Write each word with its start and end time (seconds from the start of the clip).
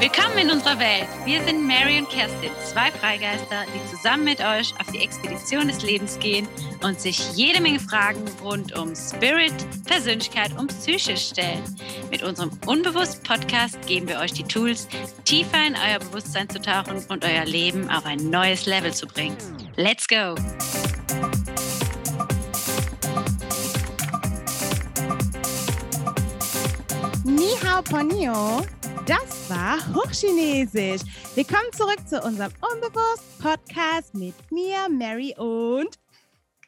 Willkommen 0.00 0.38
in 0.38 0.50
unserer 0.52 0.78
Welt. 0.78 1.08
Wir 1.24 1.42
sind 1.42 1.66
Mary 1.66 1.98
und 1.98 2.08
Kerstin, 2.08 2.52
zwei 2.64 2.92
Freigeister, 2.92 3.64
die 3.74 3.90
zusammen 3.90 4.22
mit 4.22 4.38
euch 4.38 4.72
auf 4.78 4.86
die 4.92 5.00
Expedition 5.00 5.66
des 5.66 5.82
Lebens 5.82 6.20
gehen 6.20 6.46
und 6.84 7.00
sich 7.00 7.18
jede 7.34 7.60
Menge 7.60 7.80
Fragen 7.80 8.22
rund 8.40 8.78
um 8.78 8.94
Spirit, 8.94 9.52
Persönlichkeit 9.86 10.56
und 10.56 10.68
Psyche 10.68 11.16
stellen. 11.16 11.64
Mit 12.12 12.22
unserem 12.22 12.52
Unbewusst-Podcast 12.64 13.84
geben 13.88 14.06
wir 14.06 14.20
euch 14.20 14.32
die 14.32 14.44
Tools, 14.44 14.86
tiefer 15.24 15.66
in 15.66 15.74
euer 15.74 15.98
Bewusstsein 15.98 16.48
zu 16.48 16.60
tauchen 16.60 17.04
und 17.08 17.24
euer 17.24 17.44
Leben 17.44 17.90
auf 17.90 18.06
ein 18.06 18.30
neues 18.30 18.66
Level 18.66 18.94
zu 18.94 19.04
bringen. 19.08 19.36
Let's 19.74 20.06
go! 20.06 20.36
Ni 27.24 27.48
hao 27.64 27.82
ponyo. 27.82 28.62
Das 29.06 29.50
war 29.50 29.78
Hochchinesisch. 29.94 31.02
Willkommen 31.34 31.72
zurück 31.72 32.06
zu 32.06 32.20
unserem 32.22 32.52
Unbewusst-Podcast 32.60 34.14
mit 34.14 34.34
mir, 34.50 34.88
Mary 34.88 35.34
und 35.36 35.98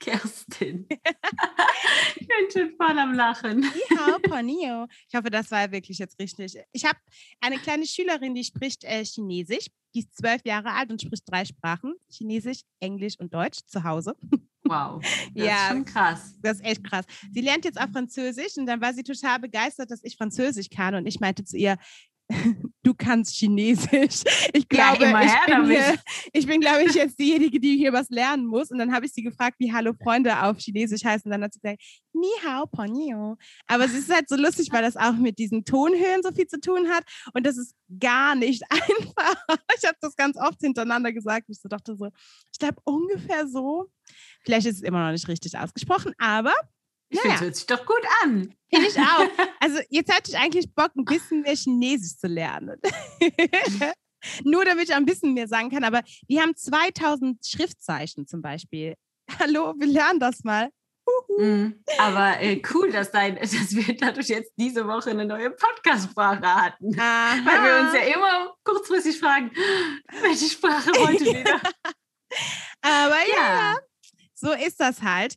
Kerstin. 0.00 0.86
ich 2.16 2.26
bin 2.26 2.50
schon 2.52 2.76
voll 2.76 2.98
am 2.98 3.14
Lachen. 3.14 3.64
Ponyo. 4.22 4.86
Ich 5.08 5.14
hoffe, 5.14 5.30
das 5.30 5.50
war 5.50 5.70
wirklich 5.70 5.98
jetzt 5.98 6.18
richtig. 6.18 6.56
Ich 6.72 6.84
habe 6.84 6.98
eine 7.40 7.58
kleine 7.58 7.86
Schülerin, 7.86 8.34
die 8.34 8.44
spricht 8.44 8.84
äh, 8.84 9.04
Chinesisch. 9.04 9.66
Die 9.94 10.00
ist 10.00 10.16
zwölf 10.16 10.44
Jahre 10.44 10.72
alt 10.72 10.90
und 10.90 11.02
spricht 11.02 11.24
drei 11.30 11.44
Sprachen: 11.44 11.94
Chinesisch, 12.10 12.60
Englisch 12.80 13.14
und 13.18 13.34
Deutsch 13.34 13.60
zu 13.66 13.84
Hause. 13.84 14.14
Wow, 14.64 15.02
das 15.34 15.46
ja, 15.46 15.54
ist 15.54 15.68
schon 15.68 15.84
krass. 15.84 16.34
Das 16.42 16.58
ist 16.58 16.64
echt 16.64 16.84
krass. 16.84 17.04
Sie 17.32 17.40
lernt 17.40 17.64
jetzt 17.64 17.80
auch 17.80 17.88
Französisch 17.90 18.56
und 18.56 18.66
dann 18.66 18.80
war 18.80 18.92
sie 18.92 19.02
total 19.02 19.40
begeistert, 19.40 19.90
dass 19.90 20.04
ich 20.04 20.16
Französisch 20.16 20.68
kann. 20.70 20.94
Und 20.94 21.06
ich 21.06 21.18
meinte 21.18 21.44
zu 21.44 21.56
ihr, 21.56 21.76
du 22.82 22.94
kannst 22.94 23.34
Chinesisch. 23.34 24.22
Ich 24.52 24.68
glaube, 24.68 25.04
ja, 25.04 25.22
ich, 25.22 25.46
bin 25.46 25.66
hier, 25.66 25.98
ich 26.32 26.46
bin, 26.46 26.60
glaube 26.60 26.84
ich, 26.84 26.94
jetzt 26.94 27.18
diejenige, 27.18 27.60
die 27.60 27.76
hier 27.76 27.92
was 27.92 28.08
lernen 28.10 28.46
muss. 28.46 28.70
Und 28.70 28.78
dann 28.78 28.92
habe 28.92 29.06
ich 29.06 29.12
sie 29.12 29.22
gefragt, 29.22 29.56
wie 29.58 29.72
Hallo 29.72 29.92
Freunde 29.92 30.42
auf 30.42 30.58
Chinesisch 30.58 31.04
heißt. 31.04 31.24
Und 31.24 31.32
dann 31.32 31.42
hat 31.42 31.52
sie 31.52 31.60
gesagt, 31.60 31.82
Ni 32.12 32.28
hao 32.44 32.66
ponyo. 32.66 33.36
Aber 33.66 33.84
es 33.84 33.94
ist 33.94 34.12
halt 34.12 34.28
so 34.28 34.36
lustig, 34.36 34.68
weil 34.72 34.82
das 34.82 34.96
auch 34.96 35.14
mit 35.14 35.38
diesen 35.38 35.64
Tonhöhen 35.64 36.22
so 36.22 36.30
viel 36.32 36.46
zu 36.46 36.60
tun 36.60 36.88
hat. 36.88 37.04
Und 37.34 37.44
das 37.44 37.56
ist 37.56 37.74
gar 37.98 38.34
nicht 38.34 38.62
einfach. 38.70 39.44
Ich 39.76 39.86
habe 39.86 39.96
das 40.00 40.16
ganz 40.16 40.36
oft 40.36 40.60
hintereinander 40.60 41.12
gesagt. 41.12 41.46
Ich 41.48 41.60
so 41.60 41.68
dachte 41.68 41.96
so, 41.96 42.10
ich 42.52 42.58
glaube 42.58 42.80
ungefähr 42.84 43.46
so. 43.48 43.90
Vielleicht 44.42 44.66
ist 44.66 44.76
es 44.76 44.82
immer 44.82 45.04
noch 45.04 45.12
nicht 45.12 45.28
richtig 45.28 45.56
ausgesprochen, 45.56 46.12
aber 46.18 46.54
ich 47.10 47.18
naja. 47.18 47.30
finde, 47.30 47.44
hört 47.44 47.56
sich 47.56 47.66
doch 47.66 47.84
gut 47.84 48.02
an. 48.22 48.54
Finde 48.72 48.88
ich 48.88 48.98
auch. 48.98 49.26
Also 49.60 49.78
jetzt 49.90 50.14
hätte 50.14 50.30
ich 50.30 50.38
eigentlich 50.38 50.72
Bock, 50.74 50.92
ein 50.96 51.04
bisschen 51.04 51.42
mehr 51.42 51.54
Chinesisch 51.54 52.16
zu 52.16 52.28
lernen. 52.28 52.80
Nur 54.44 54.64
damit 54.64 54.88
ich 54.88 54.94
ein 54.94 55.04
bisschen 55.04 55.34
mehr 55.34 55.48
sagen 55.48 55.70
kann. 55.70 55.84
Aber 55.84 56.02
die 56.28 56.40
haben 56.40 56.56
2000 56.56 57.44
Schriftzeichen 57.44 58.26
zum 58.26 58.40
Beispiel. 58.40 58.94
Hallo, 59.38 59.74
wir 59.78 59.86
lernen 59.86 60.18
das 60.18 60.44
mal. 60.44 60.70
Mm, 61.38 61.72
aber 61.98 62.40
äh, 62.40 62.62
cool, 62.72 62.90
dass, 62.92 63.10
dein, 63.10 63.36
dass 63.36 63.74
wir 63.74 63.96
dadurch 63.96 64.28
jetzt 64.28 64.52
diese 64.56 64.86
Woche 64.86 65.10
eine 65.10 65.24
neue 65.24 65.50
Podcast-Sprache 65.50 66.54
hatten. 66.54 66.98
Aha. 66.98 67.38
Weil 67.44 67.64
wir 67.64 67.80
uns 67.84 67.94
ja 67.94 68.14
immer 68.14 68.54
kurzfristig 68.64 69.18
fragen, 69.18 69.50
welche 70.22 70.46
Sprache 70.46 70.90
heute 70.98 71.24
wieder. 71.24 71.60
aber 72.80 73.18
ja. 73.28 73.74
ja, 73.74 73.78
so 74.34 74.52
ist 74.52 74.80
das 74.80 75.02
halt. 75.02 75.34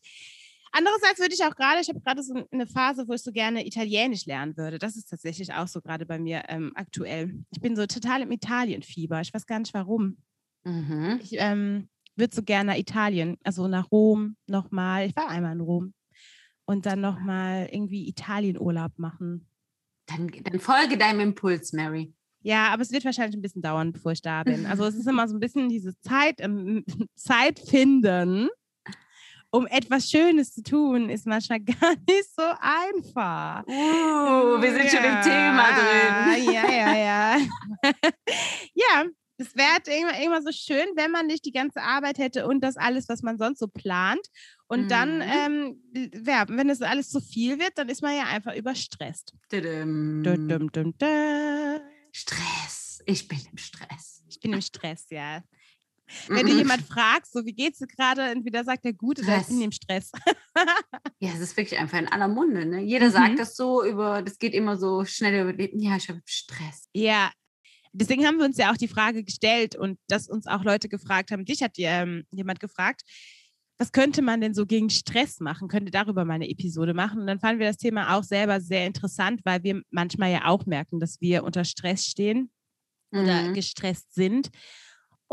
Andererseits 0.75 1.19
würde 1.19 1.35
ich 1.35 1.43
auch 1.43 1.55
gerade, 1.55 1.81
ich 1.81 1.87
habe 1.87 1.99
gerade 1.99 2.23
so 2.23 2.33
eine 2.51 2.65
Phase, 2.65 3.07
wo 3.07 3.13
ich 3.13 3.21
so 3.21 3.31
gerne 3.31 3.65
Italienisch 3.65 4.25
lernen 4.25 4.57
würde. 4.57 4.79
Das 4.79 4.95
ist 4.95 5.07
tatsächlich 5.07 5.53
auch 5.53 5.67
so 5.67 5.81
gerade 5.81 6.07
bei 6.07 6.17
mir 6.17 6.45
ähm, 6.47 6.71
aktuell. 6.73 7.45
Ich 7.51 7.61
bin 7.61 7.75
so 7.75 7.85
total 7.85 8.23
im 8.23 8.31
Italienfieber. 8.31 9.21
Ich 9.21 9.31
weiß 9.31 9.45
gar 9.45 9.59
nicht 9.59 9.73
warum. 9.75 10.17
Mhm. 10.63 11.19
Ich 11.21 11.33
ähm, 11.33 11.89
würde 12.15 12.35
so 12.35 12.41
gerne 12.41 12.79
Italien, 12.79 13.37
also 13.43 13.67
nach 13.67 13.91
Rom 13.91 14.35
nochmal. 14.47 15.05
Ich 15.05 15.15
war 15.15 15.29
einmal 15.29 15.53
in 15.53 15.61
Rom. 15.61 15.93
Und 16.65 16.87
dann 16.87 17.01
nochmal 17.01 17.69
irgendwie 17.71 18.09
Italienurlaub 18.09 18.97
machen. 18.97 19.47
Dann, 20.07 20.31
dann 20.43 20.59
folge 20.59 20.97
deinem 20.97 21.19
Impuls, 21.19 21.71
Mary. 21.73 22.15
Ja, 22.41 22.69
aber 22.69 22.81
es 22.81 22.91
wird 22.91 23.05
wahrscheinlich 23.05 23.37
ein 23.37 23.43
bisschen 23.43 23.61
dauern, 23.61 23.93
bevor 23.93 24.13
ich 24.13 24.23
da 24.23 24.43
bin. 24.43 24.65
Also 24.65 24.85
es 24.85 24.95
ist 24.95 25.07
immer 25.07 25.27
so 25.27 25.35
ein 25.35 25.39
bisschen 25.39 25.69
diese 25.69 25.95
Zeit, 25.99 26.41
ähm, 26.41 26.83
Zeit 27.15 27.59
finden 27.59 28.49
um 29.53 29.67
etwas 29.67 30.09
Schönes 30.09 30.51
zu 30.51 30.63
tun, 30.63 31.09
ist 31.09 31.27
manchmal 31.27 31.59
gar 31.81 31.95
nicht 32.07 32.35
so 32.35 32.43
einfach. 32.59 33.63
Uh, 33.67 34.59
wir 34.59 34.71
sind 34.71 34.85
ja, 34.85 34.89
schon 34.89 35.03
im 35.03 35.21
Thema 35.21 35.67
drin. 35.73 36.53
Ja, 36.53 36.71
ja, 36.71 36.97
ja. 36.97 37.37
ja, 38.73 39.05
es 39.37 39.55
wäre 39.55 39.99
immer, 39.99 40.23
immer 40.23 40.41
so 40.41 40.51
schön, 40.51 40.87
wenn 40.95 41.11
man 41.11 41.27
nicht 41.27 41.45
die 41.45 41.51
ganze 41.51 41.81
Arbeit 41.81 42.17
hätte 42.17 42.47
und 42.47 42.61
das 42.61 42.77
alles, 42.77 43.07
was 43.09 43.21
man 43.21 43.37
sonst 43.37 43.59
so 43.59 43.67
plant. 43.67 44.25
Und 44.65 44.85
mhm. 44.85 44.87
dann, 44.87 45.21
ähm, 45.21 45.83
ja, 46.25 46.45
wenn 46.47 46.71
es 46.71 46.81
alles 46.81 47.11
zu 47.11 47.21
viel 47.21 47.59
wird, 47.59 47.77
dann 47.77 47.89
ist 47.89 48.01
man 48.01 48.17
ja 48.17 48.23
einfach 48.23 48.55
überstresst. 48.55 49.35
Stress. 52.11 53.03
Ich 53.05 53.27
bin 53.27 53.39
im 53.51 53.57
Stress. 53.59 54.23
Ich 54.27 54.39
bin 54.39 54.53
im 54.53 54.61
Stress, 54.61 55.05
ja. 55.11 55.43
Wenn 56.27 56.45
du 56.45 56.53
jemand 56.53 56.83
fragst, 56.83 57.33
so 57.33 57.45
wie 57.45 57.53
geht's 57.53 57.79
dir 57.79 57.87
gerade, 57.87 58.23
entweder 58.23 58.63
sagt 58.63 58.85
er 58.85 58.93
gut 58.93 59.19
oder 59.19 59.37
ich 59.39 59.47
bin 59.47 59.61
im 59.61 59.71
Stress. 59.71 60.11
ja, 61.19 61.31
es 61.33 61.39
ist 61.39 61.57
wirklich 61.57 61.79
einfach 61.79 61.99
in 61.99 62.07
aller 62.07 62.27
Munde. 62.27 62.65
Ne? 62.65 62.81
Jeder 62.81 63.07
mhm. 63.07 63.11
sagt 63.11 63.39
das 63.39 63.55
so 63.55 63.83
über, 63.83 64.21
das 64.21 64.37
geht 64.37 64.53
immer 64.53 64.77
so 64.77 65.05
schnell 65.05 65.41
über 65.41 65.53
Leben. 65.53 65.79
Ja, 65.79 65.97
ich 65.97 66.09
habe 66.09 66.21
Stress. 66.25 66.89
Ja, 66.93 67.31
deswegen 67.93 68.25
haben 68.25 68.37
wir 68.37 68.45
uns 68.45 68.57
ja 68.57 68.71
auch 68.71 68.77
die 68.77 68.87
Frage 68.87 69.23
gestellt 69.23 69.75
und 69.75 69.99
dass 70.07 70.29
uns 70.29 70.47
auch 70.47 70.63
Leute 70.63 70.89
gefragt 70.89 71.31
haben. 71.31 71.45
Dich 71.45 71.61
hat 71.61 71.73
ähm, 71.77 72.25
jemand 72.31 72.59
gefragt, 72.59 73.03
was 73.79 73.91
könnte 73.91 74.21
man 74.21 74.39
denn 74.39 74.53
so 74.53 74.65
gegen 74.65 74.89
Stress 74.89 75.39
machen? 75.39 75.67
Könnte 75.67 75.91
darüber 75.91 76.25
mal 76.25 76.35
eine 76.35 76.49
Episode 76.49 76.93
machen? 76.93 77.21
Und 77.21 77.27
dann 77.27 77.39
fanden 77.39 77.59
wir 77.59 77.67
das 77.67 77.77
Thema 77.77 78.15
auch 78.15 78.23
selber 78.23 78.61
sehr 78.61 78.85
interessant, 78.85 79.41
weil 79.43 79.63
wir 79.63 79.81
manchmal 79.89 80.31
ja 80.31 80.45
auch 80.45 80.65
merken, 80.65 80.99
dass 80.99 81.19
wir 81.21 81.43
unter 81.43 81.65
Stress 81.65 82.05
stehen 82.05 82.51
mhm. 83.11 83.19
oder 83.19 83.51
gestresst 83.53 84.13
sind. 84.13 84.49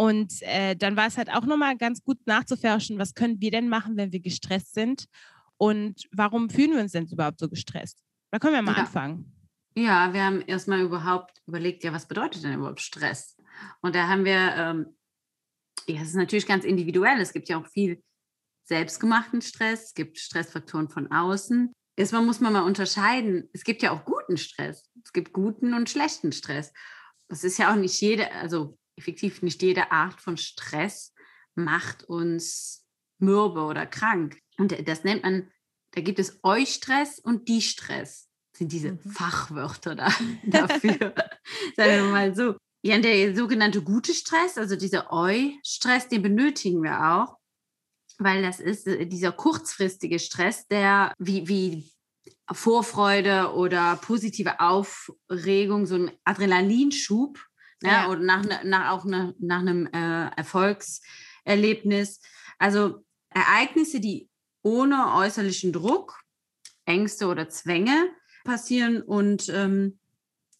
Und 0.01 0.41
äh, 0.41 0.77
dann 0.77 0.97
war 0.97 1.09
es 1.09 1.19
halt 1.19 1.29
auch 1.29 1.45
nochmal 1.45 1.77
ganz 1.77 2.03
gut 2.03 2.27
nachzuforschen, 2.27 2.99
was 2.99 3.13
können 3.13 3.39
wir 3.43 3.51
denn 3.51 3.69
machen, 3.69 3.99
wenn 3.99 4.13
wir 4.13 4.21
gestresst 4.21 4.73
sind 4.73 5.05
und 5.59 6.09
warum 6.11 6.49
fühlen 6.49 6.71
wir 6.71 6.81
uns 6.81 6.93
denn 6.93 7.07
überhaupt 7.07 7.39
so 7.39 7.51
gestresst? 7.51 8.03
Da 8.31 8.39
können 8.39 8.55
wir 8.55 8.63
mal 8.63 8.77
ja. 8.77 8.85
anfangen. 8.85 9.31
Ja, 9.77 10.15
wir 10.15 10.25
haben 10.25 10.41
erstmal 10.41 10.81
überhaupt 10.81 11.43
überlegt, 11.47 11.85
ja, 11.85 11.93
was 11.93 12.09
bedeutet 12.09 12.43
denn 12.43 12.55
überhaupt 12.55 12.81
Stress? 12.81 13.37
Und 13.83 13.95
da 13.95 14.09
haben 14.09 14.25
wir, 14.25 14.55
ähm, 14.57 14.87
ja, 15.87 16.01
es 16.01 16.09
ist 16.09 16.15
natürlich 16.15 16.47
ganz 16.47 16.65
individuell. 16.65 17.21
Es 17.21 17.35
gibt 17.35 17.51
ja 17.51 17.61
auch 17.61 17.67
viel 17.67 18.03
selbstgemachten 18.65 19.43
Stress, 19.43 19.89
es 19.89 19.95
gibt 19.95 20.19
Stressfaktoren 20.19 20.89
von 20.89 21.13
außen. 21.13 21.75
Erstmal 21.99 22.25
muss 22.25 22.41
man 22.41 22.55
mal 22.55 22.63
unterscheiden, 22.63 23.51
es 23.53 23.65
gibt 23.65 23.83
ja 23.83 23.91
auch 23.91 24.07
guten 24.07 24.39
Stress. 24.39 24.91
Es 25.05 25.13
gibt 25.13 25.35
guten 25.35 25.75
und 25.75 25.91
schlechten 25.91 26.33
Stress. 26.33 26.73
Es 27.29 27.45
ist 27.45 27.59
ja 27.59 27.71
auch 27.71 27.77
nicht 27.77 28.01
jede, 28.01 28.33
also 28.33 28.79
effektiv 29.01 29.41
nicht 29.43 29.63
jede 29.63 29.91
Art 29.91 30.21
von 30.21 30.37
Stress 30.37 31.15
macht 31.55 32.05
uns 32.05 32.85
mürbe 33.19 33.63
oder 33.63 33.87
krank. 33.87 34.39
Und 34.59 34.87
das 34.87 35.05
nennt 35.05 35.23
man, 35.23 35.51
da 35.93 36.03
gibt 36.03 36.19
es 36.19 36.39
Eustress 36.43 37.19
und 37.19 37.49
die 37.49 37.63
Stress. 37.63 38.29
Sind 38.55 38.73
diese 38.73 38.93
mhm. 38.93 38.99
Fachwörter 39.11 39.95
da, 39.95 40.09
dafür. 40.45 41.15
Sagen 41.77 42.05
wir 42.05 42.11
mal 42.11 42.35
so. 42.35 42.57
Ja, 42.83 42.99
der 42.99 43.35
sogenannte 43.37 43.83
gute 43.83 44.15
Stress, 44.15 44.57
also 44.57 44.75
dieser 44.75 45.13
Eu-Stress, 45.13 46.09
den 46.09 46.23
benötigen 46.23 46.83
wir 46.83 47.13
auch, 47.13 47.37
weil 48.19 48.43
das 48.43 48.59
ist 48.59 48.87
äh, 48.87 49.07
dieser 49.07 49.33
kurzfristige 49.33 50.19
Stress, 50.19 50.67
der 50.67 51.13
wie, 51.19 51.47
wie 51.47 51.93
Vorfreude 52.51 53.53
oder 53.53 53.97
positive 53.97 54.61
Aufregung, 54.61 55.85
so 55.85 55.97
ein 55.97 56.11
Adrenalinschub 56.25 57.39
ja, 57.83 58.09
oder 58.09 58.21
nach, 58.21 58.45
ne, 58.45 58.61
nach 58.65 58.91
auch 58.91 59.05
ne, 59.05 59.35
nach 59.39 59.61
einem 59.61 59.87
äh, 59.87 60.29
Erfolgserlebnis. 60.37 62.21
Also 62.59 63.05
Ereignisse, 63.31 64.01
die 64.01 64.29
ohne 64.63 65.15
äußerlichen 65.15 65.73
Druck, 65.73 66.21
Ängste 66.85 67.27
oder 67.27 67.49
Zwänge 67.49 68.11
passieren 68.45 69.03
und 69.03 69.49
ähm, 69.49 69.99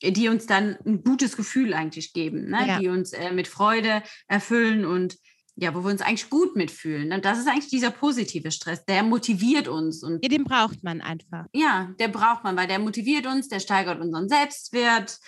die 0.03 0.29
uns 0.29 0.47
dann 0.47 0.79
ein 0.87 1.03
gutes 1.03 1.37
Gefühl 1.37 1.75
eigentlich 1.75 2.13
geben, 2.13 2.49
ne? 2.49 2.67
Ja. 2.67 2.79
die 2.79 2.89
uns 2.89 3.13
äh, 3.13 3.33
mit 3.33 3.49
Freude 3.49 4.03
erfüllen 4.29 4.87
und 4.87 5.17
ja, 5.57 5.75
wo 5.75 5.85
wir 5.85 5.91
uns 5.91 6.01
eigentlich 6.01 6.31
gut 6.31 6.57
mitfühlen. 6.57 7.13
Und 7.13 7.25
das 7.27 7.39
ist 7.39 7.47
eigentlich 7.47 7.69
dieser 7.69 7.91
positive 7.91 8.51
Stress, 8.51 8.85
der 8.87 9.03
motiviert 9.03 9.69
uns. 9.69 10.03
Und 10.03 10.25
ja, 10.25 10.31
den 10.31 10.45
braucht 10.45 10.83
man 10.83 11.03
einfach. 11.03 11.45
Ja, 11.53 11.93
der 11.99 12.09
braucht 12.09 12.45
man, 12.45 12.57
weil 12.57 12.67
der 12.67 12.79
motiviert 12.79 13.27
uns, 13.27 13.49
der 13.49 13.61
steigert 13.61 14.01
unseren 14.01 14.29
Selbstwert 14.29 15.19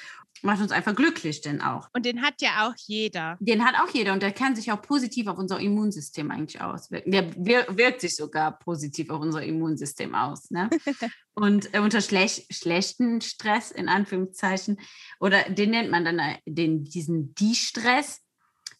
macht 0.42 0.60
uns 0.60 0.72
einfach 0.72 0.94
glücklich, 0.94 1.40
denn 1.40 1.60
auch. 1.60 1.88
Und 1.92 2.04
den 2.04 2.22
hat 2.22 2.34
ja 2.40 2.66
auch 2.66 2.74
jeder. 2.76 3.36
Den 3.40 3.64
hat 3.64 3.74
auch 3.76 3.92
jeder 3.92 4.12
und 4.12 4.22
der 4.22 4.32
kann 4.32 4.56
sich 4.56 4.70
auch 4.72 4.82
positiv 4.82 5.26
auf 5.26 5.38
unser 5.38 5.60
Immunsystem 5.60 6.30
eigentlich 6.30 6.60
auswirken. 6.60 7.10
Der 7.10 7.34
wirkt 7.36 8.00
sich 8.00 8.16
sogar 8.16 8.58
positiv 8.58 9.10
auf 9.10 9.20
unser 9.20 9.42
Immunsystem 9.42 10.14
aus. 10.14 10.50
Ne? 10.50 10.68
und 11.34 11.72
äh, 11.74 11.78
unter 11.78 12.00
schlech 12.00 12.46
schlechten 12.50 13.20
Stress, 13.20 13.70
in 13.70 13.88
Anführungszeichen, 13.88 14.78
oder 15.20 15.42
den 15.48 15.70
nennt 15.70 15.90
man 15.90 16.04
dann 16.04 16.18
äh, 16.18 16.38
den, 16.46 16.84
diesen 16.84 17.34
Die-Stress. 17.34 18.20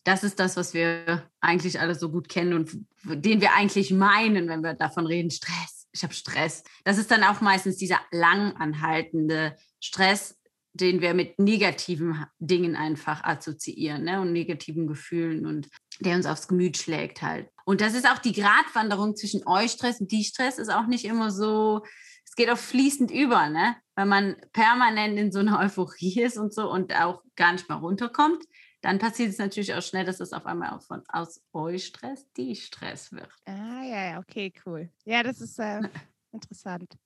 Das 0.05 0.25
ist 0.25 0.41
das, 0.41 0.57
was 0.57 0.75
wir 0.75 1.31
eigentlich 1.41 1.79
alle 1.79 1.95
so 1.95 2.11
gut 2.11 2.29
kennen 2.29 2.55
und 2.55 2.77
den 3.05 3.41
wir 3.41 3.55
eigentlich 3.55 3.93
meinen, 3.93 4.49
wenn 4.49 4.63
wir 4.63 4.75
davon 4.75 5.07
reden, 5.07 5.31
Stress. 5.31 5.87
Ich 5.93 6.03
habe 6.03 6.15
Stress. 6.15 6.65
Das 6.85 6.99
ist 6.99 7.11
dann 7.11 7.23
auch 7.23 7.41
meistens 7.41 7.77
dieser 7.77 8.01
langanhaltende 8.11 9.57
Stress, 9.79 10.37
den 10.75 11.01
wir 11.01 11.15
mit 11.15 11.39
negativen 11.39 12.25
Dingen 12.39 12.77
einfach 12.77 13.23
assoziieren 13.25 14.05
ne? 14.05 14.21
und 14.21 14.33
negativen 14.33 14.87
Gefühlen 14.87 15.47
und 15.47 15.69
der 16.01 16.17
uns 16.17 16.27
aufs 16.27 16.49
Gemüt 16.49 16.77
schlägt 16.77 17.23
halt. 17.23 17.49
Und 17.65 17.81
das 17.81 17.95
ist 17.95 18.09
auch 18.09 18.19
die 18.19 18.33
Gratwanderung 18.33 19.15
zwischen 19.17 19.47
euch 19.47 19.73
Stress 19.73 20.01
und 20.01 20.11
die 20.11 20.25
Stress 20.25 20.59
ist 20.59 20.71
auch 20.71 20.87
nicht 20.87 21.05
immer 21.05 21.31
so, 21.31 21.83
es 22.25 22.35
geht 22.35 22.51
auch 22.51 22.59
fließend 22.59 23.11
über, 23.11 23.51
ne? 23.51 23.77
Wenn 23.95 24.09
man 24.09 24.37
permanent 24.55 25.19
in 25.19 25.33
so 25.33 25.41
einer 25.41 25.59
Euphorie 25.61 26.23
ist 26.23 26.39
und 26.39 26.55
so 26.55 26.71
und 26.71 26.99
auch 26.99 27.23
gar 27.37 27.53
nicht 27.53 27.69
mal 27.69 27.77
runterkommt, 27.77 28.43
dann 28.81 28.99
passiert 28.99 29.31
es 29.31 29.39
natürlich 29.39 29.75
auch 29.75 29.83
schnell, 29.83 30.07
dass 30.07 30.19
es 30.19 30.33
auf 30.33 30.47
einmal 30.47 30.71
auch 30.71 30.83
von 30.83 31.03
aus 31.09 31.43
euch 31.53 31.87
Stress 31.87 32.27
die 32.37 32.57
Stress 32.57 33.13
wird. 33.13 33.29
Ah 33.45 33.83
ja, 33.85 34.13
ja, 34.13 34.19
okay, 34.19 34.53
cool. 34.65 34.91
Ja, 35.05 35.23
das 35.23 35.43
ist 35.43 35.59
äh, 35.59 35.81
interessant. 36.33 36.97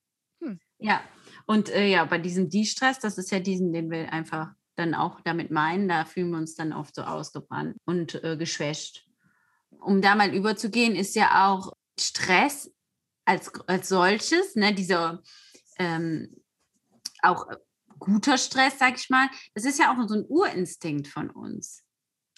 Hm. 0.41 0.61
Ja, 0.79 1.03
und 1.47 1.71
äh, 1.71 1.87
ja, 1.87 2.05
bei 2.05 2.19
diesem 2.19 2.49
Die-Stress, 2.51 2.99
das 2.99 3.19
ist 3.19 3.31
ja 3.31 3.39
diesen, 3.39 3.73
den 3.73 3.91
wir 3.91 4.13
einfach 4.13 4.51
dann 4.75 4.95
auch 4.95 5.21
damit 5.23 5.51
meinen, 5.51 5.89
da 5.89 6.05
fühlen 6.05 6.31
wir 6.31 6.39
uns 6.39 6.55
dann 6.55 6.73
oft 6.73 6.95
so 6.95 7.03
ausgebrannt 7.03 7.77
und 7.85 8.23
äh, 8.23 8.37
geschwächt. 8.37 9.07
Um 9.71 10.03
da 10.03 10.15
mal 10.15 10.35
überzugehen, 10.35 10.95
ist 10.95 11.15
ja 11.15 11.49
auch 11.49 11.73
Stress 11.99 12.71
als, 13.25 13.53
als 13.67 13.89
solches, 13.89 14.55
ne, 14.57 14.75
dieser 14.75 15.23
ähm, 15.79 16.37
auch 17.23 17.47
guter 17.99 18.39
Stress, 18.39 18.79
sag 18.79 18.97
ich 18.97 19.09
mal, 19.09 19.29
das 19.55 19.65
ist 19.65 19.79
ja 19.79 19.93
auch 19.93 20.09
so 20.09 20.15
ein 20.15 20.27
Urinstinkt 20.29 21.09
von 21.09 21.31
uns. 21.31 21.83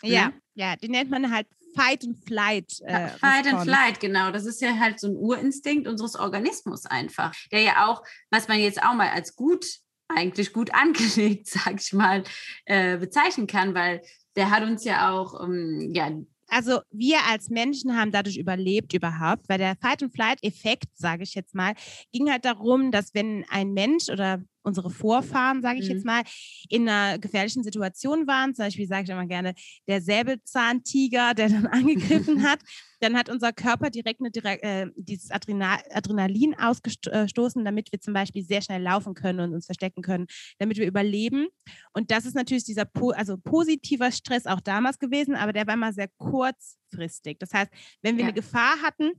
Ja, 0.03 0.29
ne? 0.29 0.43
ja, 0.55 0.77
den 0.77 0.93
nennt 0.93 1.11
man 1.11 1.33
halt 1.33 1.49
Fight 1.79 2.05
and 2.05 2.25
Flight. 2.25 2.81
Äh, 2.85 3.09
Fight 3.09 3.47
and 3.47 3.63
Flight, 3.63 4.01
genau. 4.01 4.31
Das 4.31 4.47
ist 4.47 4.61
ja 4.61 4.77
halt 4.79 4.99
so 4.99 5.09
ein 5.09 5.17
Urinstinkt 5.17 5.87
unseres 5.87 6.17
Organismus 6.17 6.87
einfach, 6.87 7.35
der 7.53 7.61
ja 7.61 7.87
auch, 7.87 8.03
was 8.31 8.49
man 8.49 8.59
jetzt 8.59 8.83
auch 8.83 8.95
mal 8.95 9.11
als 9.11 9.37
gut, 9.37 9.67
eigentlich 10.09 10.53
gut 10.53 10.75
angelegt, 10.75 11.49
sag 11.49 11.81
ich 11.81 11.93
mal, 11.93 12.25
äh, 12.65 12.97
bezeichnen 12.97 13.47
kann, 13.47 13.75
weil 13.75 14.03
der 14.37 14.51
hat 14.51 14.63
uns 14.63 14.85
ja 14.85 15.11
auch, 15.11 15.43
ähm, 15.43 15.91
ja, 15.95 16.11
also 16.51 16.81
wir 16.91 17.19
als 17.29 17.51
Menschen 17.51 17.95
haben 17.95 18.11
dadurch 18.11 18.39
überlebt 18.39 18.95
überhaupt, 18.95 19.49
weil 19.51 19.59
der 19.59 19.77
Fight-and-Flight-Effekt, 19.77 20.87
sage 20.95 21.23
ich 21.23 21.35
jetzt 21.35 21.55
mal, 21.55 21.75
ging 22.11 22.31
halt 22.31 22.47
darum, 22.47 22.91
dass 22.91 23.13
wenn 23.15 23.45
ein 23.51 23.75
Mensch 23.75 24.09
oder 24.09 24.43
unsere 24.69 24.91
Vorfahren, 24.91 25.63
sage 25.63 25.81
ich 25.81 25.89
mhm. 25.89 25.95
jetzt 25.95 26.07
mal, 26.07 26.23
in 26.69 26.89
einer 26.89 27.19
gefährlichen 27.19 27.65
Situation 27.65 28.27
waren. 28.27 28.55
Zum 28.55 28.67
Beispiel 28.67 28.87
sage 28.87 29.05
ich 29.05 29.11
immer 29.11 29.27
gerne, 29.27 29.55
der 29.89 30.01
Säbelzahntiger, 30.01 31.35
der 31.35 31.49
dann 31.49 31.67
angegriffen 31.67 32.43
hat. 32.43 32.61
Dann 33.01 33.17
hat 33.17 33.29
unser 33.29 33.53
Körper 33.53 33.91
direkt 33.91 34.21
eine, 34.21 34.63
äh, 34.63 34.91
dieses 34.97 35.31
Adrenal, 35.31 35.79
Adrenalin 35.91 36.55
ausgestoßen, 36.59 37.65
damit 37.65 37.93
wir 37.93 38.01
zum 38.01 38.13
Beispiel 38.15 38.43
sehr 38.45 38.63
schnell 38.63 38.83
laufen 38.83 39.15
können 39.15 39.41
und 39.41 39.55
uns 39.55 39.67
verstecken 39.67 40.03
können, 40.03 40.27
damit 40.59 40.79
wir 40.79 40.87
überleben. 40.87 41.49
Und 41.93 42.11
das 42.11 42.27
ist 42.27 42.35
natürlich 42.35 42.65
dieser 42.65 42.85
po 42.85 43.11
also 43.11 43.37
positiver 43.37 44.13
Stress 44.13 44.47
auch 44.47 44.61
damals 44.61 44.99
gewesen, 44.99 45.35
aber 45.35 45.53
der 45.53 45.67
war 45.67 45.75
immer 45.75 45.93
sehr 45.93 46.09
kurzfristig. 46.19 47.39
Das 47.39 47.53
heißt, 47.53 47.71
wenn 48.03 48.17
wir 48.17 48.23
ja. 48.23 48.29
eine 48.29 48.35
Gefahr 48.35 48.83
hatten, 48.83 49.13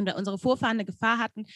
oder 0.00 0.16
unsere 0.16 0.38
Vorfahren 0.38 0.76
eine 0.76 0.84
Gefahr 0.84 1.18
hatten, 1.18 1.46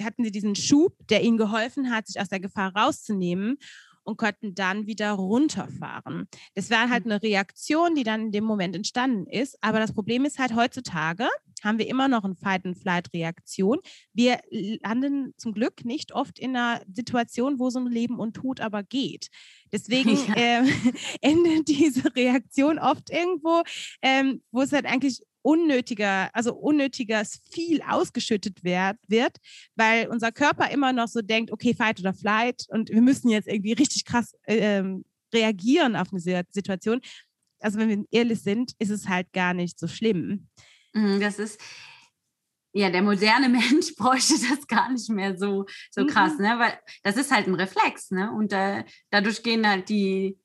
hatten 0.00 0.24
sie 0.24 0.30
diesen 0.30 0.54
Schub, 0.54 0.94
der 1.08 1.22
ihnen 1.22 1.36
geholfen 1.36 1.90
hat, 1.90 2.06
sich 2.06 2.20
aus 2.20 2.28
der 2.28 2.40
Gefahr 2.40 2.74
rauszunehmen 2.74 3.58
und 4.04 4.16
konnten 4.16 4.54
dann 4.54 4.86
wieder 4.86 5.12
runterfahren. 5.12 6.28
Das 6.54 6.70
war 6.70 6.90
halt 6.90 7.04
mhm. 7.04 7.12
eine 7.12 7.22
Reaktion, 7.22 7.94
die 7.94 8.04
dann 8.04 8.26
in 8.26 8.32
dem 8.32 8.44
Moment 8.44 8.74
entstanden 8.74 9.26
ist. 9.26 9.56
Aber 9.60 9.78
das 9.78 9.92
Problem 9.92 10.24
ist 10.24 10.38
halt 10.38 10.54
heutzutage 10.54 11.28
haben 11.62 11.78
wir 11.78 11.86
immer 11.86 12.08
noch 12.08 12.24
eine 12.24 12.34
Fight-and-Flight-Reaktion. 12.34 13.78
Wir 14.12 14.40
landen 14.50 15.32
zum 15.36 15.52
Glück 15.52 15.84
nicht 15.84 16.12
oft 16.12 16.38
in 16.38 16.56
einer 16.56 16.82
Situation, 16.92 17.58
wo 17.58 17.70
so 17.70 17.78
ein 17.78 17.86
Leben 17.86 18.18
und 18.18 18.34
Tod 18.34 18.60
aber 18.60 18.82
geht. 18.82 19.28
Deswegen 19.72 20.10
ja. 20.28 20.34
äh, 20.34 20.64
endet 21.20 21.68
diese 21.68 22.14
Reaktion 22.14 22.78
oft 22.78 23.10
irgendwo, 23.10 23.62
ähm, 24.02 24.42
wo 24.50 24.62
es 24.62 24.72
halt 24.72 24.86
eigentlich 24.86 25.22
unnötiger, 25.42 26.30
also 26.34 26.54
unnötiges 26.54 27.40
viel 27.50 27.82
ausgeschüttet 27.82 28.64
werd, 28.64 28.98
wird, 29.08 29.36
weil 29.74 30.08
unser 30.08 30.32
Körper 30.32 30.70
immer 30.70 30.92
noch 30.92 31.08
so 31.08 31.20
denkt, 31.20 31.52
okay, 31.52 31.74
Fight 31.74 32.00
oder 32.00 32.14
Flight 32.14 32.64
und 32.68 32.90
wir 32.90 33.02
müssen 33.02 33.28
jetzt 33.28 33.48
irgendwie 33.48 33.72
richtig 33.72 34.04
krass 34.04 34.34
äh, 34.44 34.82
reagieren 35.34 35.96
auf 35.96 36.08
eine 36.12 36.20
Situation. 36.20 37.00
Also 37.60 37.78
wenn 37.78 37.88
wir 37.88 38.04
ehrlich 38.10 38.42
sind, 38.42 38.72
ist 38.78 38.90
es 38.90 39.08
halt 39.08 39.32
gar 39.32 39.54
nicht 39.54 39.78
so 39.78 39.88
schlimm. 39.88 40.48
Mhm, 40.92 41.20
das 41.20 41.38
ist, 41.38 41.60
ja, 42.72 42.90
der 42.90 43.02
moderne 43.02 43.48
Mensch 43.48 43.94
bräuchte 43.96 44.34
das 44.48 44.66
gar 44.66 44.90
nicht 44.90 45.08
mehr 45.10 45.36
so, 45.36 45.66
so 45.90 46.06
krass, 46.06 46.34
mhm. 46.38 46.44
ne? 46.44 46.58
Weil 46.58 46.78
das 47.02 47.16
ist 47.16 47.30
halt 47.30 47.46
ein 47.46 47.54
Reflex, 47.54 48.10
ne? 48.10 48.32
Und 48.32 48.52
äh, 48.52 48.84
dadurch 49.10 49.42
gehen 49.42 49.68
halt 49.68 49.88
die, 49.88 50.38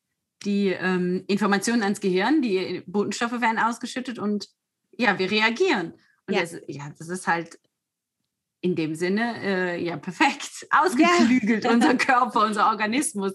die 0.44 0.68
ähm, 0.70 1.24
Informationen 1.28 1.84
ans 1.84 2.02
Gehirn, 2.02 2.42
die 2.42 2.84
Botenstoffe 2.86 3.42
werden 3.42 3.60
ausgeschüttet 3.60 4.20
und 4.20 4.48
ja, 4.98 5.18
wir 5.18 5.32
reagieren. 5.32 5.94
Und 6.28 6.34
ja. 6.34 6.42
Das, 6.42 6.56
ja, 6.68 6.90
das 6.98 7.10
ist 7.10 7.28
halt 7.28 7.60
in 8.62 8.76
dem 8.76 8.96
Sinne 8.96 9.42
äh, 9.44 9.84
ja 9.84 9.98
perfekt 9.98 10.68
ausgeklügelt, 10.72 11.64
ja. 11.64 11.72
unser 11.74 11.96
Körper, 11.96 12.46
unser 12.46 12.68
Organismus. 12.70 13.34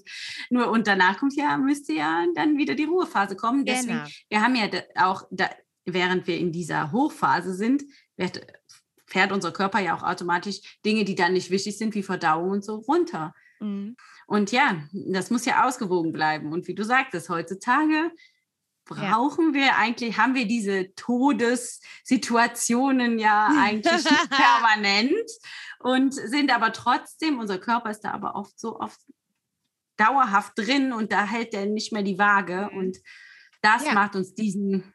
Nur 0.51 0.71
und 0.71 0.87
danach 0.87 1.19
kommt 1.19 1.35
ja, 1.37 1.57
müsste 1.57 1.93
ja 1.93 2.27
dann 2.35 2.59
wieder 2.59 2.75
die 2.75 2.85
Ruhephase 2.85 3.37
kommen. 3.37 3.65
Deswegen, 3.65 3.99
genau. 3.99 4.09
wir 4.29 4.43
haben 4.43 4.55
ja 4.57 4.69
auch, 4.97 5.25
da, 5.31 5.49
während 5.85 6.27
wir 6.27 6.39
in 6.39 6.53
dieser 6.53 6.93
Hochphase 6.93 7.55
sind, 7.55 7.85
wird, 8.17 8.47
fährt 9.07 9.33
unser 9.33 9.53
Körper 9.53 9.79
ja 9.79 9.97
auch 9.97 10.03
automatisch 10.03 10.79
Dinge, 10.85 11.05
die 11.05 11.15
dann 11.15 11.35
nicht 11.35 11.51
wichtig 11.51 11.79
sind, 11.79 11.95
wie 11.95 12.03
Verdauung 12.03 12.51
und 12.51 12.65
so 12.65 12.77
runter. 12.77 13.35
Mhm. 13.61 13.97
Und 14.27 14.53
ja, 14.53 14.83
das 14.93 15.31
muss 15.31 15.45
ja 15.45 15.67
ausgewogen 15.67 16.13
bleiben. 16.13 16.53
Und 16.53 16.67
wie 16.67 16.75
du 16.75 16.85
sagtest, 16.85 17.29
heutzutage 17.29 18.11
brauchen 18.85 19.55
ja. 19.55 19.61
wir 19.61 19.77
eigentlich, 19.77 20.19
haben 20.19 20.35
wir 20.35 20.47
diese 20.47 20.95
Todessituationen 20.95 23.19
ja 23.19 23.51
eigentlich 23.59 24.05
permanent 24.31 25.31
und 25.81 26.15
sind 26.15 26.55
aber 26.55 26.73
trotzdem, 26.73 27.39
unser 27.39 27.59
Körper 27.59 27.91
ist 27.91 28.01
da 28.01 28.13
aber 28.13 28.35
oft 28.35 28.59
so 28.59 28.79
oft 28.79 28.99
dauerhaft 29.97 30.53
drin 30.57 30.93
und 30.93 31.13
da 31.13 31.25
hält 31.25 31.55
er 31.55 31.67
nicht 31.67 31.93
mehr 31.93 32.03
die 32.03 32.19
Waage 32.19 32.69
mhm. 32.73 32.79
und 32.79 32.99
das 33.61 33.87
ja. 33.87 33.95
macht 33.95 34.17
uns 34.17 34.35
diesen 34.35 34.93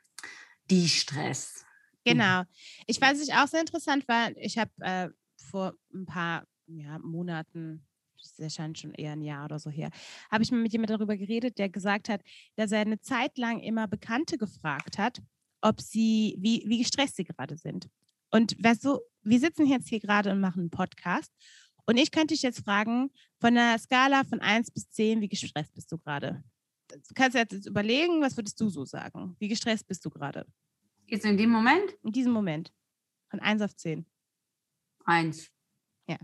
die 0.70 0.90
Stress. 0.90 1.66
Genau. 2.04 2.44
Ich 2.88 3.00
weiß, 3.02 3.22
ich 3.22 3.34
auch 3.34 3.48
sehr 3.48 3.62
interessant 3.62 4.06
war, 4.08 4.32
ich 4.38 4.58
habe 4.58 4.72
äh, 4.80 5.10
vor 5.50 5.74
ein 5.94 6.06
paar 6.06 6.46
ja, 6.68 7.00
Monaten 7.00 7.86
das 8.22 8.40
erscheint 8.40 8.78
schon 8.78 8.94
eher 8.94 9.14
ein 9.14 9.22
Jahr 9.22 9.46
oder 9.46 9.60
so 9.60 9.70
her, 9.70 9.90
habe 10.32 10.44
ich 10.44 10.52
mit 10.52 10.72
jemandem 10.72 10.98
darüber 10.98 11.18
geredet, 11.18 11.58
der 11.58 11.70
gesagt 11.70 12.10
hat, 12.10 12.22
dass 12.56 12.72
er 12.72 12.82
eine 12.82 13.00
Zeit 13.00 13.38
lang 13.38 13.60
immer 13.60 13.88
Bekannte 13.88 14.38
gefragt 14.38 14.98
hat, 14.98 15.22
ob 15.62 15.82
sie, 15.82 16.36
wie, 16.40 16.64
wie 16.68 16.80
gestresst 16.80 17.16
sie 17.16 17.24
gerade 17.24 17.58
sind. 17.58 17.90
Und 18.32 18.62
weißt 18.62 18.86
du, 18.86 19.00
wir 19.22 19.40
sitzen 19.40 19.66
jetzt 19.66 19.88
hier 19.88 20.00
gerade 20.00 20.32
und 20.32 20.40
machen 20.40 20.62
einen 20.62 20.70
Podcast. 20.70 21.32
Und 21.86 21.98
ich 21.98 22.12
könnte 22.12 22.34
dich 22.34 22.42
jetzt 22.42 22.64
fragen, 22.64 23.12
von 23.40 23.54
der 23.56 23.80
Skala 23.80 24.24
von 24.26 24.42
1 24.42 24.72
bis 24.72 24.90
10, 24.90 25.22
wie 25.22 25.30
gestresst 25.30 25.74
bist 25.74 25.92
du 25.92 25.98
gerade? 25.98 26.44
Du 26.90 27.14
kannst 27.16 27.36
jetzt 27.36 27.66
überlegen, 27.66 28.22
was 28.22 28.36
würdest 28.38 28.60
du 28.60 28.70
so 28.70 28.86
sagen? 28.86 29.36
Wie 29.40 29.48
gestresst 29.48 29.88
bist 29.88 30.04
du 30.06 30.10
gerade? 30.10 30.46
Jetzt 31.06 31.26
in 31.26 31.38
dem 31.38 31.50
Moment? 31.50 31.98
In 32.04 32.12
diesem 32.12 32.34
Moment. 32.34 32.74
Von 33.30 33.40
1 33.40 33.62
auf 33.62 33.76
10. 33.76 34.06
1. 35.06 35.50
Ja. 36.08 36.18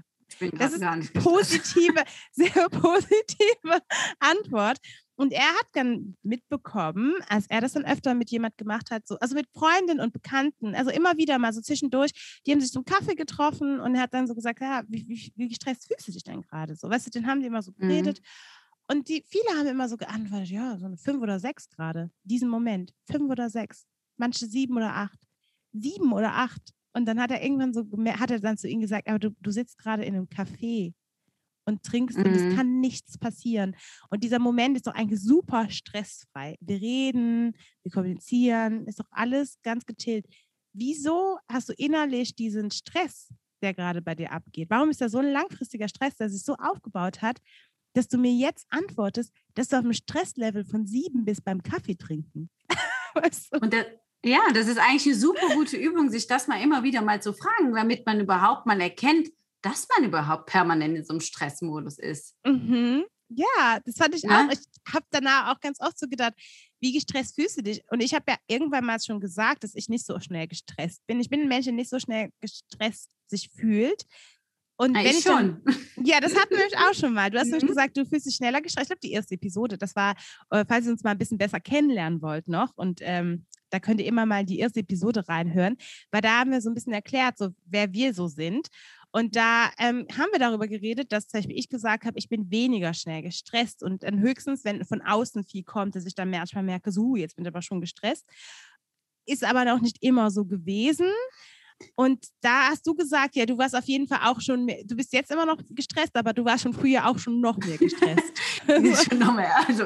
Das 0.57 0.73
ist 0.73 0.81
nicht 0.81 1.13
positive, 1.13 2.03
sehr 2.31 2.69
positive 2.69 3.81
Antwort. 4.19 4.77
Und 5.15 5.31
er 5.31 5.47
hat 5.47 5.67
dann 5.73 6.17
mitbekommen, 6.23 7.13
als 7.29 7.45
er 7.47 7.61
das 7.61 7.73
dann 7.73 7.85
öfter 7.85 8.15
mit 8.15 8.31
jemand 8.31 8.57
gemacht 8.57 8.89
hat, 8.89 9.07
so, 9.07 9.17
also 9.19 9.35
mit 9.35 9.47
Freundinnen 9.53 9.99
und 9.99 10.11
Bekannten, 10.11 10.73
also 10.73 10.89
immer 10.89 11.17
wieder 11.17 11.37
mal 11.37 11.53
so 11.53 11.61
zwischendurch, 11.61 12.41
die 12.45 12.51
haben 12.51 12.61
sich 12.61 12.71
zum 12.71 12.83
Kaffee 12.83 13.13
getroffen 13.13 13.79
und 13.79 13.93
er 13.93 14.01
hat 14.01 14.13
dann 14.13 14.27
so 14.27 14.33
gesagt, 14.33 14.59
ja, 14.61 14.81
wie, 14.87 15.07
wie, 15.07 15.31
wie 15.35 15.47
gestresst 15.49 15.87
fühlst 15.87 16.07
du 16.07 16.11
dich 16.11 16.23
denn 16.23 16.41
gerade 16.41 16.75
so? 16.75 16.89
Weißt 16.89 17.05
du, 17.05 17.11
den 17.11 17.27
haben 17.27 17.41
die 17.41 17.47
immer 17.47 17.61
so 17.61 17.71
geredet. 17.73 18.19
Mhm. 18.21 18.25
Und 18.87 19.07
die, 19.07 19.23
viele 19.27 19.57
haben 19.57 19.67
immer 19.67 19.87
so 19.87 19.97
geantwortet, 19.97 20.49
ja, 20.49 20.77
so 20.77 20.85
eine 20.85 20.97
fünf 20.97 21.21
oder 21.21 21.39
sechs 21.39 21.69
gerade, 21.69 22.11
diesen 22.23 22.49
Moment, 22.49 22.91
fünf 23.05 23.29
oder 23.29 23.49
sechs, 23.49 23.85
manche 24.17 24.47
sieben 24.47 24.75
oder 24.75 24.95
acht, 24.95 25.19
sieben 25.73 26.11
oder 26.11 26.33
acht. 26.33 26.73
Und 26.93 27.05
dann 27.05 27.19
hat 27.19 27.31
er 27.31 27.43
irgendwann 27.43 27.73
so, 27.73 27.85
hat 28.19 28.31
er 28.31 28.39
dann 28.39 28.57
zu 28.57 28.67
ihm 28.67 28.79
gesagt, 28.79 29.07
aber 29.07 29.19
du, 29.19 29.31
du 29.41 29.51
sitzt 29.51 29.77
gerade 29.77 30.05
in 30.05 30.15
einem 30.15 30.27
Café 30.27 30.93
und 31.65 31.83
trinkst 31.83 32.17
mhm. 32.17 32.25
und 32.25 32.31
es 32.31 32.55
kann 32.55 32.79
nichts 32.79 33.17
passieren. 33.17 33.75
Und 34.09 34.23
dieser 34.23 34.39
Moment 34.39 34.77
ist 34.77 34.87
doch 34.87 34.93
eigentlich 34.93 35.21
super 35.21 35.69
stressfrei. 35.69 36.57
Wir 36.59 36.81
reden, 36.81 37.55
wir 37.83 37.91
kommunizieren, 37.91 38.85
ist 38.85 38.99
doch 38.99 39.07
alles 39.11 39.59
ganz 39.63 39.85
gechillt. 39.85 40.25
Wieso 40.73 41.37
hast 41.47 41.69
du 41.69 41.73
innerlich 41.73 42.35
diesen 42.35 42.71
Stress, 42.71 43.33
der 43.61 43.73
gerade 43.73 44.01
bei 44.01 44.15
dir 44.15 44.31
abgeht? 44.31 44.69
Warum 44.69 44.89
ist 44.89 45.01
da 45.01 45.09
so 45.09 45.19
ein 45.19 45.31
langfristiger 45.31 45.87
Stress, 45.87 46.17
der 46.17 46.29
sich 46.29 46.43
so 46.43 46.55
aufgebaut 46.55 47.21
hat, 47.21 47.39
dass 47.93 48.07
du 48.07 48.17
mir 48.17 48.33
jetzt 48.33 48.65
antwortest, 48.69 49.31
dass 49.53 49.67
du 49.67 49.77
auf 49.77 49.83
einem 49.83 49.93
Stresslevel 49.93 50.65
von 50.65 50.85
sieben 50.85 51.25
bist 51.25 51.43
beim 51.43 51.61
Kaffee 51.61 51.95
trinken? 51.95 52.49
weißt 53.13 53.53
du? 53.53 53.59
Und 53.59 53.73
der, 53.73 53.85
ja, 54.23 54.39
das 54.53 54.67
ist 54.67 54.77
eigentlich 54.77 55.05
eine 55.05 55.15
super 55.15 55.47
gute 55.53 55.77
Übung, 55.77 56.09
sich 56.09 56.27
das 56.27 56.47
mal 56.47 56.61
immer 56.61 56.83
wieder 56.83 57.01
mal 57.01 57.21
zu 57.21 57.33
fragen, 57.33 57.73
damit 57.73 58.05
man 58.05 58.19
überhaupt 58.21 58.65
mal 58.65 58.79
erkennt, 58.79 59.29
dass 59.61 59.87
man 59.95 60.07
überhaupt 60.07 60.47
permanent 60.47 60.97
in 60.97 61.05
so 61.05 61.13
einem 61.13 61.21
Stressmodus 61.21 61.99
ist. 61.99 62.35
Mhm. 62.45 63.05
Ja, 63.29 63.79
das 63.85 63.95
fand 63.95 64.15
ich 64.15 64.23
ja? 64.23 64.45
auch. 64.45 64.51
Ich 64.51 64.59
habe 64.93 65.05
danach 65.09 65.53
auch 65.53 65.59
ganz 65.59 65.79
oft 65.81 65.97
so 65.97 66.07
gedacht, 66.07 66.33
wie 66.79 66.93
gestresst 66.93 67.35
fühlst 67.35 67.57
du 67.57 67.63
dich? 67.63 67.81
Und 67.89 68.01
ich 68.01 68.13
habe 68.13 68.25
ja 68.27 68.37
irgendwann 68.47 68.85
mal 68.85 68.99
schon 68.99 69.19
gesagt, 69.19 69.63
dass 69.63 69.75
ich 69.75 69.89
nicht 69.89 70.05
so 70.05 70.19
schnell 70.19 70.47
gestresst 70.47 71.05
bin. 71.07 71.19
Ich 71.19 71.29
bin 71.29 71.41
ein 71.41 71.47
Mensch, 71.47 71.65
der 71.65 71.73
nicht 71.73 71.89
so 71.89 71.99
schnell 71.99 72.29
gestresst 72.41 73.09
sich 73.27 73.49
fühlt. 73.49 74.03
Und 74.75 74.95
wenn 74.95 75.05
ich 75.05 75.21
schon. 75.21 75.61
Dann, 75.63 75.75
ja, 76.03 76.19
das 76.19 76.35
hatten 76.35 76.55
wir 76.55 76.65
auch 76.87 76.93
schon 76.93 77.13
mal. 77.13 77.31
Du 77.31 77.37
hast 77.39 77.45
mhm. 77.45 77.51
nämlich 77.51 77.69
gesagt, 77.69 77.97
du 77.97 78.05
fühlst 78.05 78.25
dich 78.25 78.35
schneller 78.35 78.61
gestresst. 78.61 78.85
Ich 78.85 78.89
glaube, 78.89 79.07
die 79.07 79.13
erste 79.13 79.35
Episode, 79.35 79.77
das 79.77 79.95
war, 79.95 80.15
äh, 80.49 80.65
falls 80.67 80.85
ihr 80.85 80.91
uns 80.91 81.03
mal 81.03 81.11
ein 81.11 81.17
bisschen 81.17 81.37
besser 81.37 81.59
kennenlernen 81.59 82.21
wollt 82.21 82.47
noch. 82.47 82.71
Und 82.75 82.99
ähm, 83.01 83.45
da 83.73 83.79
könnt 83.79 83.99
ihr 83.99 84.05
immer 84.05 84.27
mal 84.27 84.45
die 84.45 84.59
erste 84.59 84.81
Episode 84.81 85.27
reinhören, 85.27 85.77
weil 86.11 86.21
da 86.21 86.39
haben 86.39 86.51
wir 86.51 86.61
so 86.61 86.69
ein 86.69 86.75
bisschen 86.75 86.93
erklärt, 86.93 87.39
so 87.39 87.49
wer 87.65 87.91
wir 87.91 88.13
so 88.13 88.27
sind. 88.27 88.67
Und 89.11 89.35
da 89.35 89.71
ähm, 89.79 90.05
haben 90.15 90.29
wir 90.31 90.39
darüber 90.39 90.67
geredet, 90.67 91.11
dass 91.11 91.27
zum 91.27 91.39
Beispiel 91.39 91.57
ich 91.57 91.69
gesagt 91.69 92.05
habe, 92.05 92.19
ich 92.19 92.29
bin 92.29 92.51
weniger 92.51 92.93
schnell 92.93 93.23
gestresst 93.23 93.81
und 93.81 94.03
dann 94.03 94.19
höchstens, 94.19 94.63
wenn 94.63 94.85
von 94.85 95.01
außen 95.01 95.43
viel 95.43 95.63
kommt, 95.63 95.95
dass 95.95 96.05
ich 96.05 96.13
dann 96.13 96.29
manchmal 96.29 96.63
merke, 96.63 96.91
so, 96.91 97.15
jetzt 97.15 97.35
bin 97.35 97.45
ich 97.45 97.49
aber 97.49 97.63
schon 97.63 97.81
gestresst. 97.81 98.27
Ist 99.25 99.43
aber 99.43 99.65
noch 99.65 99.81
nicht 99.81 99.97
immer 100.01 100.29
so 100.29 100.45
gewesen. 100.45 101.09
Und 101.95 102.25
da 102.41 102.69
hast 102.69 102.85
du 102.85 102.93
gesagt, 102.93 103.35
ja, 103.35 103.45
du 103.45 103.57
warst 103.57 103.75
auf 103.75 103.85
jeden 103.85 104.07
Fall 104.07 104.19
auch 104.23 104.41
schon, 104.41 104.65
mehr, 104.65 104.79
du 104.85 104.95
bist 104.95 105.13
jetzt 105.13 105.31
immer 105.31 105.45
noch 105.45 105.57
gestresst, 105.69 106.15
aber 106.15 106.33
du 106.33 106.45
warst 106.45 106.63
schon 106.63 106.73
früher 106.73 107.07
auch 107.07 107.17
schon 107.17 107.39
noch 107.39 107.57
mehr 107.57 107.77
gestresst. 107.77 108.33
schon 109.09 109.19
noch 109.19 109.33
mehr, 109.33 109.55
also 109.67 109.83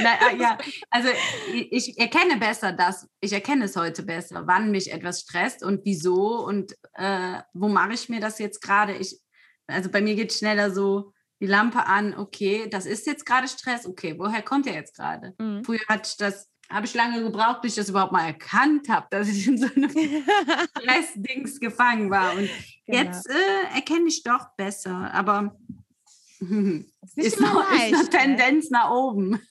Na, 0.00 0.30
äh, 0.30 0.36
ja, 0.40 0.58
also 0.90 1.08
ich, 1.52 1.88
ich, 1.88 1.98
erkenne 1.98 2.38
besser 2.38 2.72
das, 2.72 3.08
ich 3.20 3.32
erkenne 3.32 3.66
es 3.66 3.76
heute 3.76 4.02
besser, 4.02 4.46
wann 4.46 4.70
mich 4.70 4.92
etwas 4.92 5.20
stresst 5.20 5.62
und 5.62 5.84
wieso 5.84 6.44
und 6.44 6.72
äh, 6.94 7.40
wo 7.52 7.68
mache 7.68 7.94
ich 7.94 8.08
mir 8.08 8.20
das 8.20 8.38
jetzt 8.38 8.60
gerade. 8.60 8.96
Ich, 8.96 9.20
also 9.66 9.90
bei 9.90 10.00
mir 10.00 10.14
geht 10.14 10.32
schneller 10.32 10.70
so 10.70 11.12
die 11.40 11.46
Lampe 11.46 11.86
an, 11.86 12.14
okay, 12.16 12.68
das 12.70 12.86
ist 12.86 13.04
jetzt 13.06 13.26
gerade 13.26 13.48
Stress, 13.48 13.84
okay, 13.84 14.14
woher 14.16 14.42
kommt 14.42 14.66
der 14.66 14.74
jetzt 14.74 14.94
gerade? 14.94 15.34
Mhm. 15.38 15.64
Früher 15.64 15.80
hatte 15.88 16.08
ich 16.08 16.16
das 16.16 16.51
habe 16.72 16.86
ich 16.86 16.94
lange 16.94 17.22
gebraucht, 17.22 17.60
bis 17.62 17.72
ich 17.72 17.76
das 17.76 17.90
überhaupt 17.90 18.12
mal 18.12 18.26
erkannt 18.26 18.88
habe, 18.88 19.06
dass 19.10 19.28
ich 19.28 19.46
in 19.46 19.58
so 19.58 19.66
einem 19.74 19.90
Stressdings 20.78 21.60
gefangen 21.60 22.10
war. 22.10 22.34
Und 22.34 22.48
genau. 22.86 22.98
jetzt 22.98 23.28
äh, 23.28 23.74
erkenne 23.74 24.08
ich 24.08 24.22
doch 24.22 24.48
besser, 24.56 25.12
aber 25.12 25.56
ist, 26.40 27.16
ist, 27.16 27.40
noch, 27.40 27.70
leicht, 27.70 27.92
ist 27.92 28.14
eine 28.14 28.36
Tendenz 28.36 28.70
ne? 28.70 28.78
nach 28.78 28.90
oben. 28.90 29.40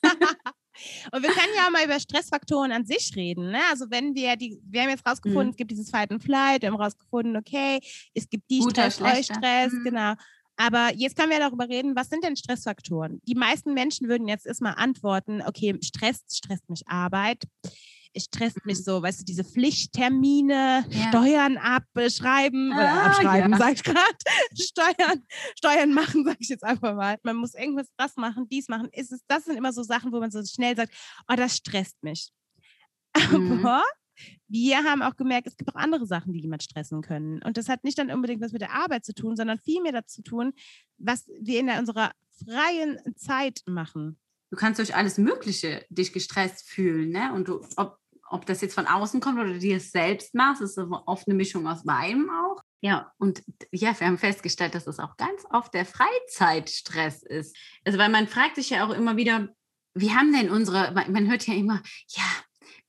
Und 1.11 1.21
wir 1.21 1.29
können 1.29 1.53
ja 1.55 1.67
auch 1.67 1.71
mal 1.71 1.85
über 1.85 1.99
Stressfaktoren 1.99 2.71
an 2.71 2.85
sich 2.85 3.11
reden. 3.15 3.51
Ne? 3.51 3.59
Also 3.69 3.85
wenn 3.89 4.15
wir 4.15 4.35
die, 4.35 4.59
wir 4.63 4.81
haben 4.81 4.89
jetzt 4.89 5.05
rausgefunden, 5.05 5.47
mhm. 5.47 5.51
es 5.51 5.57
gibt 5.57 5.71
dieses 5.71 5.89
Fight 5.91 6.11
and 6.11 6.23
Flight, 6.23 6.63
wir 6.63 6.71
haben 6.71 6.81
rausgefunden, 6.81 7.37
okay, 7.37 7.79
es 8.15 8.27
gibt 8.27 8.49
die 8.49 8.59
Guter, 8.59 8.89
Stress, 8.89 9.25
Stress, 9.25 9.73
mhm. 9.73 9.83
genau. 9.83 10.13
Aber 10.58 10.91
jetzt 10.96 11.15
können 11.17 11.31
wir 11.31 11.39
darüber 11.39 11.67
reden, 11.67 11.96
was 11.96 12.10
sind 12.10 12.24
denn 12.24 12.36
Stressfaktoren? 12.36 13.22
Die 13.27 13.36
meisten 13.36 13.74
Menschen 13.74 14.08
würden 14.08 14.27
jetzt 14.27 14.46
erstmal 14.46 14.75
antworten, 14.75 15.41
okay, 15.46 15.77
Stress 15.81 16.24
stresst 16.31 16.70
mich 16.70 16.88
Arbeit. 16.88 17.43
Es 18.13 18.25
stresst 18.25 18.65
mich 18.65 18.79
mhm. 18.79 18.84
so, 18.84 19.01
weißt 19.01 19.22
du, 19.22 19.24
diese 19.24 19.46
Pflichttermine, 19.46 20.86
ja. 20.89 21.08
Steuern 21.10 21.58
abschreiben, 21.58 22.74
ah, 22.74 22.77
oder 22.77 23.03
abschreiben, 23.05 23.51
ja. 23.53 23.58
sag 23.58 23.74
ich 23.74 23.84
gerade. 23.84 24.17
Steuern, 24.53 25.25
Steuern 25.58 25.93
machen, 25.93 26.25
sag 26.25 26.36
ich 26.39 26.50
jetzt 26.50 26.63
einfach 26.63 26.93
mal. 26.93 27.17
Man 27.24 27.38
muss 27.38 27.53
irgendwas 27.53 27.88
das 27.98 28.17
machen, 28.17 28.48
dies 28.50 28.67
machen. 28.67 28.89
Ist 28.91 29.13
es, 29.13 29.22
das 29.27 29.46
sind 29.46 29.55
immer 29.55 29.72
so 29.72 29.84
Sachen, 29.84 30.12
wo 30.12 30.20
man 30.20 30.29
so 30.29 30.43
schnell 30.43 30.75
sagt, 30.75 30.93
oh, 31.29 31.36
das 31.36 31.55
stresst 31.55 32.03
mich. 32.03 32.31
Mhm. 33.31 33.65
Wir 34.47 34.83
haben 34.83 35.01
auch 35.01 35.15
gemerkt, 35.15 35.47
es 35.47 35.57
gibt 35.57 35.69
auch 35.73 35.79
andere 35.79 36.05
Sachen, 36.05 36.33
die 36.33 36.39
jemand 36.39 36.63
stressen 36.63 37.01
können. 37.01 37.41
Und 37.43 37.57
das 37.57 37.69
hat 37.69 37.83
nicht 37.83 37.97
dann 37.97 38.11
unbedingt 38.11 38.41
was 38.41 38.51
mit 38.51 38.61
der 38.61 38.73
Arbeit 38.73 39.05
zu 39.05 39.13
tun, 39.13 39.35
sondern 39.35 39.59
vielmehr 39.59 39.91
dazu 39.91 40.21
zu 40.21 40.23
tun, 40.23 40.53
was 40.97 41.27
wir 41.39 41.59
in 41.59 41.69
unserer 41.69 42.11
freien 42.45 42.99
Zeit 43.15 43.61
machen. 43.65 44.17
Du 44.49 44.57
kannst 44.57 44.79
durch 44.79 44.95
alles 44.95 45.17
Mögliche 45.17 45.85
dich 45.89 46.11
gestresst 46.11 46.69
fühlen, 46.69 47.09
ne? 47.09 47.33
Und 47.33 47.47
du, 47.47 47.65
ob, 47.77 47.97
ob 48.29 48.45
das 48.45 48.61
jetzt 48.61 48.73
von 48.73 48.87
außen 48.87 49.21
kommt 49.21 49.39
oder 49.39 49.57
dir 49.57 49.77
es 49.77 49.91
selbst 49.91 50.35
machst, 50.35 50.61
ist 50.61 50.77
oft 50.77 51.27
eine 51.27 51.35
Mischung 51.35 51.67
aus 51.67 51.83
beidem 51.83 52.29
auch. 52.29 52.61
Ja, 52.81 53.13
und 53.17 53.43
ja, 53.71 53.97
wir 53.97 54.07
haben 54.07 54.17
festgestellt, 54.17 54.75
dass 54.75 54.87
es 54.87 54.99
auch 54.99 55.15
ganz 55.15 55.43
oft 55.51 55.73
der 55.73 55.85
Freizeitstress 55.85 57.23
ist. 57.23 57.55
Also, 57.85 57.99
weil 57.99 58.09
man 58.09 58.27
fragt 58.27 58.55
sich 58.55 58.71
ja 58.71 58.85
auch 58.85 58.91
immer 58.91 59.15
wieder, 59.15 59.49
wie 59.93 60.11
haben 60.11 60.33
denn 60.33 60.49
unsere, 60.49 60.91
man 60.93 61.29
hört 61.29 61.47
ja 61.47 61.53
immer, 61.53 61.81
ja, 62.07 62.23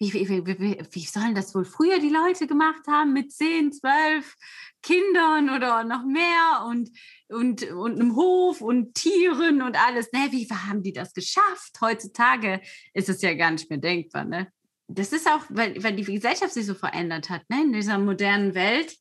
wie, 0.02 0.28
wie, 0.28 0.47
wie, 0.47 0.78
wie 0.90 1.04
sollen 1.04 1.35
das 1.35 1.54
wohl 1.54 1.64
früher 1.64 1.99
die 1.99 2.09
Leute 2.09 2.47
gemacht 2.47 2.87
haben 2.88 3.12
mit 3.12 3.32
10, 3.32 3.73
12 3.73 4.35
Kindern 4.82 5.50
oder 5.50 5.85
noch 5.85 6.04
mehr 6.04 6.64
und, 6.66 6.90
und, 7.28 7.62
und 7.71 8.00
einem 8.00 8.16
Hof 8.16 8.61
und 8.61 8.94
Tieren 8.94 9.62
und 9.62 9.76
alles. 9.76 10.11
Ne? 10.12 10.28
Wie 10.30 10.49
haben 10.49 10.82
die 10.82 10.92
das 10.92 11.14
geschafft? 11.14 11.80
Heutzutage 11.80 12.61
ist 12.94 13.09
es 13.09 13.23
ja 13.23 13.35
gar 13.35 13.52
nicht 13.52 13.71
mehr 13.71 13.78
denkbar. 13.78 14.25
Ne? 14.25 14.52
Das 14.88 15.12
ist 15.12 15.28
auch, 15.28 15.44
weil, 15.49 15.82
weil 15.82 15.94
die 15.94 16.04
Gesellschaft 16.04 16.52
sich 16.52 16.66
so 16.66 16.75
verändert 16.75 17.30
hat, 17.30 17.49
ne? 17.49 17.62
in 17.62 17.73
dieser 17.73 17.99
modernen 17.99 18.54
Welt. 18.54 18.97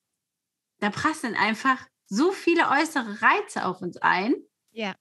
Da 0.80 0.90
prasseln 0.90 1.36
einfach 1.36 1.88
so 2.08 2.32
viele 2.32 2.70
äußere 2.70 3.22
Reize 3.22 3.66
auf 3.66 3.82
uns 3.82 3.98
ein. 3.98 4.36
Ja. 4.72 4.96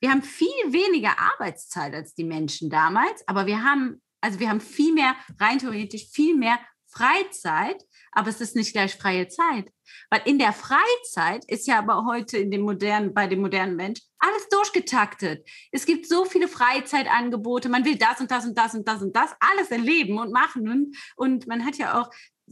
Wir 0.00 0.10
haben 0.10 0.22
viel 0.22 0.48
weniger 0.66 1.18
Arbeitszeit 1.18 1.94
als 1.94 2.14
die 2.14 2.24
Menschen 2.24 2.70
damals, 2.70 3.26
aber 3.28 3.46
wir 3.46 3.62
haben 3.62 4.00
also 4.20 4.38
wir 4.38 4.48
haben 4.48 4.60
viel 4.60 4.92
mehr, 4.92 5.14
rein 5.38 5.58
theoretisch 5.58 6.08
viel 6.10 6.36
mehr 6.36 6.58
Freizeit, 6.90 7.84
aber 8.12 8.28
es 8.28 8.40
ist 8.40 8.56
nicht 8.56 8.72
gleich 8.72 8.96
freie 8.96 9.28
Zeit. 9.28 9.72
Weil 10.10 10.22
in 10.24 10.38
der 10.38 10.52
Freizeit 10.52 11.44
ist 11.46 11.66
ja 11.66 11.78
aber 11.78 12.04
heute 12.04 12.38
in 12.38 12.50
dem 12.50 12.62
modernen, 12.62 13.14
bei 13.14 13.26
dem 13.26 13.40
modernen 13.40 13.76
Mensch 13.76 14.00
alles 14.18 14.48
durchgetaktet. 14.48 15.48
Es 15.70 15.86
gibt 15.86 16.06
so 16.06 16.24
viele 16.24 16.48
Freizeitangebote, 16.48 17.68
man 17.68 17.84
will 17.84 17.96
das 17.96 18.20
und 18.20 18.30
das 18.30 18.44
und 18.44 18.58
das 18.58 18.74
und 18.74 18.86
das 18.86 19.02
und 19.02 19.14
das 19.14 19.34
alles 19.38 19.70
erleben 19.70 20.18
und 20.18 20.32
machen. 20.32 20.68
Und, 20.68 20.96
und 21.16 21.46
man 21.46 21.64
hat 21.64 21.76
ja 21.78 22.00
auch 22.00 22.10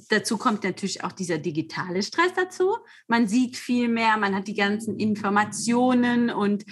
dazu 0.08 0.38
kommt 0.38 0.64
natürlich 0.64 1.02
auch 1.04 1.12
dieser 1.12 1.38
digitale 1.38 2.02
Stress 2.02 2.32
dazu. 2.34 2.76
Man 3.06 3.26
sieht 3.26 3.56
viel 3.56 3.88
mehr, 3.88 4.16
man 4.16 4.34
hat 4.34 4.46
die 4.46 4.54
ganzen 4.54 4.98
Informationen 4.98 6.30
und, 6.30 6.64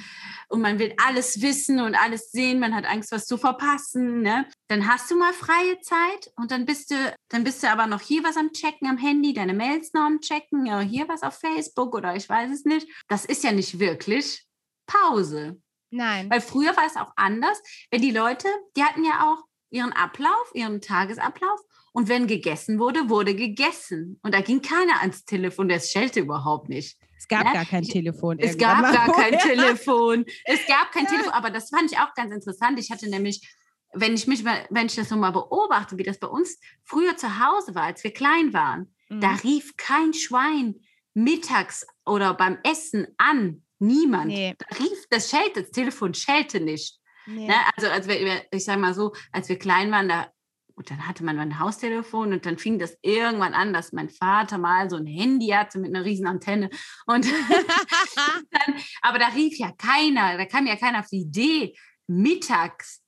und 0.48 0.60
man 0.60 0.78
will 0.78 0.94
alles 1.04 1.42
wissen 1.42 1.80
und 1.80 1.94
alles 1.94 2.30
sehen, 2.30 2.60
man 2.60 2.74
hat 2.74 2.86
Angst, 2.86 3.12
was 3.12 3.26
zu 3.26 3.36
verpassen. 3.36 4.22
Ne? 4.22 4.46
Dann 4.68 4.86
hast 4.86 5.10
du 5.10 5.16
mal 5.16 5.32
freie 5.32 5.80
Zeit 5.80 6.30
und 6.36 6.50
dann 6.50 6.64
bist 6.64 6.90
du, 6.90 6.94
dann 7.28 7.44
bist 7.44 7.62
du 7.62 7.70
aber 7.70 7.86
noch 7.86 8.00
hier 8.00 8.22
was 8.22 8.36
am 8.36 8.52
Checken 8.52 8.88
am 8.88 8.98
Handy, 8.98 9.34
deine 9.34 9.54
Mails 9.54 9.92
noch 9.92 10.04
am 10.04 10.20
Checken, 10.20 10.66
ja, 10.66 10.80
hier 10.80 11.08
was 11.08 11.22
auf 11.22 11.38
Facebook 11.38 11.94
oder 11.94 12.14
ich 12.14 12.28
weiß 12.28 12.50
es 12.52 12.64
nicht. 12.64 12.88
Das 13.08 13.24
ist 13.24 13.42
ja 13.42 13.52
nicht 13.52 13.78
wirklich 13.78 14.46
Pause. 14.86 15.60
Nein. 15.90 16.30
Weil 16.30 16.40
früher 16.40 16.76
war 16.76 16.86
es 16.86 16.96
auch 16.96 17.12
anders, 17.16 17.60
wenn 17.90 18.02
die 18.02 18.10
Leute, 18.10 18.48
die 18.76 18.84
hatten 18.84 19.04
ja 19.04 19.32
auch 19.32 19.44
ihren 19.70 19.92
Ablauf, 19.92 20.50
ihren 20.54 20.80
Tagesablauf 20.80 21.60
und 21.96 22.10
wenn 22.10 22.26
gegessen 22.26 22.78
wurde, 22.78 23.08
wurde 23.08 23.34
gegessen. 23.34 24.20
Und 24.22 24.34
da 24.34 24.42
ging 24.42 24.60
keiner 24.60 25.00
ans 25.00 25.24
Telefon, 25.24 25.66
das 25.70 25.90
schellte 25.90 26.20
überhaupt 26.20 26.68
nicht. 26.68 26.98
Es 27.16 27.26
gab 27.26 27.46
ja? 27.46 27.54
gar 27.54 27.64
kein 27.64 27.84
Telefon. 27.84 28.38
Es 28.38 28.58
gab 28.58 28.82
gar 28.82 29.10
kein 29.14 29.38
Telefon. 29.38 30.26
Es 30.44 30.66
gab 30.66 30.92
kein 30.92 31.04
ja. 31.06 31.10
Telefon. 31.10 31.32
Aber 31.32 31.48
das 31.48 31.70
fand 31.70 31.90
ich 31.90 31.96
auch 31.96 32.12
ganz 32.12 32.34
interessant. 32.34 32.78
Ich 32.78 32.90
hatte 32.90 33.08
nämlich, 33.08 33.50
wenn 33.94 34.12
ich 34.12 34.26
mich 34.26 34.44
mal, 34.44 34.66
wenn 34.68 34.88
ich 34.88 34.94
das 34.94 35.08
so 35.08 35.16
mal 35.16 35.30
beobachte, 35.30 35.96
wie 35.96 36.02
das 36.02 36.18
bei 36.18 36.26
uns 36.26 36.60
früher 36.84 37.16
zu 37.16 37.40
Hause 37.40 37.74
war, 37.74 37.84
als 37.84 38.04
wir 38.04 38.12
klein 38.12 38.52
waren, 38.52 38.94
mhm. 39.08 39.22
da 39.22 39.30
rief 39.36 39.74
kein 39.78 40.12
Schwein 40.12 40.74
mittags 41.14 41.86
oder 42.04 42.34
beim 42.34 42.58
Essen 42.62 43.06
an. 43.16 43.62
Niemand. 43.78 44.26
Nee. 44.26 44.54
Da 44.58 44.76
rief, 44.76 45.06
das 45.08 45.30
schellte, 45.30 45.62
das 45.62 45.70
Telefon 45.70 46.12
schellte 46.12 46.60
nicht. 46.60 47.00
Nee. 47.26 47.46
Ne? 47.46 47.54
Also, 47.74 47.88
als 47.88 48.06
wir, 48.06 48.44
ich 48.50 48.66
sage 48.66 48.80
mal 48.82 48.92
so, 48.92 49.14
als 49.32 49.48
wir 49.48 49.58
klein 49.58 49.90
waren, 49.90 50.10
da 50.10 50.30
und 50.76 50.90
dann 50.90 51.08
hatte 51.08 51.24
man 51.24 51.38
ein 51.38 51.58
Haustelefon 51.58 52.34
und 52.34 52.44
dann 52.44 52.58
fing 52.58 52.78
das 52.78 52.96
irgendwann 53.00 53.54
an, 53.54 53.72
dass 53.72 53.92
mein 53.92 54.10
Vater 54.10 54.58
mal 54.58 54.90
so 54.90 54.96
ein 54.96 55.06
Handy 55.06 55.48
hatte 55.48 55.78
mit 55.78 55.94
einer 55.94 56.04
riesen 56.04 56.26
Antenne. 56.26 56.68
Und 57.06 57.24
dann, 58.50 58.74
aber 59.00 59.18
da 59.18 59.28
rief 59.28 59.58
ja 59.58 59.72
keiner, 59.72 60.36
da 60.36 60.44
kam 60.44 60.66
ja 60.66 60.76
keiner 60.76 61.00
auf 61.00 61.08
die 61.08 61.22
Idee, 61.22 61.74
mittags 62.06 63.02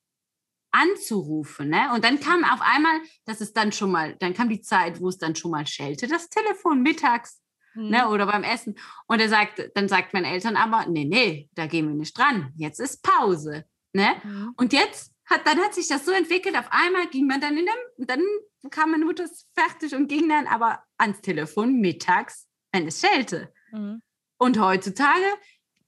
anzurufen. 0.70 1.68
Ne? 1.68 1.92
Und 1.94 2.04
dann 2.04 2.20
kam 2.20 2.42
auf 2.42 2.60
einmal, 2.62 3.00
dass 3.26 3.42
es 3.42 3.52
dann 3.52 3.70
schon 3.70 3.92
mal, 3.92 4.16
dann 4.18 4.32
kam 4.32 4.48
die 4.48 4.62
Zeit, 4.62 5.00
wo 5.00 5.08
es 5.08 5.18
dann 5.18 5.37
schon 5.37 5.50
mal 5.50 5.66
schellte, 5.66 6.08
das 6.08 6.30
Telefon 6.30 6.82
mittags. 6.82 7.42
Mhm. 7.75 7.90
Ne, 7.90 8.08
oder 8.08 8.25
beim 8.25 8.44
Essen. 8.44 8.76
Und 9.06 9.20
er 9.20 9.28
sagt, 9.28 9.70
dann 9.75 9.88
sagt 9.88 10.14
meine 10.14 10.28
Eltern 10.28 10.56
aber, 10.56 10.87
nee, 10.87 11.04
nee, 11.04 11.50
da 11.52 11.66
gehen 11.66 11.87
wir 11.87 11.94
nicht 11.94 12.16
dran. 12.16 12.50
Jetzt 12.56 12.80
ist 12.80 13.02
Pause. 13.02 13.66
Ne? 13.92 14.16
Mhm. 14.25 14.54
Und 14.56 14.72
jetzt 14.72 15.12
hat, 15.28 15.47
dann 15.47 15.58
hat 15.58 15.75
sich 15.75 15.88
das 15.88 16.04
so 16.04 16.12
entwickelt, 16.12 16.56
auf 16.56 16.70
einmal 16.70 17.06
ging 17.08 17.26
man 17.26 17.40
dann 17.40 17.56
in 17.56 17.66
dem, 17.66 18.06
dann 18.06 18.23
kam 18.70 18.90
meine 18.90 19.04
Mutter 19.04 19.28
fertig 19.54 19.94
und 19.94 20.08
ging 20.08 20.28
dann 20.28 20.47
aber 20.47 20.82
ans 20.97 21.20
Telefon 21.20 21.80
mittags, 21.80 22.49
wenn 22.73 22.87
es 22.87 23.00
schellte. 23.00 23.52
Mhm. 23.73 24.02
Und 24.38 24.58
heutzutage 24.58 25.26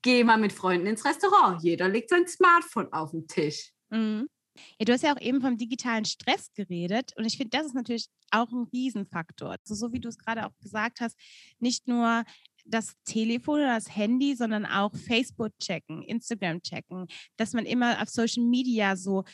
gehe 0.03 0.25
mal 0.25 0.39
mit 0.39 0.53
Freunden 0.53 0.87
ins 0.87 1.05
Restaurant. 1.05 1.63
Jeder 1.63 1.89
legt 1.89 2.11
sein 2.11 2.27
Smartphone 2.27 2.93
auf 2.93 3.13
den 3.13 3.27
Tisch. 3.27 3.73
Mhm. 3.91 4.29
Ja, 4.79 4.85
du 4.85 4.93
hast 4.93 5.03
ja 5.03 5.15
auch 5.15 5.21
eben 5.21 5.41
vom 5.41 5.57
digitalen 5.57 6.05
Stress 6.05 6.53
geredet 6.55 7.13
und 7.17 7.25
ich 7.25 7.37
finde, 7.37 7.57
das 7.57 7.67
ist 7.67 7.75
natürlich 7.75 8.07
auch 8.31 8.51
ein 8.51 8.69
Riesenfaktor. 8.73 9.57
Also 9.61 9.75
so 9.75 9.93
wie 9.93 10.01
du 10.01 10.09
es 10.09 10.19
gerade 10.19 10.47
auch 10.47 10.57
gesagt 10.61 11.01
hast, 11.01 11.17
nicht 11.59 11.89
nur 11.89 12.25
das 12.71 12.95
Telefon 13.05 13.61
oder 13.61 13.75
das 13.75 13.95
Handy, 13.95 14.35
sondern 14.35 14.67
auch 14.67 14.95
Facebook 14.95 15.53
checken, 15.59 16.03
Instagram 16.03 16.63
checken, 16.63 17.07
dass 17.37 17.53
man 17.53 17.67
immer 17.67 18.01
auf 18.03 18.09
Social 18.09 18.45
Media 18.45 18.97
so, 18.97 19.25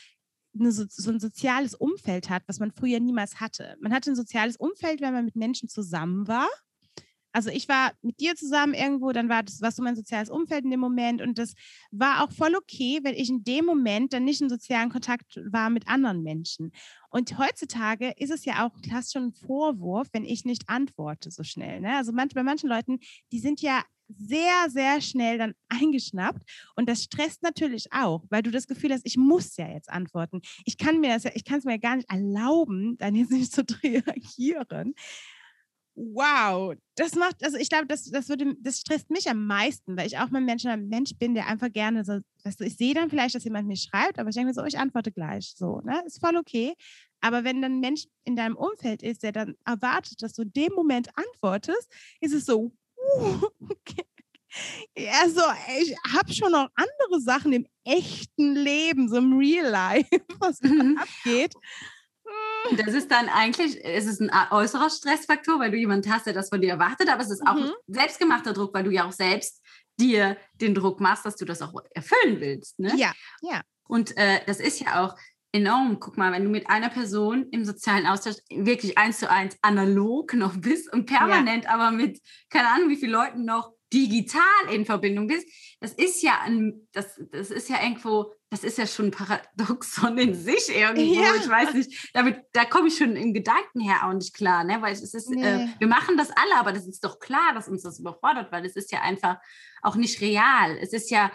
eine, 0.57 0.71
so 0.71 1.11
ein 1.11 1.19
soziales 1.19 1.75
Umfeld 1.75 2.29
hat, 2.29 2.43
was 2.47 2.59
man 2.59 2.71
früher 2.71 2.99
niemals 2.99 3.39
hatte. 3.39 3.75
Man 3.81 3.93
hatte 3.93 4.11
ein 4.11 4.15
soziales 4.15 4.57
Umfeld, 4.57 5.01
wenn 5.01 5.13
man 5.13 5.25
mit 5.25 5.35
Menschen 5.35 5.69
zusammen 5.69 6.27
war 6.27 6.47
also 7.31 7.49
ich 7.49 7.67
war 7.67 7.91
mit 8.01 8.19
dir 8.19 8.35
zusammen 8.35 8.73
irgendwo, 8.73 9.11
dann 9.11 9.29
war 9.29 9.43
das, 9.43 9.61
warst 9.61 9.77
du 9.77 9.83
mein 9.83 9.95
soziales 9.95 10.29
Umfeld 10.29 10.63
in 10.63 10.71
dem 10.71 10.79
Moment 10.79 11.21
und 11.21 11.37
das 11.37 11.53
war 11.91 12.23
auch 12.23 12.31
voll 12.31 12.55
okay, 12.55 12.99
wenn 13.03 13.15
ich 13.15 13.29
in 13.29 13.43
dem 13.43 13.65
Moment 13.65 14.13
dann 14.13 14.23
nicht 14.23 14.41
in 14.41 14.49
sozialen 14.49 14.89
Kontakt 14.89 15.39
war 15.51 15.69
mit 15.69 15.87
anderen 15.87 16.23
Menschen. 16.23 16.71
Und 17.09 17.37
heutzutage 17.37 18.13
ist 18.17 18.31
es 18.31 18.45
ja 18.45 18.65
auch 18.65 18.71
fast 18.89 19.13
schon 19.13 19.27
ein 19.27 19.33
Vorwurf, 19.33 20.07
wenn 20.13 20.25
ich 20.25 20.45
nicht 20.45 20.63
antworte 20.67 21.31
so 21.31 21.43
schnell. 21.43 21.79
Ne? 21.79 21.95
Also 21.95 22.11
manch, 22.11 22.33
bei 22.33 22.43
manchen 22.43 22.69
Leuten, 22.69 22.99
die 23.31 23.39
sind 23.39 23.61
ja 23.61 23.83
sehr, 24.09 24.69
sehr 24.69 25.01
schnell 25.01 25.37
dann 25.37 25.53
eingeschnappt. 25.69 26.41
Und 26.75 26.89
das 26.89 27.03
stresst 27.03 27.43
natürlich 27.43 27.91
auch, 27.91 28.23
weil 28.29 28.41
du 28.41 28.51
das 28.51 28.67
Gefühl 28.67 28.93
hast, 28.93 29.05
ich 29.05 29.17
muss 29.17 29.57
ja 29.57 29.67
jetzt 29.67 29.89
antworten. 29.89 30.41
Ich 30.65 30.77
kann 30.77 30.99
mir 30.99 31.09
das 31.09 31.23
ja, 31.23 31.31
ich 31.33 31.43
kann 31.43 31.59
es 31.59 31.65
mir 31.65 31.73
ja 31.73 31.77
gar 31.77 31.95
nicht 31.95 32.09
erlauben, 32.09 32.97
dann 32.97 33.15
jetzt 33.15 33.31
nicht 33.31 33.51
zu 33.51 33.61
reagieren 33.83 34.95
wow, 35.97 36.75
das 36.95 37.15
macht, 37.15 37.43
also 37.43 37.57
ich 37.57 37.69
glaube, 37.69 37.87
das, 37.87 38.05
das 38.05 38.29
würde, 38.29 38.55
das 38.59 38.79
stresst 38.79 39.09
mich 39.09 39.29
am 39.29 39.47
meisten, 39.47 39.97
weil 39.97 40.05
ich 40.05 40.19
auch 40.19 40.29
mal 40.29 40.41
Mensch, 40.41 40.63
ein 40.65 40.87
Mensch 40.87 41.11
bin, 41.17 41.33
der 41.33 41.47
einfach 41.47 41.71
gerne 41.71 42.05
so, 42.05 42.19
weißt 42.43 42.59
du, 42.59 42.65
ich 42.65 42.77
sehe 42.77 42.93
dann 42.93 43.09
vielleicht, 43.09 43.33
dass 43.33 43.43
jemand 43.43 43.67
mir 43.67 43.77
schreibt, 43.77 44.19
aber 44.19 44.29
ich 44.29 44.35
denke 44.35 44.49
mir 44.49 44.53
so, 44.53 44.63
ich 44.63 44.77
antworte 44.77 45.11
gleich, 45.11 45.53
so, 45.55 45.81
ne, 45.81 46.03
ist 46.05 46.19
voll 46.19 46.37
okay. 46.37 46.73
Aber 47.19 47.43
wenn 47.43 47.63
dann 47.63 47.77
ein 47.77 47.79
Mensch 47.79 48.05
in 48.25 48.35
deinem 48.35 48.55
Umfeld 48.55 49.01
ist, 49.01 49.23
der 49.23 49.31
dann 49.31 49.55
erwartet, 49.65 50.21
dass 50.21 50.33
du 50.33 50.43
in 50.43 50.53
dem 50.53 50.73
Moment 50.73 51.09
antwortest, 51.15 51.91
ist 52.21 52.33
es 52.33 52.45
so, 52.45 52.71
uh, 53.19 53.41
okay. 53.69 54.05
Ja, 54.95 55.27
so, 55.27 55.41
ich 55.81 55.95
habe 56.15 56.31
schon 56.31 56.51
noch 56.51 56.69
andere 56.75 57.21
Sachen 57.21 57.53
im 57.53 57.67
echten 57.83 58.55
Leben, 58.55 59.09
so 59.09 59.17
im 59.17 59.37
Real 59.37 59.69
Life, 59.69 60.09
was 60.39 60.61
mhm. 60.61 60.97
abgeht. 60.97 61.53
Das 62.75 62.93
ist 62.93 63.09
dann 63.11 63.29
eigentlich, 63.29 63.83
es 63.83 64.05
ist 64.05 64.21
ein 64.21 64.31
äußerer 64.51 64.89
Stressfaktor, 64.89 65.59
weil 65.59 65.71
du 65.71 65.77
jemanden 65.77 66.11
hast, 66.11 66.25
der 66.25 66.33
das 66.33 66.49
von 66.49 66.61
dir 66.61 66.71
erwartet, 66.71 67.09
aber 67.09 67.21
es 67.21 67.29
ist 67.29 67.45
auch 67.47 67.55
mhm. 67.55 67.71
selbstgemachter 67.87 68.53
Druck, 68.53 68.73
weil 68.73 68.83
du 68.83 68.91
ja 68.91 69.05
auch 69.05 69.11
selbst 69.11 69.61
dir 69.99 70.37
den 70.55 70.75
Druck 70.75 70.99
machst, 70.99 71.25
dass 71.25 71.35
du 71.35 71.45
das 71.45 71.61
auch 71.61 71.73
erfüllen 71.91 72.39
willst. 72.39 72.79
Ne? 72.79 72.93
Ja, 72.95 73.13
ja. 73.41 73.61
Und 73.87 74.17
äh, 74.17 74.41
das 74.45 74.59
ist 74.59 74.79
ja 74.79 75.03
auch 75.03 75.15
enorm. 75.51 75.99
Guck 75.99 76.17
mal, 76.17 76.31
wenn 76.31 76.43
du 76.43 76.49
mit 76.49 76.69
einer 76.69 76.89
Person 76.89 77.47
im 77.51 77.65
sozialen 77.65 78.05
Austausch 78.05 78.35
wirklich 78.49 78.97
eins 78.97 79.19
zu 79.19 79.29
eins 79.29 79.57
analog 79.61 80.33
noch 80.33 80.57
bist 80.57 80.91
und 80.91 81.05
permanent, 81.05 81.65
ja. 81.65 81.71
aber 81.71 81.91
mit 81.91 82.19
keine 82.49 82.69
Ahnung 82.69 82.89
wie 82.89 82.97
vielen 82.97 83.11
Leuten 83.11 83.45
noch 83.45 83.71
digital 83.93 84.41
in 84.71 84.85
Verbindung 84.85 85.27
bist, 85.27 85.47
das 85.79 85.93
ist 85.93 86.21
ja 86.21 86.41
ein, 86.43 86.87
das, 86.91 87.19
das 87.31 87.51
ist 87.51 87.69
ja 87.69 87.81
irgendwo, 87.81 88.33
das 88.49 88.63
ist 88.63 88.77
ja 88.77 88.87
schon 88.87 89.07
ein 89.07 89.11
Paradoxon 89.11 90.17
in 90.17 90.33
sich 90.33 90.69
irgendwo. 90.69 91.21
Ja. 91.21 91.35
Ich 91.35 91.49
weiß 91.49 91.73
nicht, 91.73 92.09
damit, 92.13 92.37
da 92.53 92.63
komme 92.63 92.87
ich 92.87 92.97
schon 92.97 93.15
im 93.15 93.33
Gedanken 93.33 93.81
her 93.81 94.07
auch 94.07 94.13
nicht 94.13 94.33
klar, 94.33 94.63
ne? 94.63 94.81
Weil 94.81 94.93
es 94.93 95.13
ist, 95.13 95.31
äh, 95.31 95.35
nee. 95.35 95.63
äh, 95.63 95.67
wir 95.79 95.87
machen 95.87 96.15
das 96.15 96.31
alle, 96.31 96.55
aber 96.57 96.71
das 96.71 96.87
ist 96.87 97.03
doch 97.03 97.19
klar, 97.19 97.53
dass 97.53 97.67
uns 97.67 97.83
das 97.83 97.99
überfordert, 97.99 98.51
weil 98.51 98.65
es 98.65 98.75
ist 98.75 98.91
ja 98.91 99.01
einfach 99.01 99.37
auch 99.81 99.95
nicht 99.95 100.21
real. 100.21 100.77
Es 100.81 100.93
ist 100.93 101.11
ja 101.11 101.31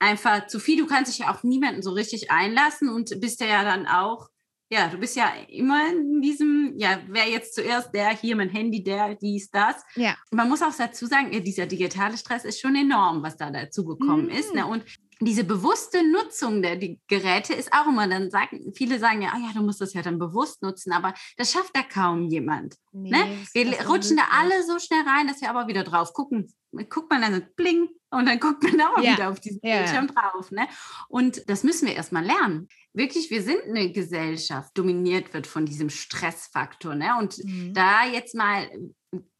einfach 0.00 0.48
zu 0.48 0.58
viel. 0.58 0.78
Du 0.78 0.86
kannst 0.86 1.12
dich 1.12 1.20
ja 1.20 1.30
auf 1.30 1.44
niemanden 1.44 1.82
so 1.82 1.92
richtig 1.92 2.30
einlassen 2.30 2.88
und 2.88 3.20
bist 3.20 3.40
ja 3.40 3.62
dann 3.62 3.86
auch 3.86 4.28
ja, 4.70 4.88
du 4.88 4.98
bist 4.98 5.14
ja 5.14 5.30
immer 5.48 5.90
in 5.90 6.20
diesem, 6.20 6.74
ja, 6.76 6.98
wer 7.08 7.28
jetzt 7.28 7.54
zuerst 7.54 7.94
der, 7.94 8.10
hier 8.10 8.34
mein 8.34 8.48
Handy, 8.48 8.82
der, 8.82 9.14
dies, 9.14 9.50
das. 9.50 9.76
Ja. 9.94 10.16
Man 10.30 10.48
muss 10.48 10.62
auch 10.62 10.74
dazu 10.76 11.06
sagen, 11.06 11.30
dieser 11.44 11.66
digitale 11.66 12.16
Stress 12.16 12.44
ist 12.44 12.60
schon 12.60 12.74
enorm, 12.74 13.22
was 13.22 13.36
da 13.36 13.50
dazu 13.50 13.84
gekommen 13.84 14.24
mhm. 14.24 14.30
ist. 14.30 14.54
Ne? 14.54 14.66
Und 14.66 14.84
diese 15.20 15.44
bewusste 15.44 16.02
Nutzung 16.02 16.62
der 16.62 16.76
Geräte 17.08 17.54
ist 17.54 17.72
auch 17.72 17.86
immer, 17.86 18.08
dann 18.08 18.30
sagen, 18.30 18.72
viele 18.74 18.98
sagen 18.98 19.22
ja, 19.22 19.32
oh 19.34 19.38
ja, 19.38 19.52
du 19.54 19.62
musst 19.62 19.80
das 19.80 19.92
ja 19.94 20.02
dann 20.02 20.18
bewusst 20.18 20.62
nutzen, 20.62 20.92
aber 20.92 21.14
das 21.36 21.52
schafft 21.52 21.76
da 21.76 21.82
kaum 21.82 22.28
jemand. 22.28 22.76
Nee, 22.92 23.10
ne? 23.10 23.38
Wir 23.52 23.86
rutschen 23.86 24.16
da 24.16 24.24
alle 24.30 24.62
so 24.64 24.78
schnell 24.78 25.02
rein, 25.02 25.26
dass 25.26 25.40
wir 25.40 25.50
aber 25.50 25.66
wieder 25.68 25.84
drauf 25.84 26.12
gucken. 26.12 26.52
Guckt 26.88 27.10
man 27.10 27.22
dann 27.22 27.34
so 27.34 27.40
bling 27.56 27.88
und 28.10 28.26
dann 28.26 28.40
guckt 28.40 28.62
man 28.62 28.80
auch 28.80 29.02
ja. 29.02 29.12
wieder 29.12 29.30
auf 29.30 29.40
diesen 29.40 29.60
ja. 29.62 29.78
Bildschirm 29.78 30.08
drauf. 30.08 30.50
Ne? 30.50 30.66
Und 31.08 31.48
das 31.48 31.64
müssen 31.64 31.86
wir 31.86 31.94
erstmal 31.94 32.24
lernen. 32.24 32.68
Wirklich, 32.92 33.30
wir 33.30 33.42
sind 33.42 33.62
eine 33.64 33.92
Gesellschaft, 33.92 34.76
dominiert 34.76 35.34
wird 35.34 35.46
von 35.46 35.66
diesem 35.66 35.90
Stressfaktor. 35.90 36.94
Ne? 36.94 37.10
Und 37.18 37.38
mhm. 37.44 37.74
da 37.74 38.04
jetzt 38.06 38.34
mal 38.34 38.68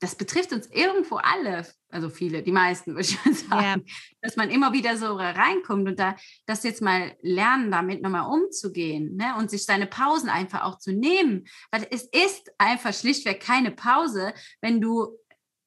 das 0.01 0.15
betrifft 0.15 0.53
uns 0.53 0.67
irgendwo 0.69 1.17
alle, 1.17 1.67
also 1.89 2.11
viele, 2.11 2.43
die 2.43 2.53
meisten 2.53 2.93
würde 2.95 3.09
ich 3.09 3.25
mal 3.25 3.35
sagen, 3.35 3.85
ja. 3.87 3.95
dass 4.21 4.37
man 4.37 4.51
immer 4.51 4.73
wieder 4.73 4.97
so 4.97 5.15
reinkommt 5.15 5.89
und 5.89 5.99
da 5.99 6.17
das 6.47 6.63
jetzt 6.65 6.83
mal 6.83 7.17
lernen, 7.23 7.71
damit 7.71 8.03
nochmal 8.03 8.31
umzugehen 8.31 9.17
ne? 9.17 9.35
und 9.39 9.51
sich 9.51 9.65
seine 9.65 9.87
Pausen 9.87 10.29
einfach 10.29 10.63
auch 10.65 10.79
zu 10.79 10.93
nehmen. 10.93 11.47
Weil 11.71 11.87
es 11.91 12.05
ist 12.05 12.51
einfach 12.59 12.93
schlichtweg 12.93 13.41
keine 13.41 13.71
Pause, 13.71 14.35
wenn 14.61 14.81
du 14.81 15.19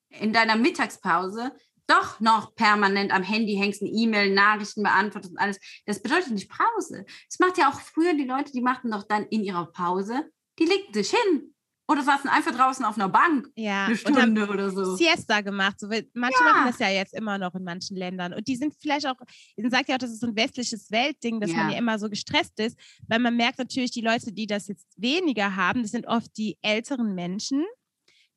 in 0.10 0.34
deiner 0.34 0.56
Mittagspause 0.56 1.52
doch 1.88 2.20
noch 2.20 2.54
permanent 2.56 3.13
am 3.13 3.24
Handy 3.24 3.56
hängst, 3.56 3.82
eine 3.82 3.91
E-Mail, 3.91 4.34
Nachrichten 4.34 4.84
beantwortest 4.84 5.34
und 5.34 5.39
alles. 5.39 5.60
Das 5.86 6.02
bedeutet 6.02 6.32
nicht 6.32 6.50
Pause. 6.50 7.06
Das 7.30 7.39
macht 7.39 7.58
ja 7.58 7.70
auch 7.70 7.80
früher 7.80 8.13
die 8.13 8.26
Leute, 8.26 8.52
die 8.52 8.62
machten 8.62 8.91
doch 8.91 9.04
dann 9.04 9.26
in 9.28 9.43
ihrer 9.43 9.67
Pause, 9.67 10.30
die 10.60 10.65
legten 10.65 10.93
sich 10.93 11.12
hin 11.12 11.54
oder 11.88 12.04
saßen 12.04 12.30
einfach 12.30 12.52
draußen 12.52 12.84
auf 12.84 12.95
einer 12.95 13.10
Bank 13.10 13.50
ja, 13.56 13.86
eine 13.86 13.95
Stunde 13.95 14.47
oder 14.47 14.69
so. 14.71 14.95
Siesta 14.95 15.41
gemacht. 15.41 15.80
So, 15.80 15.88
manche 15.88 16.39
ja. 16.43 16.54
machen 16.54 16.67
das 16.67 16.80
ja 16.80 16.89
jetzt 16.89 17.13
immer 17.13 17.38
noch 17.38 17.56
in 17.56 17.63
manchen 17.63 17.95
Ländern. 17.95 18.34
Und 18.34 18.47
die 18.47 18.58
sind 18.58 18.76
vielleicht 18.80 19.08
auch, 19.08 19.15
man 19.56 19.71
sagt 19.71 19.88
ja 19.88 19.95
auch, 19.95 20.00
das 20.00 20.12
ist 20.12 20.19
so 20.19 20.28
ein 20.28 20.36
westliches 20.36 20.91
Weltding, 20.91 21.39
dass 21.39 21.52
ja. 21.52 21.58
man 21.58 21.71
ja 21.71 21.78
immer 21.78 21.97
so 21.97 22.10
gestresst 22.10 22.60
ist, 22.60 22.78
weil 23.08 23.19
man 23.19 23.38
merkt 23.38 23.60
natürlich, 23.60 23.91
die 23.91 24.02
Leute, 24.02 24.34
die 24.34 24.47
das 24.47 24.67
jetzt 24.67 24.88
weniger 24.97 25.56
haben, 25.56 25.82
das 25.82 25.91
sind 25.91 26.08
oft 26.08 26.36
die 26.38 26.58
älteren 26.62 27.15
Menschen, 27.15 27.63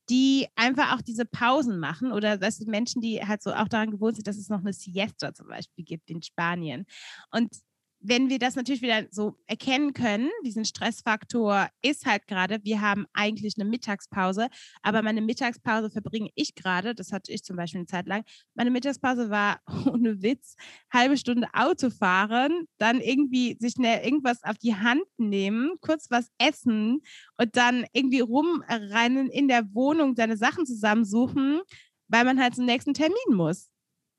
die 0.09 0.47
einfach 0.57 0.95
auch 0.95 1.03
diese 1.03 1.25
Pausen 1.25 1.79
machen 1.79 2.13
oder 2.13 2.37
das 2.37 2.57
sind 2.57 2.69
Menschen, 2.69 3.01
die 3.01 3.25
halt 3.25 3.43
so 3.43 3.53
auch 3.53 3.69
daran 3.69 3.91
gewohnt 3.91 4.17
sind, 4.17 4.27
dass 4.27 4.37
es 4.37 4.49
noch 4.49 4.61
eine 4.61 4.73
Siesta 4.73 5.35
zum 5.35 5.49
Beispiel 5.49 5.85
gibt 5.85 6.11
in 6.11 6.23
Spanien. 6.23 6.85
Und 7.31 7.53
wenn 8.01 8.31
wir 8.31 8.39
das 8.39 8.57
natürlich 8.57 8.83
wieder 8.83 9.07
so 9.11 9.37
erkennen 9.47 9.93
können, 9.93 10.31
diesen 10.45 10.65
Stressfaktor 10.65 11.69
ist 11.83 12.07
halt 12.07 12.27
gerade, 12.27 12.59
wir 12.65 12.81
haben 12.81 13.07
eigentlich 13.13 13.55
eine 13.59 13.69
Mittagspause, 13.69 14.49
aber 14.83 15.03
meine 15.03 15.21
Mittagspause 15.21 15.91
verbringe 15.91 16.31
ich 16.35 16.55
gerade, 16.55 16.95
das 16.95 17.13
hatte 17.13 17.33
ich 17.33 17.43
zum 17.45 17.57
Beispiel 17.57 17.81
eine 17.81 17.87
Zeit 17.87 18.07
lang, 18.07 18.25
meine 18.55 18.71
Mittagspause 18.71 19.29
war 19.29 19.61
ohne 19.93 20.23
Witz, 20.23 20.57
halbe 20.93 21.19
Stunde 21.19 21.49
Auto 21.53 21.91
fahren, 21.91 22.67
dann 22.79 23.01
irgendwie 23.01 23.57
sich 23.61 23.75
schnell 23.75 24.03
irgendwas 24.05 24.43
auf 24.45 24.57
die 24.57 24.75
Hand 24.75 25.05
nehmen, 25.19 25.73
kurz 25.81 26.11
was 26.11 26.29
essen 26.39 27.03
und 27.37 27.57
dann 27.57 27.85
irgendwie 27.93 28.21
rumrennen 28.21 29.29
in 29.29 29.49
der 29.49 29.75
Wohnung, 29.75 30.17
seine 30.17 30.39
Sachen 30.39 30.65
zusammensuchen, 30.65 31.61
weil 32.09 32.25
man 32.25 32.41
halt 32.41 32.55
zum 32.55 32.65
nächsten 32.65 32.95
Termin 32.95 33.17
muss. 33.35 33.71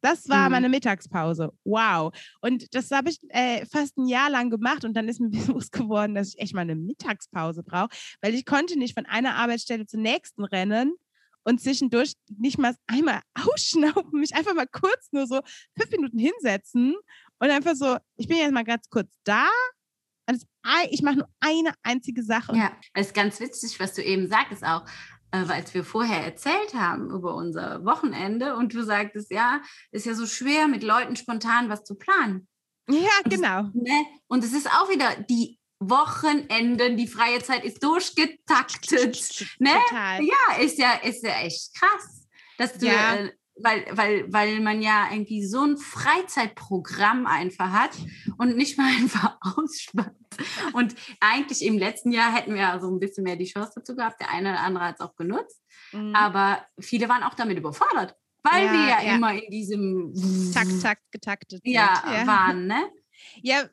Das 0.02 0.28
war 0.30 0.46
mhm. 0.46 0.52
meine 0.52 0.70
Mittagspause. 0.70 1.52
Wow. 1.64 2.14
Und 2.42 2.74
das 2.74 2.92
habe 2.92 3.10
ich 3.10 3.20
äh, 3.30 3.66
fast 3.66 3.98
ein 3.98 4.08
Jahr 4.08 4.30
lang 4.30 4.50
gemacht 4.50 4.84
und 4.84 4.94
dann 4.94 5.08
ist 5.08 5.20
mir 5.20 5.30
bewusst 5.30 5.72
geworden, 5.72 6.16
dass 6.16 6.30
ich 6.30 6.40
echt 6.40 6.54
mal 6.54 6.62
eine 6.62 6.76
Mittagspause 6.76 7.64
brauche, 7.64 7.90
weil 8.22 8.34
ich 8.34 8.46
konnte 8.46 8.78
nicht 8.78 8.96
von 8.96 9.06
einer 9.06 9.36
Arbeitsstelle 9.36 9.86
zur 9.86 10.00
nächsten 10.00 10.44
rennen 10.44 10.94
und 11.44 11.62
zwischendurch 11.62 12.14
nicht 12.38 12.58
mal 12.58 12.76
einmal 12.88 13.22
ausschnaufen, 13.48 14.20
mich 14.20 14.36
einfach 14.36 14.54
mal 14.54 14.68
kurz 14.68 15.10
nur 15.12 15.28
so 15.28 15.40
fünf 15.78 15.92
Minuten 15.92 16.20
hinsetzen 16.20 16.96
und 17.40 17.50
einfach 17.50 17.76
so, 17.76 17.98
ich 18.18 18.28
bin 18.28 18.38
jetzt 18.38 18.54
mal 18.54 18.64
ganz 18.64 18.90
kurz 18.90 19.14
da. 19.24 19.48
Ich 20.90 21.02
mache 21.02 21.18
nur 21.18 21.30
eine 21.42 21.74
einzige 21.84 22.24
Sache. 22.24 22.56
Ja, 22.56 22.72
es 22.94 23.08
ist 23.08 23.14
ganz 23.14 23.40
witzig, 23.42 23.78
was 23.82 23.94
du 23.94 24.04
eben 24.04 24.30
sagst 24.30 24.64
auch 24.64 24.86
als 25.32 25.74
wir 25.74 25.84
vorher 25.84 26.24
erzählt 26.24 26.74
haben 26.74 27.10
über 27.10 27.36
unser 27.36 27.84
Wochenende 27.86 28.56
und 28.56 28.74
du 28.74 28.84
sagtest, 28.84 29.32
ja, 29.32 29.62
ist 29.92 30.06
ja 30.06 30.14
so 30.14 30.26
schwer, 30.26 30.68
mit 30.68 30.84
Leuten 30.84 31.16
spontan 31.16 31.70
was 31.70 31.84
zu 31.84 31.96
planen. 31.96 32.48
Ja, 32.90 33.10
genau. 33.24 33.60
Und, 33.60 33.76
ne? 33.76 34.06
und 34.28 34.44
es 34.44 34.54
ist 34.54 34.68
auch 34.68 34.90
wieder 34.90 35.16
die 35.30 35.60
Wochenenden, 35.80 36.98
die 36.98 37.08
freie 37.08 37.42
Zeit 37.42 37.64
ist 37.64 37.84
durchgetaktet. 37.84 39.48
ne? 39.60 39.72
Total. 39.90 40.24
Ja, 40.24 40.58
ist 40.60 40.78
ja, 40.78 40.94
ist 41.04 41.24
ja 41.24 41.40
echt 41.42 41.74
krass. 41.74 42.28
dass 42.58 42.78
du, 42.78 42.88
ja. 42.88 43.30
Weil, 43.64 43.86
weil, 43.92 44.32
weil 44.32 44.60
man 44.60 44.82
ja 44.82 45.08
irgendwie 45.12 45.46
so 45.46 45.62
ein 45.62 45.78
Freizeitprogramm 45.78 47.26
einfach 47.26 47.72
hat 47.72 47.92
und 48.38 48.56
nicht 48.56 48.78
mal 48.78 48.88
einfach 49.00 49.38
ausspannt. 49.42 50.18
Und 50.74 50.96
eigentlich 51.20 51.64
im 51.66 51.78
letzten 51.78 52.12
Jahr 52.12 52.34
hätten 52.34 52.56
wir 52.56 52.80
so 52.80 52.90
ein 52.90 53.00
bisschen 53.00 53.24
mehr 53.24 53.36
die 53.36 53.46
Chance 53.46 53.74
dazu 53.76 53.96
gehabt. 53.96 54.22
Der 54.22 54.32
eine 54.32 54.52
oder 54.52 54.62
andere 54.62 54.86
hat 54.86 54.96
es 54.96 55.02
auch 55.02 55.16
genutzt. 55.16 55.62
Mhm. 55.92 56.16
Aber 56.16 56.66
viele 56.80 57.10
waren 57.10 57.24
auch 57.24 57.34
damit 57.34 57.58
überfordert, 57.58 58.16
weil 58.44 58.66
ja, 58.66 58.72
wir 58.72 58.80
ja, 58.80 59.02
ja, 59.04 59.16
immer 59.16 59.34
in 59.34 59.52
diesem 59.52 60.52
Takt, 60.54 60.82
Takt 60.82 61.12
getaktet 61.12 61.62
ja, 61.64 62.02
ja. 62.06 62.28
waren. 62.28 62.68
Ne? 62.68 62.90
Ja, 63.42 63.66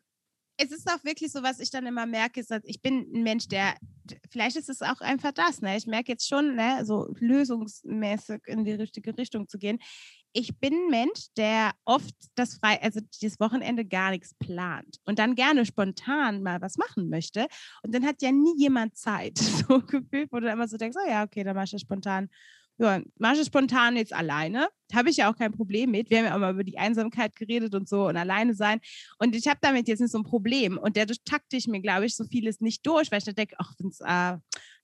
es 0.58 0.72
ist 0.72 0.90
auch 0.90 1.02
wirklich 1.04 1.30
so, 1.30 1.42
was 1.42 1.60
ich 1.60 1.70
dann 1.70 1.86
immer 1.86 2.04
merke, 2.04 2.40
ist, 2.40 2.50
dass 2.50 2.64
ich 2.64 2.82
bin 2.82 3.06
ein 3.14 3.22
Mensch, 3.22 3.46
der, 3.46 3.74
vielleicht 4.28 4.56
ist 4.56 4.68
es 4.68 4.82
auch 4.82 5.00
einfach 5.00 5.30
das, 5.32 5.62
ne? 5.62 5.76
Ich 5.76 5.86
merke 5.86 6.12
jetzt 6.12 6.28
schon, 6.28 6.56
ne, 6.56 6.84
so 6.84 7.08
lösungsmäßig 7.20 8.40
in 8.46 8.64
die 8.64 8.72
richtige 8.72 9.16
Richtung 9.16 9.48
zu 9.48 9.56
gehen. 9.56 9.78
Ich 10.32 10.58
bin 10.58 10.74
ein 10.74 10.90
Mensch, 10.90 11.28
der 11.36 11.72
oft 11.84 12.14
das 12.34 12.56
frei, 12.56 12.82
also 12.82 13.00
das 13.22 13.38
Wochenende 13.38 13.84
gar 13.84 14.10
nichts 14.10 14.34
plant 14.34 14.98
und 15.04 15.20
dann 15.20 15.36
gerne 15.36 15.64
spontan 15.64 16.42
mal 16.42 16.60
was 16.60 16.76
machen 16.76 17.08
möchte. 17.08 17.46
Und 17.84 17.94
dann 17.94 18.04
hat 18.04 18.20
ja 18.20 18.32
nie 18.32 18.54
jemand 18.58 18.96
Zeit, 18.96 19.38
so 19.68 19.80
gefühlt, 19.80 20.32
wo 20.32 20.40
du 20.40 20.50
immer 20.50 20.66
so 20.66 20.76
denkst, 20.76 20.98
oh 21.00 21.08
ja, 21.08 21.22
okay, 21.22 21.44
dann 21.44 21.54
mach 21.54 21.64
ich 21.64 21.70
das 21.70 21.82
spontan 21.82 22.28
ja, 22.78 23.00
mache 23.18 23.44
spontan 23.44 23.96
jetzt 23.96 24.12
alleine. 24.12 24.68
Habe 24.94 25.10
ich 25.10 25.16
ja 25.16 25.30
auch 25.30 25.36
kein 25.36 25.52
Problem 25.52 25.90
mit. 25.90 26.10
Wir 26.10 26.18
haben 26.18 26.24
ja 26.26 26.34
auch 26.34 26.38
mal 26.38 26.54
über 26.54 26.64
die 26.64 26.78
Einsamkeit 26.78 27.34
geredet 27.34 27.74
und 27.74 27.88
so 27.88 28.06
und 28.06 28.16
alleine 28.16 28.54
sein. 28.54 28.80
Und 29.18 29.34
ich 29.34 29.48
habe 29.48 29.58
damit 29.60 29.88
jetzt 29.88 30.00
nicht 30.00 30.12
so 30.12 30.18
ein 30.18 30.24
Problem. 30.24 30.78
Und 30.78 30.96
dadurch 30.96 31.18
takte 31.24 31.56
ich 31.56 31.66
mir, 31.66 31.80
glaube 31.80 32.06
ich, 32.06 32.14
so 32.16 32.24
vieles 32.24 32.60
nicht 32.60 32.86
durch, 32.86 33.10
weil 33.10 33.18
ich 33.18 33.24
dann 33.24 33.34
denke, 33.34 33.56
ach, 33.58 33.72
wenn 33.78 33.88
es 33.88 34.00
äh, 34.00 34.38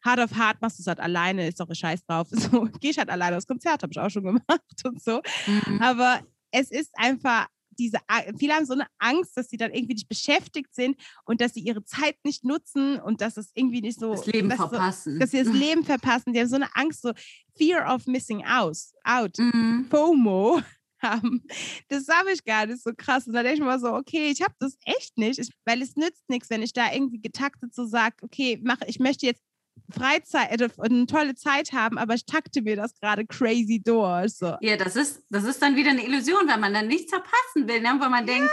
hard 0.04 0.18
of 0.18 0.34
hard 0.36 0.60
machst 0.60 0.78
du 0.78 0.82
es 0.82 0.86
halt 0.88 1.00
alleine, 1.00 1.46
ist 1.48 1.60
doch 1.60 1.68
ein 1.68 1.74
Scheiß 1.74 2.04
drauf. 2.04 2.28
So, 2.34 2.68
gehe 2.80 2.90
ich 2.90 2.98
halt 2.98 3.08
alleine 3.08 3.36
aufs 3.36 3.46
Konzert, 3.46 3.82
habe 3.82 3.92
ich 3.92 3.98
auch 3.98 4.10
schon 4.10 4.24
gemacht 4.24 4.44
und 4.84 5.02
so. 5.02 5.22
Mhm. 5.46 5.80
Aber 5.80 6.20
es 6.50 6.70
ist 6.70 6.90
einfach 6.96 7.46
diese, 7.78 7.98
viele 8.38 8.54
haben 8.54 8.66
so 8.66 8.74
eine 8.74 8.86
Angst, 8.98 9.36
dass 9.36 9.48
sie 9.48 9.56
dann 9.56 9.72
irgendwie 9.72 9.94
nicht 9.94 10.08
beschäftigt 10.08 10.74
sind 10.74 10.96
und 11.24 11.40
dass 11.40 11.54
sie 11.54 11.60
ihre 11.60 11.84
Zeit 11.84 12.16
nicht 12.24 12.44
nutzen 12.44 13.00
und 13.00 13.20
dass 13.20 13.36
es 13.36 13.50
irgendwie 13.54 13.80
nicht 13.80 13.98
so. 13.98 14.12
Das 14.12 14.26
Leben 14.26 14.50
verpassen. 14.50 15.14
So, 15.14 15.18
dass 15.18 15.30
sie 15.30 15.42
das 15.42 15.52
Leben 15.52 15.84
verpassen. 15.84 16.32
Die 16.32 16.40
haben 16.40 16.48
so 16.48 16.56
eine 16.56 16.74
Angst, 16.74 17.02
so 17.02 17.12
Fear 17.56 17.92
of 17.94 18.06
Missing 18.06 18.44
Out, 18.44 18.78
out 19.04 19.38
mhm. 19.38 19.86
FOMO 19.90 20.60
haben. 21.02 21.42
Das 21.88 22.08
habe 22.08 22.32
ich 22.32 22.44
gar 22.44 22.66
nicht 22.66 22.82
so 22.82 22.92
krass. 22.96 23.26
Und 23.26 23.34
da 23.34 23.42
denke 23.42 23.58
ich 23.58 23.64
mir 23.64 23.78
so, 23.78 23.92
okay, 23.92 24.30
ich 24.30 24.42
habe 24.42 24.54
das 24.58 24.76
echt 24.84 25.16
nicht, 25.18 25.38
ich, 25.38 25.50
weil 25.64 25.82
es 25.82 25.96
nützt 25.96 26.28
nichts, 26.28 26.50
wenn 26.50 26.62
ich 26.62 26.72
da 26.72 26.92
irgendwie 26.92 27.20
getaktet 27.20 27.74
so 27.74 27.86
sage, 27.86 28.16
okay, 28.22 28.60
mach, 28.62 28.80
ich 28.86 28.98
möchte 28.98 29.26
jetzt 29.26 29.42
Freizeit, 29.90 30.60
äh, 30.60 30.68
eine 30.78 31.06
tolle 31.06 31.34
Zeit 31.34 31.72
haben, 31.72 31.98
aber 31.98 32.14
ich 32.14 32.26
takte 32.26 32.62
mir 32.62 32.76
das 32.76 32.94
gerade 32.94 33.26
crazy 33.26 33.82
durch. 33.84 34.34
So. 34.34 34.56
Ja, 34.60 34.76
das 34.76 34.96
ist, 34.96 35.22
das 35.30 35.44
ist 35.44 35.60
dann 35.62 35.76
wieder 35.76 35.90
eine 35.90 36.04
Illusion, 36.04 36.48
weil 36.48 36.58
man 36.58 36.74
dann 36.74 36.88
nichts 36.88 37.10
verpassen 37.10 37.68
will, 37.68 37.80
ne? 37.80 37.96
weil 37.98 38.10
man 38.10 38.26
ja. 38.26 38.34
denkt, 38.34 38.50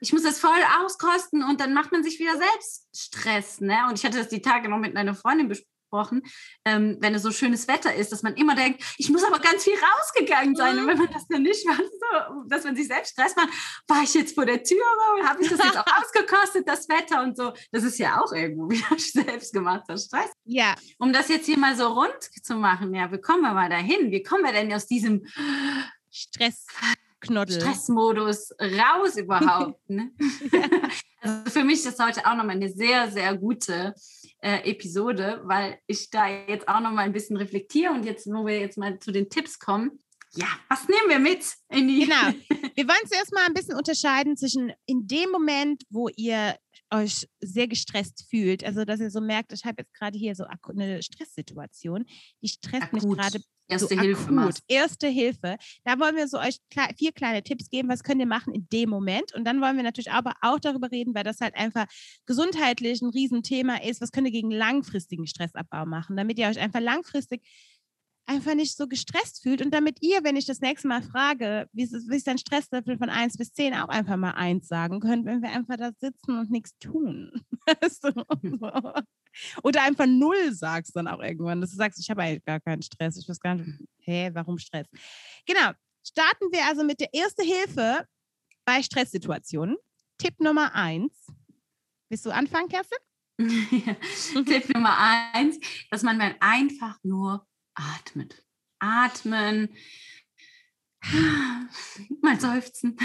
ich 0.00 0.12
muss 0.12 0.22
das 0.22 0.38
voll 0.38 0.50
auskosten 0.82 1.42
und 1.42 1.60
dann 1.60 1.74
macht 1.74 1.92
man 1.92 2.04
sich 2.04 2.18
wieder 2.18 2.36
selbst 2.36 2.88
Stress. 2.94 3.60
Ne? 3.60 3.78
Und 3.88 3.98
ich 3.98 4.04
hatte 4.04 4.18
das 4.18 4.28
die 4.28 4.42
Tage 4.42 4.68
noch 4.68 4.78
mit 4.78 4.96
einer 4.96 5.14
Freundin 5.14 5.48
besprochen 5.48 5.70
gesprochen, 5.90 6.22
ähm, 6.64 6.96
wenn 7.00 7.14
es 7.14 7.22
so 7.22 7.30
schönes 7.30 7.68
Wetter 7.68 7.94
ist, 7.94 8.12
dass 8.12 8.22
man 8.22 8.34
immer 8.34 8.54
denkt, 8.54 8.82
ich 8.98 9.10
muss 9.10 9.24
aber 9.24 9.38
ganz 9.38 9.64
viel 9.64 9.74
rausgegangen 9.74 10.54
sein. 10.54 10.76
Mhm. 10.76 10.82
Und 10.82 10.88
wenn 10.88 10.98
man 10.98 11.12
das 11.12 11.26
dann 11.28 11.42
nicht 11.42 11.66
macht, 11.66 11.82
so, 11.82 12.42
dass 12.48 12.64
man 12.64 12.76
sich 12.76 12.86
selbst 12.86 13.12
stresst 13.12 13.36
macht, 13.36 13.50
war 13.88 14.02
ich 14.02 14.14
jetzt 14.14 14.34
vor 14.34 14.46
der 14.46 14.62
Tür 14.62 14.78
und 15.18 15.28
habe 15.28 15.42
ich 15.42 15.48
das 15.48 15.62
jetzt 15.62 15.78
auch 15.78 15.86
ausgekostet, 16.02 16.68
das 16.68 16.88
Wetter 16.88 17.22
und 17.22 17.36
so. 17.36 17.52
Das 17.72 17.84
ist 17.84 17.98
ja 17.98 18.20
auch 18.20 18.32
irgendwo 18.32 18.70
wieder 18.70 18.86
selbst 18.98 19.52
gemachter 19.52 19.96
Stress. 19.96 20.30
Ja. 20.44 20.74
Um 20.98 21.12
das 21.12 21.28
jetzt 21.28 21.46
hier 21.46 21.58
mal 21.58 21.76
so 21.76 21.88
rund 21.88 22.20
zu 22.42 22.54
machen, 22.54 22.94
ja, 22.94 23.10
wie 23.12 23.20
kommen 23.20 23.42
wir 23.42 23.52
mal 23.52 23.68
dahin? 23.68 24.10
Wie 24.10 24.22
kommen 24.22 24.44
wir 24.44 24.52
denn 24.52 24.72
aus 24.72 24.86
diesem 24.86 25.26
Stress? 26.10 26.66
Knoddel. 27.20 27.60
Stressmodus 27.60 28.52
raus 28.60 29.16
überhaupt. 29.16 29.80
Ne? 29.88 30.12
also 31.20 31.50
für 31.50 31.64
mich 31.64 31.84
ist 31.84 31.98
heute 32.02 32.24
auch 32.24 32.36
nochmal 32.36 32.56
eine 32.56 32.68
sehr, 32.68 33.10
sehr 33.10 33.36
gute 33.36 33.94
äh, 34.40 34.70
Episode, 34.70 35.40
weil 35.44 35.78
ich 35.86 36.10
da 36.10 36.28
jetzt 36.28 36.68
auch 36.68 36.80
noch 36.80 36.92
mal 36.92 37.02
ein 37.02 37.12
bisschen 37.12 37.36
reflektiere 37.36 37.92
und 37.92 38.04
jetzt, 38.04 38.26
wo 38.26 38.46
wir 38.46 38.60
jetzt 38.60 38.78
mal 38.78 38.98
zu 39.00 39.10
den 39.10 39.28
Tipps 39.28 39.58
kommen, 39.58 39.98
ja, 40.34 40.46
was 40.68 40.86
nehmen 40.86 41.08
wir 41.08 41.18
mit 41.18 41.44
in 41.70 41.88
die? 41.88 42.04
Genau. 42.04 42.32
Wir 42.76 42.86
wollen 42.86 43.08
zuerst 43.08 43.32
mal 43.32 43.46
ein 43.46 43.52
bisschen 43.52 43.74
unterscheiden 43.74 44.36
zwischen 44.36 44.72
in 44.86 45.08
dem 45.08 45.30
Moment, 45.30 45.82
wo 45.90 46.08
ihr 46.08 46.56
euch 46.92 47.28
sehr 47.40 47.68
gestresst 47.68 48.26
fühlt, 48.28 48.64
also 48.64 48.84
dass 48.84 49.00
ihr 49.00 49.10
so 49.10 49.20
merkt, 49.20 49.52
ich 49.52 49.64
habe 49.64 49.76
jetzt 49.78 49.94
gerade 49.94 50.18
hier 50.18 50.34
so 50.34 50.44
eine 50.44 51.02
Stresssituation, 51.02 52.04
die 52.42 52.48
stresst 52.48 52.84
akut. 52.84 52.92
mich 52.92 53.18
gerade 53.18 53.40
Erste 53.70 53.94
so 53.94 54.00
Hilfe. 54.00 54.36
Akut. 54.36 54.58
Erste 54.66 55.06
Hilfe. 55.06 55.56
Da 55.84 55.98
wollen 56.00 56.16
wir 56.16 56.26
so 56.26 56.38
euch 56.38 56.56
vier 56.98 57.12
kleine 57.12 57.42
Tipps 57.42 57.70
geben, 57.70 57.88
was 57.88 58.02
könnt 58.02 58.20
ihr 58.20 58.26
machen 58.26 58.52
in 58.52 58.68
dem 58.72 58.90
Moment. 58.90 59.32
Und 59.34 59.44
dann 59.44 59.60
wollen 59.60 59.76
wir 59.76 59.84
natürlich 59.84 60.10
aber 60.10 60.32
auch 60.42 60.58
darüber 60.58 60.90
reden, 60.90 61.14
weil 61.14 61.24
das 61.24 61.40
halt 61.40 61.54
einfach 61.54 61.86
gesundheitlich 62.26 63.00
ein 63.00 63.10
Riesenthema 63.10 63.76
ist, 63.76 64.00
was 64.00 64.10
könnt 64.10 64.26
ihr 64.26 64.32
gegen 64.32 64.50
langfristigen 64.50 65.26
Stressabbau 65.26 65.86
machen, 65.86 66.16
damit 66.16 66.38
ihr 66.38 66.48
euch 66.48 66.58
einfach 66.58 66.80
langfristig 66.80 67.42
einfach 68.30 68.54
nicht 68.54 68.76
so 68.76 68.86
gestresst 68.86 69.42
fühlt 69.42 69.60
und 69.60 69.74
damit 69.74 69.98
ihr, 70.02 70.22
wenn 70.22 70.36
ich 70.36 70.46
das 70.46 70.60
nächste 70.60 70.86
Mal 70.86 71.02
frage, 71.02 71.68
wie 71.72 71.82
ist, 71.82 72.08
wie 72.08 72.16
ist 72.16 72.28
dein 72.28 72.38
Stresslevel 72.38 72.96
von 72.96 73.10
1 73.10 73.36
bis 73.36 73.52
10, 73.52 73.74
auch 73.74 73.88
einfach 73.88 74.16
mal 74.16 74.30
1 74.30 74.68
sagen 74.68 75.00
könnt, 75.00 75.26
wenn 75.26 75.42
wir 75.42 75.50
einfach 75.50 75.76
da 75.76 75.90
sitzen 75.98 76.38
und 76.38 76.48
nichts 76.50 76.78
tun. 76.78 77.32
Oder 79.64 79.82
einfach 79.82 80.06
0 80.06 80.52
sagst 80.52 80.94
dann 80.94 81.08
auch 81.08 81.20
irgendwann, 81.20 81.60
dass 81.60 81.70
du 81.70 81.76
sagst, 81.76 81.98
ich 81.98 82.08
habe 82.08 82.22
eigentlich 82.22 82.44
gar 82.44 82.60
keinen 82.60 82.82
Stress. 82.82 83.16
Ich 83.16 83.28
weiß 83.28 83.40
gar 83.40 83.56
nicht, 83.56 83.68
hä, 83.98 84.30
warum 84.32 84.58
Stress? 84.58 84.86
Genau. 85.44 85.72
Starten 86.06 86.52
wir 86.52 86.64
also 86.66 86.84
mit 86.84 87.00
der 87.00 87.12
ersten 87.12 87.44
Hilfe 87.44 88.06
bei 88.64 88.80
Stresssituationen. 88.82 89.76
Tipp 90.18 90.38
Nummer 90.38 90.72
1. 90.74 91.12
Willst 92.08 92.26
du 92.26 92.30
anfangen, 92.30 92.68
Kerstin? 92.68 92.98
Tipp 94.46 94.72
Nummer 94.72 94.96
1, 95.32 95.58
dass 95.90 96.02
man 96.02 96.16
mal 96.16 96.36
einfach 96.40 96.96
nur 97.02 97.46
atmet. 97.80 98.44
Atmen, 98.78 99.70
mal 102.22 102.38
seufzen. 102.38 102.96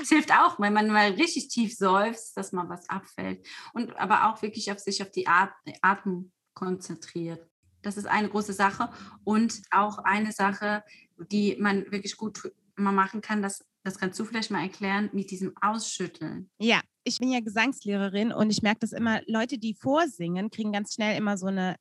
Es 0.00 0.08
hilft 0.08 0.32
auch, 0.32 0.58
wenn 0.58 0.72
man 0.72 0.88
mal 0.88 1.12
richtig 1.12 1.48
tief 1.48 1.74
seufzt, 1.76 2.36
dass 2.36 2.52
mal 2.52 2.68
was 2.68 2.88
abfällt. 2.88 3.46
Und 3.72 3.96
aber 3.96 4.28
auch 4.28 4.42
wirklich 4.42 4.70
auf 4.72 4.78
sich, 4.78 5.02
auf 5.02 5.10
die 5.10 5.26
Atmung 5.26 6.32
konzentriert. 6.54 7.46
Das 7.82 7.96
ist 7.96 8.06
eine 8.06 8.28
große 8.28 8.52
Sache. 8.52 8.90
Und 9.24 9.62
auch 9.70 9.98
eine 9.98 10.32
Sache, 10.32 10.82
die 11.30 11.56
man 11.58 11.90
wirklich 11.92 12.16
gut 12.16 12.52
mal 12.76 12.92
machen 12.92 13.20
kann, 13.20 13.42
das, 13.42 13.64
das 13.84 13.98
kannst 13.98 14.18
du 14.18 14.24
vielleicht 14.24 14.50
mal 14.50 14.62
erklären, 14.62 15.10
mit 15.12 15.30
diesem 15.30 15.54
Ausschütteln. 15.60 16.50
Ja, 16.58 16.80
ich 17.04 17.18
bin 17.18 17.30
ja 17.30 17.40
Gesangslehrerin 17.40 18.32
und 18.32 18.50
ich 18.50 18.62
merke 18.62 18.80
das 18.80 18.92
immer, 18.92 19.20
Leute, 19.26 19.58
die 19.58 19.74
vorsingen, 19.74 20.50
kriegen 20.50 20.72
ganz 20.72 20.94
schnell 20.94 21.16
immer 21.16 21.36
so 21.36 21.46
eine 21.46 21.76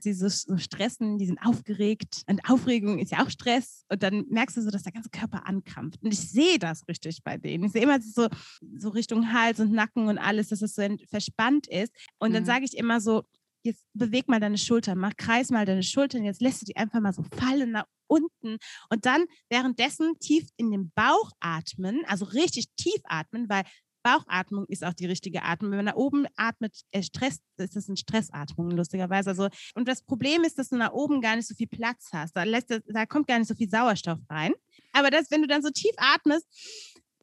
sie 0.00 0.12
so, 0.12 0.28
so, 0.28 0.56
stressen, 0.56 1.18
die 1.18 1.26
sind 1.26 1.38
aufgeregt. 1.44 2.22
Und 2.28 2.48
Aufregung 2.48 2.98
ist 2.98 3.12
ja 3.12 3.24
auch 3.24 3.30
Stress. 3.30 3.84
Und 3.88 4.02
dann 4.02 4.24
merkst 4.28 4.56
du 4.56 4.62
so, 4.62 4.70
dass 4.70 4.82
der 4.82 4.92
ganze 4.92 5.10
Körper 5.10 5.46
ankrampft. 5.46 6.02
Und 6.02 6.12
ich 6.12 6.20
sehe 6.20 6.58
das 6.58 6.86
richtig 6.88 7.22
bei 7.22 7.36
denen. 7.36 7.64
Ich 7.64 7.72
sehe 7.72 7.82
immer 7.82 8.00
so, 8.00 8.28
so 8.76 8.88
Richtung 8.90 9.32
Hals 9.32 9.60
und 9.60 9.72
Nacken 9.72 10.08
und 10.08 10.18
alles, 10.18 10.48
dass 10.48 10.62
es 10.62 10.74
so 10.74 10.82
verspannt 11.08 11.66
ist. 11.68 11.92
Und 12.18 12.30
mhm. 12.30 12.34
dann 12.34 12.44
sage 12.44 12.64
ich 12.64 12.76
immer 12.76 13.00
so, 13.00 13.22
jetzt 13.64 13.86
beweg 13.94 14.28
mal 14.28 14.40
deine 14.40 14.58
Schultern, 14.58 14.98
mach 14.98 15.16
kreis 15.16 15.50
mal 15.50 15.64
deine 15.64 15.82
Schultern, 15.82 16.24
jetzt 16.24 16.42
lässt 16.42 16.60
du 16.60 16.66
die 16.66 16.76
einfach 16.76 17.00
mal 17.00 17.14
so 17.14 17.22
fallen 17.22 17.70
nach 17.70 17.86
unten 18.06 18.58
und 18.90 19.06
dann 19.06 19.24
währenddessen 19.48 20.18
tief 20.20 20.46
in 20.56 20.70
den 20.70 20.92
Bauch 20.94 21.30
atmen, 21.40 22.02
also 22.06 22.26
richtig 22.26 22.66
tief 22.76 23.00
atmen, 23.04 23.48
weil 23.48 23.64
Bauchatmung 24.04 24.66
ist 24.68 24.84
auch 24.84 24.92
die 24.92 25.06
richtige 25.06 25.42
Atmung. 25.42 25.72
Wenn 25.72 25.78
man 25.78 25.86
nach 25.86 25.96
oben 25.96 26.26
atmet, 26.36 26.82
äh, 26.92 27.02
Stress, 27.02 27.40
ist 27.56 27.74
das 27.74 27.88
eine 27.88 27.96
Stressatmung, 27.96 28.70
lustigerweise. 28.70 29.30
Also, 29.30 29.48
und 29.74 29.88
das 29.88 30.02
Problem 30.02 30.44
ist, 30.44 30.58
dass 30.58 30.68
du 30.68 30.76
nach 30.76 30.92
oben 30.92 31.20
gar 31.20 31.34
nicht 31.34 31.48
so 31.48 31.54
viel 31.54 31.66
Platz 31.66 32.10
hast. 32.12 32.36
Da, 32.36 32.44
lässt, 32.44 32.70
da 32.86 33.06
kommt 33.06 33.26
gar 33.26 33.38
nicht 33.38 33.48
so 33.48 33.54
viel 33.54 33.68
Sauerstoff 33.68 34.18
rein. 34.30 34.52
Aber 34.92 35.10
das, 35.10 35.30
wenn 35.30 35.42
du 35.42 35.48
dann 35.48 35.62
so 35.62 35.70
tief 35.70 35.94
atmest, 35.96 36.46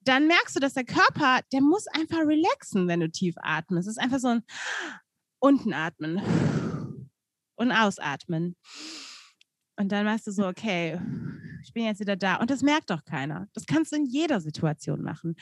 dann 0.03 0.27
merkst 0.27 0.55
du, 0.55 0.59
dass 0.59 0.73
der 0.73 0.83
Körper, 0.83 1.41
der 1.53 1.61
muss 1.61 1.85
einfach 1.87 2.19
relaxen, 2.19 2.87
wenn 2.87 2.99
du 2.99 3.09
tief 3.09 3.35
atmest. 3.37 3.87
Es 3.87 3.97
ist 3.97 4.03
einfach 4.03 4.19
so 4.19 4.29
ein 4.29 4.43
unten 5.39 5.73
atmen 5.73 6.19
und 7.55 7.71
ausatmen. 7.71 8.55
Und 9.81 9.91
dann 9.91 10.05
machst 10.05 10.27
du 10.27 10.31
so, 10.31 10.45
okay, 10.45 10.99
ich 11.63 11.73
bin 11.73 11.85
jetzt 11.85 11.99
wieder 11.99 12.15
da. 12.15 12.35
Und 12.35 12.51
das 12.51 12.61
merkt 12.61 12.91
doch 12.91 13.03
keiner. 13.03 13.47
Das 13.55 13.65
kannst 13.65 13.91
du 13.91 13.95
in 13.95 14.05
jeder 14.05 14.39
Situation 14.39 15.01
machen. 15.01 15.35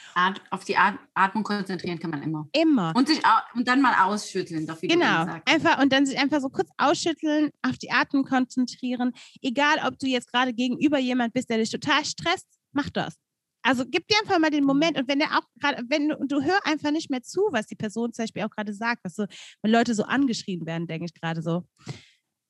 Auf 0.49 0.63
die 0.63 0.77
Atmung 0.77 1.43
konzentrieren 1.43 1.99
kann 1.99 2.11
man 2.11 2.23
immer. 2.23 2.47
Immer. 2.53 2.93
Und, 2.95 3.09
sich, 3.09 3.19
und 3.55 3.67
dann 3.67 3.81
mal 3.81 4.01
ausschütteln. 4.05 4.65
Doch, 4.65 4.79
genau. 4.79 5.25
Einfach, 5.45 5.81
und 5.81 5.91
dann 5.91 6.05
sich 6.05 6.17
einfach 6.17 6.39
so 6.39 6.47
kurz 6.47 6.69
ausschütteln, 6.77 7.49
auf 7.63 7.77
die 7.77 7.91
Atmung 7.91 8.23
konzentrieren. 8.23 9.11
Egal, 9.41 9.75
ob 9.85 9.99
du 9.99 10.07
jetzt 10.07 10.31
gerade 10.31 10.53
gegenüber 10.53 10.99
jemand 10.99 11.33
bist, 11.33 11.49
der 11.49 11.57
dich 11.57 11.69
total 11.69 12.05
stresst, 12.05 12.47
mach 12.71 12.89
das. 12.89 13.15
Also 13.61 13.83
gib 13.85 14.07
dir 14.07 14.15
einfach 14.21 14.39
mal 14.39 14.51
den 14.51 14.63
Moment 14.63 14.97
und 14.97 15.09
wenn 15.09 15.19
der 15.19 15.37
auch 15.37 15.43
gerade, 15.59 15.83
wenn 15.89 16.07
du, 16.07 16.15
du 16.25 16.41
hör 16.41 16.65
einfach 16.65 16.91
nicht 16.91 17.09
mehr 17.09 17.21
zu, 17.21 17.41
was 17.51 17.67
die 17.67 17.75
Person 17.75 18.13
zum 18.13 18.23
Beispiel 18.23 18.43
auch 18.43 18.49
gerade 18.49 18.73
sagt, 18.73 19.03
was 19.03 19.15
so, 19.15 19.25
wenn 19.61 19.71
Leute 19.71 19.93
so 19.93 20.03
angeschrien 20.03 20.65
werden, 20.65 20.87
denke 20.87 21.03
ich 21.05 21.13
gerade 21.13 21.41
so 21.41 21.65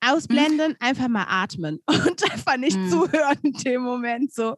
ausblenden, 0.00 0.72
mhm. 0.72 0.76
einfach 0.80 1.08
mal 1.08 1.26
atmen 1.28 1.80
und 1.86 2.32
einfach 2.32 2.56
nicht 2.56 2.76
mhm. 2.76 2.90
zuhören 2.90 3.38
in 3.42 3.52
dem 3.52 3.82
Moment 3.82 4.32
so. 4.32 4.56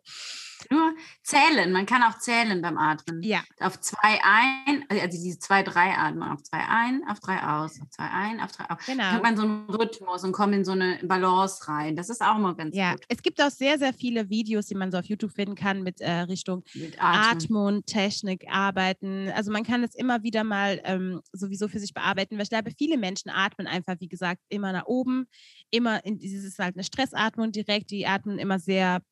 Nur 0.71 0.95
zählen, 1.23 1.73
man 1.73 1.87
kann 1.87 2.03
auch 2.03 2.19
zählen 2.19 2.61
beim 2.63 2.79
Atmen. 2.79 3.23
Ja. 3.23 3.41
Auf 3.61 3.81
zwei 3.81 4.21
ein, 4.23 4.85
also 4.89 5.19
diese 5.19 5.39
zwei, 5.39 5.63
drei 5.63 5.97
Atmen, 5.97 6.23
auf 6.23 6.43
zwei 6.43 6.59
ein, 6.59 7.03
auf 7.09 7.21
drei 7.21 7.43
aus, 7.43 7.81
auf 7.81 7.91
zwei 7.91 8.09
ein, 8.09 8.41
auf 8.41 8.53
drei 8.53 8.71
aus. 8.71 8.79
Genau. 8.87 9.03
Dann 9.03 9.13
hat 9.13 9.23
man 9.23 9.37
so 9.37 9.43
einen 9.43 9.71
Rhythmus 9.71 10.25
und 10.25 10.33
kommt 10.33 10.55
in 10.55 10.65
so 10.65 10.73
eine 10.73 10.99
Balance 11.03 11.69
rein. 11.69 11.97
Das 11.97 12.09
ist 12.09 12.23
auch 12.23 12.39
mal 12.39 12.55
ganz 12.55 12.77
ja. 12.77 12.93
gut. 12.93 13.03
Es 13.09 13.23
gibt 13.23 13.41
auch 13.43 13.51
sehr, 13.51 13.79
sehr 13.79 13.93
viele 13.93 14.29
Videos, 14.31 14.67
die 14.67 14.75
man 14.75 14.91
so 14.91 14.99
auf 14.99 15.05
YouTube 15.05 15.33
finden 15.33 15.55
kann 15.55 15.83
mit 15.83 16.01
äh, 16.01 16.11
Richtung 16.11 16.63
mit 16.75 17.03
Atmen. 17.03 17.85
Technik, 17.87 18.47
Arbeiten. 18.51 19.29
Also 19.35 19.51
man 19.51 19.65
kann 19.65 19.83
es 19.83 19.95
immer 19.95 20.23
wieder 20.23 20.45
mal 20.45 20.81
ähm, 20.85 21.21
sowieso 21.33 21.69
für 21.69 21.79
sich 21.79 21.95
bearbeiten, 21.95 22.37
weil 22.37 22.45
ich 22.45 22.51
glaube, 22.51 22.73
viele 22.77 22.99
Menschen 22.99 23.31
atmen 23.31 23.67
einfach, 23.67 23.97
wie 24.01 24.09
gesagt, 24.09 24.41
immer 24.49 24.73
nach 24.73 24.87
oben, 24.87 25.27
immer 25.71 26.05
in 26.05 26.19
dieses 26.19 26.59
halt 26.59 26.77
eine 26.77 26.85
Stressatmung 26.85 27.53
direkt, 27.53 27.91
die 27.91 28.07
atmen 28.07 28.39
immer 28.39 28.59
sehr, 28.59 29.03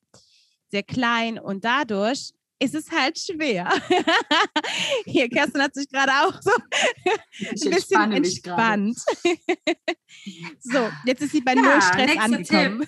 sehr 0.71 0.83
klein 0.83 1.39
und 1.39 1.65
dadurch 1.65 2.33
ist 2.61 2.75
es 2.75 2.91
halt 2.91 3.19
schwer. 3.19 3.69
Hier, 5.07 5.29
Kerstin 5.29 5.63
hat 5.63 5.75
sich 5.75 5.89
gerade 5.89 6.13
auch 6.13 6.41
so 6.43 6.51
ein 7.49 7.71
bisschen 7.71 8.13
entspannt. 8.13 8.99
so, 10.61 10.91
jetzt 11.07 11.23
ist 11.23 11.33
sie 11.33 11.41
bei 11.41 11.55
ja, 11.55 11.63
Null 11.63 11.83
Stress 11.83 12.19
angekommen. 12.19 12.87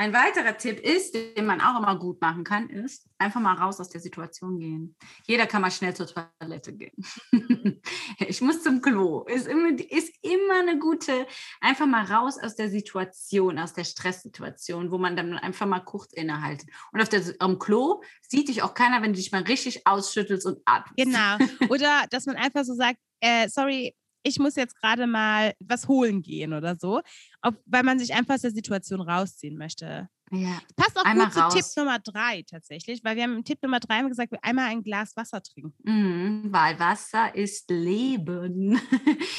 Ein 0.00 0.12
weiterer 0.12 0.56
Tipp 0.56 0.78
ist, 0.78 1.12
den 1.12 1.44
man 1.44 1.60
auch 1.60 1.76
immer 1.82 1.98
gut 1.98 2.20
machen 2.20 2.44
kann, 2.44 2.70
ist 2.70 3.08
einfach 3.18 3.40
mal 3.40 3.54
raus 3.54 3.80
aus 3.80 3.88
der 3.88 4.00
Situation 4.00 4.60
gehen. 4.60 4.94
Jeder 5.26 5.48
kann 5.48 5.60
mal 5.60 5.72
schnell 5.72 5.92
zur 5.92 6.06
Toilette 6.06 6.72
gehen. 6.72 6.94
ich 8.20 8.40
muss 8.40 8.62
zum 8.62 8.80
Klo. 8.80 9.24
Ist 9.24 9.48
immer, 9.48 9.70
ist 9.70 10.14
immer 10.22 10.60
eine 10.60 10.78
gute, 10.78 11.26
einfach 11.60 11.86
mal 11.86 12.04
raus 12.04 12.38
aus 12.40 12.54
der 12.54 12.70
Situation, 12.70 13.58
aus 13.58 13.72
der 13.72 13.82
Stresssituation, 13.82 14.92
wo 14.92 14.98
man 14.98 15.16
dann 15.16 15.34
einfach 15.34 15.66
mal 15.66 15.80
kurz 15.80 16.12
innehalten. 16.12 16.70
Und 16.92 17.02
auf 17.02 17.08
der, 17.08 17.22
am 17.40 17.58
Klo 17.58 18.00
sieht 18.22 18.48
dich 18.48 18.62
auch 18.62 18.74
keiner, 18.74 19.02
wenn 19.02 19.12
du 19.12 19.18
dich 19.18 19.32
mal 19.32 19.42
richtig 19.42 19.84
ausschüttelst 19.84 20.46
und 20.46 20.60
atmest. 20.64 20.96
Genau. 20.96 21.38
Oder 21.72 22.06
dass 22.10 22.26
man 22.26 22.36
einfach 22.36 22.62
so 22.62 22.74
sagt, 22.74 23.00
äh, 23.18 23.48
sorry, 23.48 23.96
ich 24.22 24.38
muss 24.38 24.56
jetzt 24.56 24.80
gerade 24.80 25.06
mal 25.06 25.54
was 25.60 25.88
holen 25.88 26.22
gehen 26.22 26.52
oder 26.52 26.76
so, 26.76 27.00
ob, 27.42 27.56
weil 27.66 27.82
man 27.82 27.98
sich 27.98 28.14
einfach 28.14 28.34
aus 28.34 28.42
der 28.42 28.50
Situation 28.50 29.00
rausziehen 29.00 29.56
möchte. 29.56 30.08
Ja. 30.30 30.60
Passt 30.76 30.98
auch 30.98 31.04
einmal 31.04 31.28
gut 31.28 31.36
raus. 31.36 31.54
zu 31.54 31.58
Tipp 31.58 31.66
Nummer 31.76 31.98
drei 31.98 32.42
tatsächlich, 32.42 33.02
weil 33.02 33.16
wir 33.16 33.22
haben 33.22 33.36
im 33.36 33.44
Tipp 33.44 33.62
Nummer 33.62 33.80
drei 33.80 34.02
gesagt, 34.02 34.32
wir 34.32 34.44
einmal 34.44 34.66
ein 34.66 34.82
Glas 34.82 35.16
Wasser 35.16 35.42
trinken. 35.42 35.74
Mhm, 35.84 36.48
weil 36.50 36.78
Wasser 36.78 37.34
ist 37.34 37.70
Leben. 37.70 38.80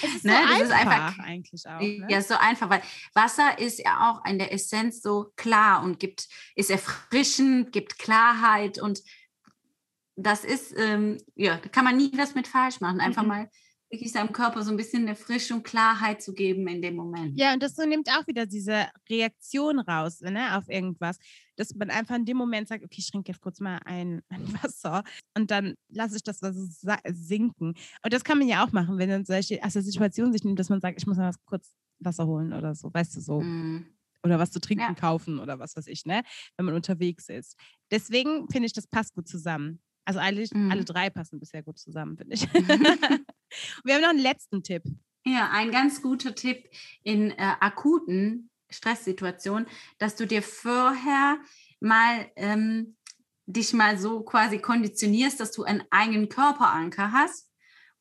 Es 0.04 0.16
ist 0.16 0.24
ne? 0.26 0.34
so 0.34 0.38
das 0.38 0.50
einfach, 0.50 0.64
ist 0.64 0.72
einfach 0.72 1.20
eigentlich 1.20 1.66
auch. 1.68 1.80
Ne? 1.80 2.08
Ja, 2.10 2.22
so 2.22 2.36
einfach, 2.36 2.70
weil 2.70 2.82
Wasser 3.14 3.60
ist 3.60 3.80
ja 3.80 4.10
auch 4.10 4.26
in 4.30 4.40
der 4.40 4.52
Essenz 4.52 5.02
so 5.02 5.32
klar 5.36 5.84
und 5.84 6.00
gibt, 6.00 6.28
ist 6.56 6.72
erfrischend, 6.72 7.72
gibt 7.72 8.00
Klarheit 8.00 8.82
und 8.82 9.02
das 10.16 10.44
ist, 10.44 10.74
ähm, 10.78 11.18
ja, 11.36 11.58
da 11.58 11.70
kann 11.70 11.86
man 11.86 11.98
nie 11.98 12.12
was 12.16 12.36
mit 12.36 12.48
falsch 12.48 12.82
machen. 12.82 13.00
Einfach 13.00 13.22
mhm. 13.22 13.28
mal 13.28 13.50
wirklich 13.90 14.12
seinem 14.12 14.32
Körper 14.32 14.64
so 14.64 14.72
ein 14.72 14.78
bisschen 14.78 15.04
eine 15.04 15.16
Frischung, 15.16 15.64
Klarheit 15.64 16.22
zu 16.22 16.34
geben 16.34 16.68
in 16.68 16.82
dem 16.82 16.96
Moment. 16.96 17.38
Ja, 17.38 17.54
und 17.54 17.64
das 17.64 17.76
so 17.76 17.86
nimmt 17.86 18.08
auch 18.10 18.28
wieder 18.28 18.46
diese 18.46 18.88
Reaktion 19.10 19.80
raus 19.80 20.22
ne, 20.22 20.58
auf 20.58 20.70
irgendwas, 20.70 21.18
dass 21.56 21.74
man 21.74 21.90
einfach 21.90 22.16
in 22.16 22.26
dem 22.26 22.38
Moment 22.38 22.68
sagt, 22.68 22.84
okay, 22.84 22.98
ich 23.00 23.10
trinke 23.10 23.32
jetzt 23.32 23.42
kurz 23.42 23.60
mal 23.60 23.80
ein, 23.86 24.22
ein 24.30 24.54
Wasser 24.62 25.04
und 25.36 25.50
dann 25.50 25.76
lasse 25.90 26.18
ich 26.18 26.24
das 26.24 26.42
Wasser 26.42 27.00
sinken. 27.12 27.74
Und 28.04 28.14
das 28.14 28.24
kann 28.24 28.38
man 28.38 28.48
ja 28.48 28.64
auch 28.64 28.72
machen, 28.72 28.98
wenn 29.00 29.10
man 29.10 29.26
solche 29.26 29.64
aus 29.64 29.74
der 29.74 29.82
Situation 29.82 30.32
sich 30.32 30.44
nimmt, 30.44 30.60
dass 30.60 30.70
man 30.70 30.82
sagt, 30.82 31.00
ich 31.00 31.08
muss 31.08 31.18
mal 31.18 31.34
kurz 31.46 31.74
Wasser 32.00 32.28
holen 32.28 32.54
oder 32.54 32.76
so, 32.76 32.94
weißt 32.94 33.16
du, 33.16 33.22
so. 33.22 33.42
Mm. 33.42 33.86
Oder 34.22 34.38
was 34.38 34.52
zu 34.52 34.60
trinken 34.60 34.84
ja. 34.84 34.94
kaufen 34.94 35.40
oder 35.40 35.60
was 35.60 35.78
weiß 35.78 35.88
ich, 35.88 36.06
ne? 36.06 36.24
Wenn 36.58 36.66
man 36.66 36.76
unterwegs 36.76 37.30
ist. 37.30 37.58
Deswegen 37.90 38.50
finde 38.50 38.66
ich, 38.66 38.74
das 38.74 38.86
passt 38.86 39.14
gut 39.14 39.30
zusammen. 39.30 39.80
Also 40.04 40.20
eigentlich 40.20 40.54
mhm. 40.54 40.70
alle 40.70 40.84
drei 40.84 41.10
passen 41.10 41.40
bisher 41.40 41.64
gut 41.64 41.80
zusammen, 41.80 42.18
finde 42.18 42.36
ich. 42.36 42.46
wir 43.84 43.96
haben 43.96 44.02
noch 44.02 44.10
einen 44.10 44.20
letzten 44.20 44.64
Tipp. 44.64 44.84
Ja, 45.26 45.50
ein 45.52 45.72
ganz 45.72 46.02
guter 46.02 46.34
Tipp 46.34 46.70
in 47.04 47.32
äh, 47.32 47.36
akuten 47.60 48.50
Stresssituationen, 48.70 49.68
dass 49.98 50.16
du 50.16 50.26
dir 50.26 50.42
vorher 50.42 51.40
mal 51.80 52.32
ähm, 52.36 52.96
dich 53.46 53.74
mal 53.74 53.98
so 53.98 54.22
quasi 54.22 54.60
konditionierst, 54.60 55.40
dass 55.40 55.52
du 55.52 55.64
einen 55.64 55.84
eigenen 55.90 56.30
Körperanker 56.30 57.12
hast 57.12 57.52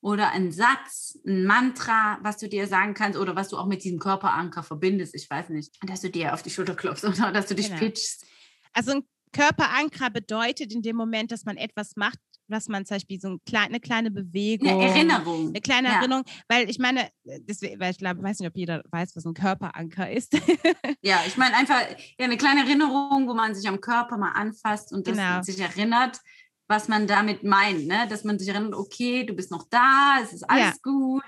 oder 0.00 0.30
einen 0.30 0.52
Satz, 0.52 1.18
ein 1.26 1.44
Mantra, 1.44 2.18
was 2.22 2.36
du 2.36 2.48
dir 2.48 2.66
sagen 2.66 2.94
kannst 2.94 3.18
oder 3.18 3.34
was 3.34 3.48
du 3.48 3.56
auch 3.56 3.66
mit 3.66 3.82
diesem 3.82 3.98
Körperanker 3.98 4.62
verbindest. 4.62 5.14
Ich 5.14 5.28
weiß 5.28 5.48
nicht, 5.48 5.74
dass 5.82 6.02
du 6.02 6.10
dir 6.10 6.34
auf 6.34 6.42
die 6.42 6.50
Schulter 6.50 6.74
klopfst 6.74 7.04
oder 7.04 7.32
dass 7.32 7.46
du 7.46 7.54
dich 7.54 7.68
genau. 7.68 7.80
pitchst. 7.80 8.26
Also 8.74 8.92
ein 8.92 9.02
Körperanker 9.32 10.10
bedeutet 10.10 10.72
in 10.72 10.82
dem 10.82 10.96
Moment, 10.96 11.32
dass 11.32 11.44
man 11.44 11.56
etwas 11.56 11.96
macht, 11.96 12.18
was 12.48 12.68
man 12.68 12.84
zum 12.86 12.96
Beispiel 12.96 13.20
so 13.20 13.38
eine 13.44 13.80
kleine 13.80 14.10
Bewegung. 14.10 14.68
Eine 14.68 14.88
Erinnerung. 14.88 15.48
Eine 15.48 15.60
kleine 15.60 15.88
ja. 15.88 15.94
Erinnerung, 15.96 16.24
weil 16.48 16.68
ich 16.68 16.78
meine, 16.78 17.08
deswegen, 17.24 17.78
weil 17.80 17.92
ich 17.92 17.98
glaube, 17.98 18.22
weiß 18.22 18.40
nicht, 18.40 18.48
ob 18.48 18.56
jeder 18.56 18.82
weiß, 18.90 19.14
was 19.14 19.24
ein 19.24 19.34
Körperanker 19.34 20.10
ist. 20.10 20.34
ja, 21.02 21.20
ich 21.26 21.36
meine 21.36 21.56
einfach 21.56 21.80
ja, 22.18 22.24
eine 22.24 22.36
kleine 22.36 22.60
Erinnerung, 22.60 23.28
wo 23.28 23.34
man 23.34 23.54
sich 23.54 23.68
am 23.68 23.80
Körper 23.80 24.16
mal 24.16 24.32
anfasst 24.32 24.92
und 24.92 25.06
genau. 25.06 25.42
sich 25.42 25.60
erinnert, 25.60 26.20
was 26.68 26.88
man 26.88 27.06
damit 27.06 27.44
meint, 27.44 27.86
ne? 27.86 28.06
dass 28.08 28.24
man 28.24 28.38
sich 28.38 28.48
erinnert, 28.48 28.74
okay, 28.74 29.24
du 29.24 29.34
bist 29.34 29.50
noch 29.50 29.66
da, 29.70 30.18
es 30.22 30.32
ist 30.32 30.48
alles 30.48 30.64
ja. 30.64 30.74
gut, 30.82 31.22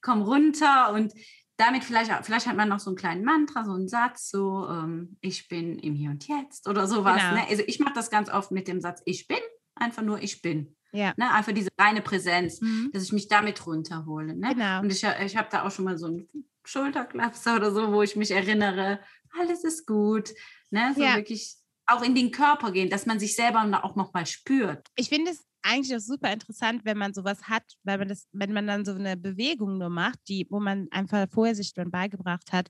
komm 0.00 0.22
runter 0.22 0.92
und 0.92 1.12
damit 1.56 1.82
vielleicht, 1.82 2.12
vielleicht 2.24 2.46
hat 2.46 2.56
man 2.56 2.68
noch 2.68 2.78
so 2.78 2.90
einen 2.90 2.96
kleinen 2.96 3.24
Mantra, 3.24 3.64
so 3.64 3.72
einen 3.72 3.88
Satz, 3.88 4.30
so 4.30 4.68
ähm, 4.68 5.16
ich 5.20 5.48
bin 5.48 5.78
im 5.80 5.96
Hier 5.96 6.10
und 6.10 6.26
Jetzt 6.28 6.68
oder 6.68 6.86
sowas. 6.86 7.20
Genau. 7.20 7.34
Ne? 7.34 7.46
Also 7.50 7.64
ich 7.66 7.80
mache 7.80 7.94
das 7.94 8.10
ganz 8.10 8.30
oft 8.30 8.52
mit 8.52 8.68
dem 8.68 8.80
Satz 8.80 9.02
ich 9.04 9.26
bin, 9.26 9.38
einfach 9.80 10.02
nur 10.02 10.22
ich 10.22 10.42
bin. 10.42 10.76
Ja. 10.92 11.12
Ne? 11.16 11.30
Einfach 11.32 11.52
diese 11.52 11.70
reine 11.78 12.02
Präsenz, 12.02 12.60
mhm. 12.60 12.90
dass 12.92 13.02
ich 13.02 13.12
mich 13.12 13.28
damit 13.28 13.66
runterhole. 13.66 14.34
Ne? 14.34 14.54
Genau. 14.54 14.80
Und 14.80 14.90
ich, 14.90 15.04
ich 15.04 15.36
habe 15.36 15.48
da 15.50 15.66
auch 15.66 15.70
schon 15.70 15.84
mal 15.84 15.98
so 15.98 16.06
einen 16.06 16.28
Schulterklapser 16.64 17.56
oder 17.56 17.72
so, 17.72 17.92
wo 17.92 18.02
ich 18.02 18.16
mich 18.16 18.30
erinnere, 18.30 19.00
alles 19.38 19.64
ist 19.64 19.86
gut. 19.86 20.30
Ne? 20.70 20.92
So 20.94 21.02
ja. 21.02 21.16
wirklich 21.16 21.56
auch 21.86 22.02
in 22.02 22.14
den 22.14 22.30
Körper 22.30 22.72
gehen, 22.72 22.90
dass 22.90 23.06
man 23.06 23.18
sich 23.18 23.34
selber 23.34 23.62
auch 23.82 23.96
noch 23.96 24.12
mal 24.12 24.26
spürt. 24.26 24.86
Ich 24.96 25.08
finde 25.08 25.30
es 25.30 25.44
eigentlich 25.62 25.94
auch 25.96 26.00
super 26.00 26.32
interessant, 26.32 26.84
wenn 26.84 26.98
man 26.98 27.14
sowas 27.14 27.42
hat, 27.44 27.64
weil 27.82 27.98
man 27.98 28.08
das, 28.08 28.28
wenn 28.32 28.52
man 28.52 28.66
dann 28.66 28.84
so 28.84 28.92
eine 28.92 29.16
Bewegung 29.16 29.78
nur 29.78 29.88
macht, 29.88 30.20
die, 30.28 30.46
wo 30.50 30.60
man 30.60 30.88
einfach 30.90 31.26
vorher 31.30 31.54
sich 31.54 31.72
dann 31.74 31.90
beigebracht 31.90 32.52
hat, 32.52 32.68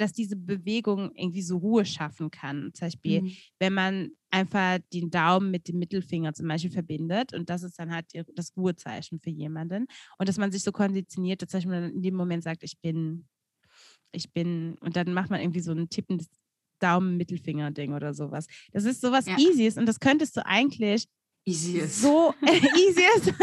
dass 0.00 0.12
diese 0.12 0.36
Bewegung 0.36 1.12
irgendwie 1.14 1.42
so 1.42 1.58
Ruhe 1.58 1.84
schaffen 1.84 2.30
kann. 2.30 2.70
Zum 2.72 2.86
Beispiel, 2.86 3.22
mhm. 3.22 3.32
wenn 3.58 3.74
man 3.74 4.08
einfach 4.30 4.78
den 4.92 5.10
Daumen 5.10 5.50
mit 5.50 5.68
dem 5.68 5.78
Mittelfinger 5.78 6.32
zum 6.32 6.48
Beispiel 6.48 6.70
verbindet 6.70 7.34
und 7.34 7.50
das 7.50 7.62
ist 7.62 7.78
dann 7.78 7.92
halt 7.92 8.06
das 8.34 8.56
Ruhezeichen 8.56 9.20
für 9.20 9.30
jemanden 9.30 9.86
und 10.18 10.28
dass 10.28 10.38
man 10.38 10.52
sich 10.52 10.62
so 10.62 10.72
konditioniert, 10.72 11.42
dass 11.42 11.64
man 11.64 11.92
in 11.92 12.02
dem 12.02 12.14
Moment 12.14 12.44
sagt, 12.44 12.62
ich 12.62 12.78
bin, 12.80 13.26
ich 14.12 14.32
bin 14.32 14.76
und 14.80 14.96
dann 14.96 15.12
macht 15.12 15.30
man 15.30 15.40
irgendwie 15.40 15.60
so 15.60 15.72
ein 15.72 15.88
tippendes 15.88 16.28
Daumen-Mittelfinger-Ding 16.78 17.92
oder 17.92 18.14
sowas. 18.14 18.46
Das 18.72 18.84
ist 18.84 19.00
sowas 19.02 19.26
ja. 19.26 19.36
Easyes 19.36 19.76
und 19.76 19.86
das 19.86 20.00
könntest 20.00 20.36
du 20.36 20.46
eigentlich 20.46 21.06
Easiest. 21.44 22.02
So 22.02 22.34
äh, 22.42 22.60
easiest. 22.78 23.34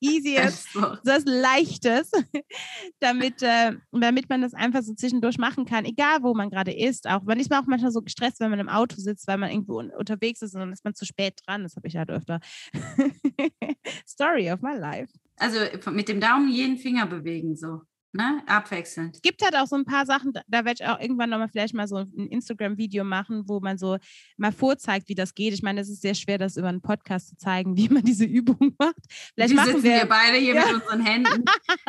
Easiest, 0.00 0.68
so 0.72 0.80
was 0.80 1.24
Leichtes, 1.24 2.10
damit, 3.00 3.42
äh, 3.42 3.72
damit 3.92 4.28
man 4.28 4.42
das 4.42 4.54
einfach 4.54 4.82
so 4.82 4.94
zwischendurch 4.94 5.38
machen 5.38 5.64
kann, 5.64 5.84
egal 5.84 6.22
wo 6.22 6.34
man 6.34 6.50
gerade 6.50 6.72
ist. 6.72 7.08
Auch 7.08 7.22
man 7.22 7.38
ist 7.38 7.50
man 7.50 7.62
auch 7.62 7.66
manchmal 7.66 7.90
so 7.90 8.02
gestresst, 8.02 8.40
wenn 8.40 8.50
man 8.50 8.60
im 8.60 8.68
Auto 8.68 8.96
sitzt, 8.96 9.26
weil 9.26 9.38
man 9.38 9.50
irgendwo 9.50 9.78
un 9.78 9.90
unterwegs 9.90 10.42
ist 10.42 10.54
und 10.54 10.60
dann 10.60 10.72
ist 10.72 10.84
man 10.84 10.94
zu 10.94 11.04
spät 11.04 11.40
dran. 11.46 11.62
Das 11.62 11.76
habe 11.76 11.88
ich 11.88 11.96
halt 11.96 12.10
öfter. 12.10 12.40
Story 14.06 14.50
of 14.50 14.60
my 14.62 14.76
life. 14.76 15.12
Also 15.36 15.58
mit 15.90 16.08
dem 16.08 16.20
Daumen 16.20 16.48
jeden 16.48 16.76
Finger 16.78 17.06
bewegen 17.06 17.56
so. 17.56 17.82
Ne? 18.16 18.42
Abwechselnd. 18.46 19.16
Es 19.16 19.22
gibt 19.22 19.42
halt 19.42 19.56
auch 19.56 19.66
so 19.66 19.74
ein 19.74 19.84
paar 19.84 20.06
Sachen, 20.06 20.32
da 20.46 20.64
werde 20.64 20.74
ich 20.80 20.86
auch 20.86 21.00
irgendwann 21.00 21.30
nochmal 21.30 21.48
vielleicht 21.48 21.74
mal 21.74 21.88
so 21.88 21.96
ein 21.96 22.28
Instagram-Video 22.28 23.02
machen, 23.02 23.42
wo 23.48 23.58
man 23.58 23.76
so 23.76 23.98
mal 24.36 24.52
vorzeigt, 24.52 25.08
wie 25.08 25.16
das 25.16 25.34
geht. 25.34 25.52
Ich 25.52 25.62
meine, 25.62 25.80
es 25.80 25.88
ist 25.88 26.00
sehr 26.00 26.14
schwer, 26.14 26.38
das 26.38 26.56
über 26.56 26.68
einen 26.68 26.80
Podcast 26.80 27.30
zu 27.30 27.36
zeigen, 27.36 27.76
wie 27.76 27.88
man 27.88 28.04
diese 28.04 28.24
Übung 28.24 28.76
macht. 28.78 28.94
Vielleicht 29.34 29.50
wir 29.50 29.56
machen 29.56 29.72
sitzen 29.72 29.82
wir 29.82 30.06
beide 30.06 30.36
hier 30.36 30.54
ja. 30.54 30.64
mit 30.64 30.74
unseren 30.74 31.04
Händen. 31.04 31.44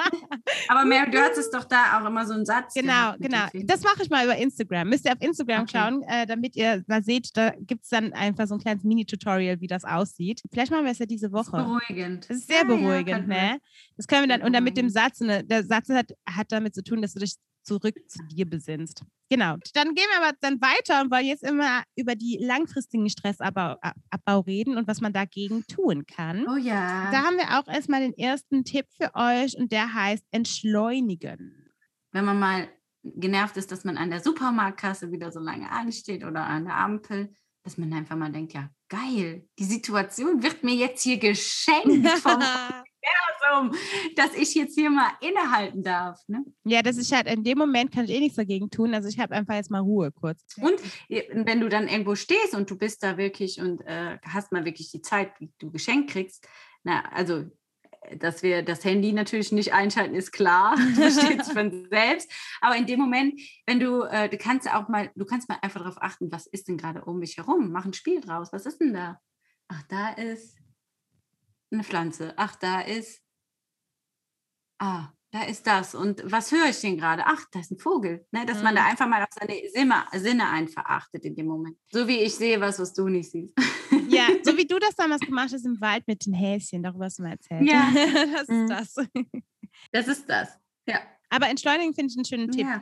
Aber 0.67 0.83
Mary, 0.83 1.11
du 1.11 1.21
hattest 1.21 1.53
doch 1.53 1.65
da 1.65 1.99
auch 1.99 2.07
immer 2.07 2.25
so 2.25 2.33
einen 2.33 2.45
Satz. 2.45 2.73
Genau, 2.73 3.13
genau. 3.19 3.45
Das 3.65 3.83
mache 3.83 4.01
ich 4.01 4.09
mal 4.09 4.25
über 4.25 4.35
Instagram. 4.35 4.89
Müsst 4.89 5.05
ihr 5.05 5.11
auf 5.11 5.21
Instagram 5.21 5.61
okay. 5.61 5.77
schauen, 5.77 6.01
äh, 6.07 6.25
damit 6.25 6.55
ihr 6.55 6.83
mal 6.87 7.03
seht, 7.03 7.37
da 7.37 7.51
gibt 7.59 7.83
es 7.83 7.89
dann 7.89 8.13
einfach 8.13 8.47
so 8.47 8.55
ein 8.55 8.61
kleines 8.61 8.83
Mini-Tutorial, 8.83 9.61
wie 9.61 9.67
das 9.67 9.85
aussieht. 9.85 10.41
Vielleicht 10.51 10.71
machen 10.71 10.85
wir 10.85 10.91
es 10.91 10.97
ja 10.97 11.05
diese 11.05 11.31
Woche. 11.31 11.51
Das 11.51 11.61
ist 11.61 11.67
beruhigend. 11.67 12.29
Das 12.31 12.37
ist 12.37 12.47
sehr 12.47 12.61
ja, 12.61 12.63
beruhigend, 12.63 13.27
ja, 13.27 13.51
ne? 13.51 13.59
Das 13.95 14.07
können 14.07 14.23
wir 14.23 14.35
dann, 14.35 14.41
und 14.41 14.53
dann 14.53 14.63
mit 14.63 14.75
dem 14.75 14.89
Satz, 14.89 15.19
ne, 15.19 15.43
der 15.43 15.63
Satz 15.63 15.89
hat 15.89 16.14
hat 16.27 16.51
damit 16.51 16.75
zu 16.75 16.83
tun, 16.83 17.01
dass 17.01 17.13
du 17.13 17.19
dich 17.19 17.35
zurück 17.63 17.95
zu 18.07 18.19
dir 18.27 18.47
besinnst. 18.47 19.03
Genau. 19.29 19.55
Dann 19.73 19.95
gehen 19.95 20.05
wir 20.11 20.23
aber 20.23 20.37
dann 20.39 20.61
weiter 20.61 21.01
und 21.01 21.11
wollen 21.11 21.25
jetzt 21.25 21.43
immer 21.43 21.83
über 21.95 22.15
die 22.15 22.37
langfristigen 22.39 23.09
Stressabbau 23.09 23.77
Abbau 24.11 24.39
reden 24.41 24.77
und 24.77 24.87
was 24.87 25.01
man 25.01 25.13
dagegen 25.13 25.65
tun 25.67 26.05
kann. 26.05 26.45
Oh 26.47 26.57
ja. 26.57 27.09
Da 27.11 27.23
haben 27.23 27.37
wir 27.37 27.59
auch 27.59 27.67
erstmal 27.67 28.01
den 28.01 28.15
ersten 28.17 28.63
Tipp 28.63 28.85
für 28.95 29.15
euch 29.15 29.57
und 29.57 29.71
der 29.71 29.93
heißt 29.93 30.25
entschleunigen. 30.31 31.73
Wenn 32.11 32.25
man 32.25 32.39
mal 32.39 32.69
genervt 33.03 33.57
ist, 33.57 33.71
dass 33.71 33.83
man 33.83 33.97
an 33.97 34.09
der 34.09 34.21
Supermarktkasse 34.21 35.11
wieder 35.11 35.31
so 35.31 35.39
lange 35.39 35.69
ansteht 35.69 36.23
oder 36.23 36.45
an 36.45 36.65
der 36.65 36.75
Ampel, 36.75 37.33
dass 37.63 37.77
man 37.77 37.91
einfach 37.93 38.15
mal 38.15 38.31
denkt, 38.31 38.53
ja, 38.53 38.69
geil, 38.89 39.47
die 39.57 39.63
Situation 39.63 40.43
wird 40.43 40.63
mir 40.63 40.75
jetzt 40.75 41.01
hier 41.03 41.17
geschenkt 41.19 42.07
vom 42.19 42.43
Universum, 43.05 43.77
dass 44.15 44.33
ich 44.35 44.53
jetzt 44.55 44.75
hier 44.75 44.89
mal 44.89 45.11
innehalten 45.21 45.83
darf. 45.83 46.19
Ne? 46.27 46.45
Ja, 46.63 46.81
das 46.81 46.97
ist 46.97 47.11
halt 47.11 47.27
in 47.27 47.43
dem 47.43 47.57
Moment 47.57 47.91
kann 47.91 48.05
ich 48.05 48.11
eh 48.11 48.19
nichts 48.19 48.35
dagegen 48.35 48.69
tun. 48.69 48.93
Also 48.93 49.09
ich 49.09 49.19
habe 49.19 49.35
einfach 49.35 49.55
jetzt 49.55 49.71
mal 49.71 49.79
Ruhe 49.79 50.11
kurz. 50.11 50.41
Und 50.57 50.81
wenn 51.09 51.59
du 51.59 51.69
dann 51.69 51.87
irgendwo 51.87 52.15
stehst 52.15 52.55
und 52.55 52.69
du 52.69 52.77
bist 52.77 53.03
da 53.03 53.17
wirklich 53.17 53.59
und 53.59 53.81
äh, 53.81 54.17
hast 54.23 54.51
mal 54.51 54.65
wirklich 54.65 54.91
die 54.91 55.01
Zeit, 55.01 55.31
die 55.39 55.51
du 55.59 55.71
geschenkt 55.71 56.11
kriegst, 56.11 56.47
na, 56.83 57.03
also 57.11 57.45
dass 58.19 58.43
wir 58.43 58.61
das 58.61 58.85
Handy 58.85 59.13
natürlich 59.13 59.51
nicht 59.51 59.73
einschalten, 59.73 60.13
ist 60.13 60.31
klar. 60.31 60.77
Das 60.95 61.19
steht 61.19 61.43
von 61.43 61.87
selbst. 61.89 62.31
Aber 62.61 62.75
in 62.75 62.85
dem 62.85 62.99
Moment, 62.99 63.41
wenn 63.65 63.79
du, 63.79 64.03
äh, 64.03 64.29
du 64.29 64.37
kannst 64.37 64.71
auch 64.71 64.87
mal, 64.87 65.11
du 65.15 65.25
kannst 65.25 65.49
mal 65.49 65.57
einfach 65.61 65.81
darauf 65.81 66.01
achten, 66.01 66.31
was 66.31 66.45
ist 66.45 66.67
denn 66.67 66.77
gerade 66.77 67.03
um 67.05 67.19
mich 67.19 67.37
herum? 67.37 67.71
Mach 67.71 67.85
ein 67.85 67.93
Spiel 67.93 68.21
draus. 68.21 68.53
Was 68.53 68.65
ist 68.65 68.79
denn 68.79 68.93
da? 68.93 69.19
Ach, 69.67 69.81
da 69.89 70.09
ist 70.09 70.55
eine 71.75 71.83
Pflanze. 71.83 72.33
Ach, 72.37 72.55
da 72.55 72.81
ist. 72.81 73.21
Ah, 74.79 75.09
da 75.31 75.43
ist 75.43 75.67
das. 75.67 75.95
Und 75.95 76.23
was 76.25 76.51
höre 76.51 76.69
ich 76.69 76.79
denn 76.79 76.97
gerade? 76.97 77.23
Ach, 77.25 77.45
da 77.51 77.59
ist 77.59 77.71
ein 77.71 77.77
Vogel. 77.77 78.25
Ne? 78.31 78.45
Dass 78.45 78.59
mhm. 78.59 78.63
man 78.63 78.75
da 78.75 78.81
mhm. 78.83 78.87
einfach 78.87 79.07
mal 79.07 79.21
auf 79.21 79.29
seine 79.37 79.53
Sinne, 79.69 80.03
Sinne 80.13 80.49
einfach 80.49 80.85
achtet 80.85 81.25
in 81.25 81.35
dem 81.35 81.47
Moment. 81.47 81.77
So 81.91 82.07
wie 82.07 82.21
ich 82.21 82.35
sehe 82.35 82.59
was, 82.61 82.79
was 82.79 82.93
du 82.93 83.09
nicht 83.09 83.31
siehst. 83.31 83.53
Ja, 84.07 84.27
so 84.43 84.57
wie 84.57 84.65
du 84.65 84.79
das 84.79 84.95
damals 84.95 85.21
gemacht 85.21 85.51
hast 85.53 85.65
im 85.65 85.79
Wald 85.81 86.07
mit 86.07 86.25
den 86.25 86.33
Häschen, 86.33 86.83
darüber 86.83 87.05
hast 87.05 87.19
du 87.19 87.23
mal 87.23 87.31
erzählt. 87.31 87.69
Ja, 87.69 87.91
das 88.33 88.47
mhm. 88.47 88.71
ist 88.71 88.97
das. 88.97 89.07
Das 89.91 90.07
ist 90.07 90.29
das, 90.29 90.57
ja. 90.87 91.01
Aber 91.29 91.49
entschleunigen 91.49 91.93
finde 91.93 92.09
ich 92.09 92.17
einen 92.17 92.25
schönen 92.25 92.49
Tipp. 92.49 92.65
Ja. 92.65 92.81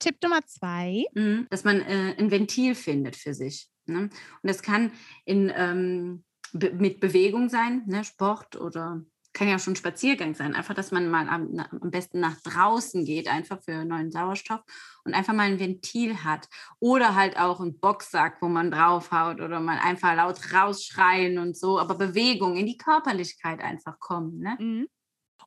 Tipp 0.00 0.16
Nummer 0.22 0.44
zwei. 0.44 1.04
Mhm. 1.14 1.46
Dass 1.50 1.62
man 1.62 1.80
äh, 1.82 2.16
ein 2.18 2.32
Ventil 2.32 2.74
findet 2.74 3.14
für 3.14 3.32
sich. 3.32 3.68
Ne? 3.86 4.02
Und 4.02 4.12
das 4.42 4.60
kann 4.60 4.92
in, 5.24 5.52
ähm, 5.54 6.24
mit 6.52 7.00
Bewegung 7.00 7.48
sein, 7.48 7.82
ne? 7.86 8.04
Sport 8.04 8.56
oder 8.56 9.02
kann 9.32 9.48
ja 9.48 9.58
schon 9.58 9.76
Spaziergang 9.76 10.34
sein. 10.34 10.54
Einfach, 10.54 10.74
dass 10.74 10.90
man 10.90 11.08
mal 11.08 11.28
am, 11.28 11.56
am, 11.58 11.90
besten 11.90 12.18
nach 12.20 12.40
draußen 12.40 13.04
geht, 13.04 13.28
einfach 13.28 13.62
für 13.62 13.84
neuen 13.84 14.10
Sauerstoff 14.10 14.62
und 15.04 15.14
einfach 15.14 15.32
mal 15.32 15.44
ein 15.44 15.60
Ventil 15.60 16.24
hat. 16.24 16.48
Oder 16.80 17.14
halt 17.14 17.38
auch 17.38 17.60
einen 17.60 17.78
Boxsack, 17.78 18.42
wo 18.42 18.48
man 18.48 18.70
draufhaut 18.70 19.40
oder 19.40 19.60
mal 19.60 19.78
einfach 19.78 20.16
laut 20.16 20.40
rausschreien 20.52 21.38
und 21.38 21.56
so. 21.56 21.78
Aber 21.78 21.94
Bewegung 21.94 22.56
in 22.56 22.66
die 22.66 22.78
Körperlichkeit 22.78 23.60
einfach 23.60 24.00
kommen. 24.00 24.40
Ne? 24.40 24.56
Mhm. 24.58 24.88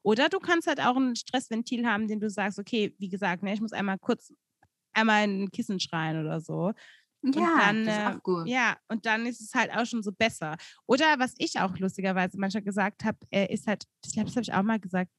Oder 0.04 0.30
du 0.30 0.40
kannst 0.40 0.68
halt 0.68 0.80
auch 0.80 0.96
ein 0.96 1.16
Stressventil 1.16 1.86
haben, 1.86 2.08
den 2.08 2.20
du 2.20 2.30
sagst, 2.30 2.60
okay, 2.60 2.96
wie 2.98 3.10
gesagt, 3.10 3.44
ne, 3.44 3.54
ich 3.54 3.62
muss 3.62 3.74
einmal 3.74 4.00
kurz 4.00 4.34
einmal 4.94 5.24
in 5.26 5.44
ein 5.44 5.52
Kissen 5.52 5.80
schreien 5.80 6.20
oder 6.20 6.40
so. 6.42 6.74
Und 7.24 7.36
ja, 7.36 7.56
dann, 7.58 7.86
das 7.86 7.98
ist 7.98 8.04
auch 8.04 8.16
äh, 8.16 8.20
gut. 8.24 8.48
Ja, 8.48 8.78
und 8.88 9.06
dann 9.06 9.26
ist 9.26 9.42
es 9.42 9.54
halt 9.54 9.72
auch 9.72 9.86
schon 9.86 10.02
so 10.02 10.12
besser. 10.12 10.56
Oder 10.88 11.20
was 11.20 11.34
ich 11.38 11.60
auch 11.60 11.78
lustigerweise 11.78 12.40
manchmal 12.40 12.64
gesagt 12.64 13.04
habe, 13.04 13.18
äh, 13.30 13.54
ist 13.54 13.68
halt, 13.68 13.86
ich 14.04 14.14
glaube, 14.14 14.28
das 14.28 14.36
habe 14.36 14.44
ich 14.44 14.54
auch 14.54 14.64
mal 14.64 14.80
gesagt, 14.80 15.12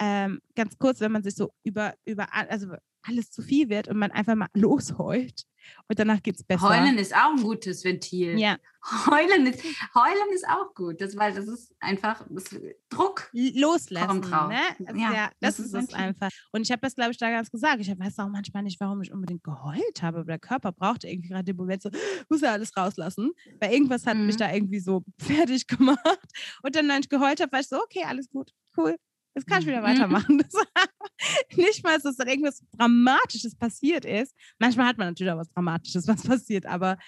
ähm, 0.00 0.40
ganz 0.54 0.78
kurz, 0.78 1.00
wenn 1.00 1.12
man 1.12 1.22
sich 1.22 1.34
so 1.34 1.52
über, 1.64 1.94
über 2.04 2.32
also 2.32 2.74
alles 3.08 3.30
zu 3.30 3.42
viel 3.42 3.68
wird 3.68 3.88
und 3.88 3.98
man 3.98 4.10
einfach 4.10 4.34
mal 4.34 4.48
losheult 4.54 5.46
und 5.88 5.98
danach 5.98 6.22
geht 6.22 6.36
es 6.36 6.44
besser. 6.44 6.68
Heulen 6.68 6.98
ist 6.98 7.14
auch 7.14 7.30
ein 7.36 7.42
gutes 7.42 7.84
Ventil. 7.84 8.38
Ja. 8.38 8.58
Heulen 9.06 9.46
ist, 9.46 9.62
Heulen 9.94 10.32
ist 10.32 10.46
auch 10.48 10.74
gut, 10.74 11.00
das, 11.00 11.16
weil 11.16 11.34
das 11.34 11.46
ist 11.46 11.74
einfach 11.80 12.24
das 12.30 12.44
Druck. 12.88 13.28
Loslassen. 13.32 14.22
Drauf. 14.22 14.48
Ne? 14.48 14.60
Also 14.86 15.00
ja, 15.00 15.12
ja, 15.12 15.30
das, 15.40 15.56
das 15.56 15.66
ist 15.66 15.74
es 15.74 15.94
einfach. 15.94 16.30
Und 16.52 16.62
ich 16.62 16.70
habe 16.70 16.80
das, 16.80 16.94
glaube 16.94 17.10
ich, 17.10 17.18
da 17.18 17.30
ganz 17.30 17.50
gesagt. 17.50 17.80
Ich 17.80 17.88
weiß 17.88 18.18
auch 18.20 18.28
manchmal 18.28 18.62
nicht, 18.62 18.80
warum 18.80 19.02
ich 19.02 19.12
unbedingt 19.12 19.42
geheult 19.42 20.02
habe, 20.02 20.18
aber 20.18 20.26
der 20.26 20.38
Körper 20.38 20.72
brauchte 20.72 21.08
irgendwie 21.08 21.28
gerade 21.28 21.44
den 21.44 21.56
Moment 21.56 21.82
so, 21.82 21.90
muss 22.28 22.40
ja 22.40 22.52
alles 22.52 22.76
rauslassen, 22.76 23.32
weil 23.60 23.72
irgendwas 23.72 24.06
hat 24.06 24.16
mhm. 24.16 24.26
mich 24.26 24.36
da 24.36 24.52
irgendwie 24.52 24.80
so 24.80 25.02
fertig 25.18 25.66
gemacht. 25.66 26.32
Und 26.62 26.76
dann, 26.76 26.88
wenn 26.88 27.00
ich 27.00 27.08
geheult 27.08 27.40
habe, 27.40 27.52
war 27.52 27.60
ich 27.60 27.68
so, 27.68 27.82
okay, 27.82 28.04
alles 28.06 28.30
gut, 28.30 28.52
cool, 28.76 28.96
Jetzt 29.38 29.46
kann 29.46 29.60
ich 29.60 29.68
wieder 29.68 29.82
mhm. 29.82 29.84
weitermachen. 29.84 30.36
nicht 31.56 31.84
mal, 31.84 31.96
dass 32.00 32.16
dann 32.16 32.26
irgendwas 32.26 32.60
Dramatisches 32.76 33.54
passiert 33.54 34.04
ist. 34.04 34.34
Manchmal 34.58 34.86
hat 34.86 34.98
man 34.98 35.06
natürlich 35.08 35.32
auch 35.32 35.38
was 35.38 35.50
Dramatisches, 35.50 36.08
was 36.08 36.24
passiert, 36.24 36.66
aber 36.66 36.98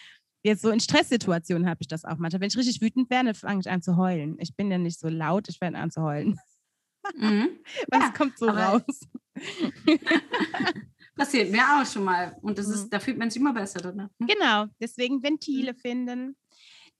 jetzt 0.44 0.62
so 0.62 0.70
in 0.70 0.78
Stresssituationen 0.78 1.68
habe 1.68 1.78
ich 1.80 1.88
das 1.88 2.04
auch 2.04 2.18
manchmal. 2.18 2.40
Wenn 2.40 2.48
ich 2.48 2.56
richtig 2.56 2.80
wütend 2.80 3.10
werde, 3.10 3.34
fange 3.34 3.60
ich 3.60 3.68
an 3.68 3.82
zu 3.82 3.96
heulen. 3.96 4.36
Ich 4.38 4.54
bin 4.54 4.70
ja 4.70 4.78
nicht 4.78 5.00
so 5.00 5.08
laut, 5.08 5.48
ich 5.48 5.60
werde 5.60 5.76
an 5.78 5.90
zu 5.90 6.02
heulen. 6.02 6.38
Mhm. 7.16 7.48
Was 7.90 8.00
ja, 8.00 8.10
kommt 8.10 8.38
so 8.38 8.46
raus? 8.46 8.82
Passiert 11.16 11.50
mir 11.50 11.62
auch 11.62 11.84
schon 11.84 12.04
mal. 12.04 12.36
Und 12.42 12.58
das 12.58 12.68
ist, 12.68 12.84
mhm. 12.84 12.90
da 12.90 13.00
fühlt 13.00 13.18
man 13.18 13.28
sich 13.28 13.40
immer 13.40 13.52
besser 13.52 13.80
danach. 13.80 14.08
Ne? 14.20 14.28
Genau, 14.28 14.66
deswegen 14.80 15.20
Ventile 15.20 15.72
mhm. 15.72 15.78
finden. 15.78 16.36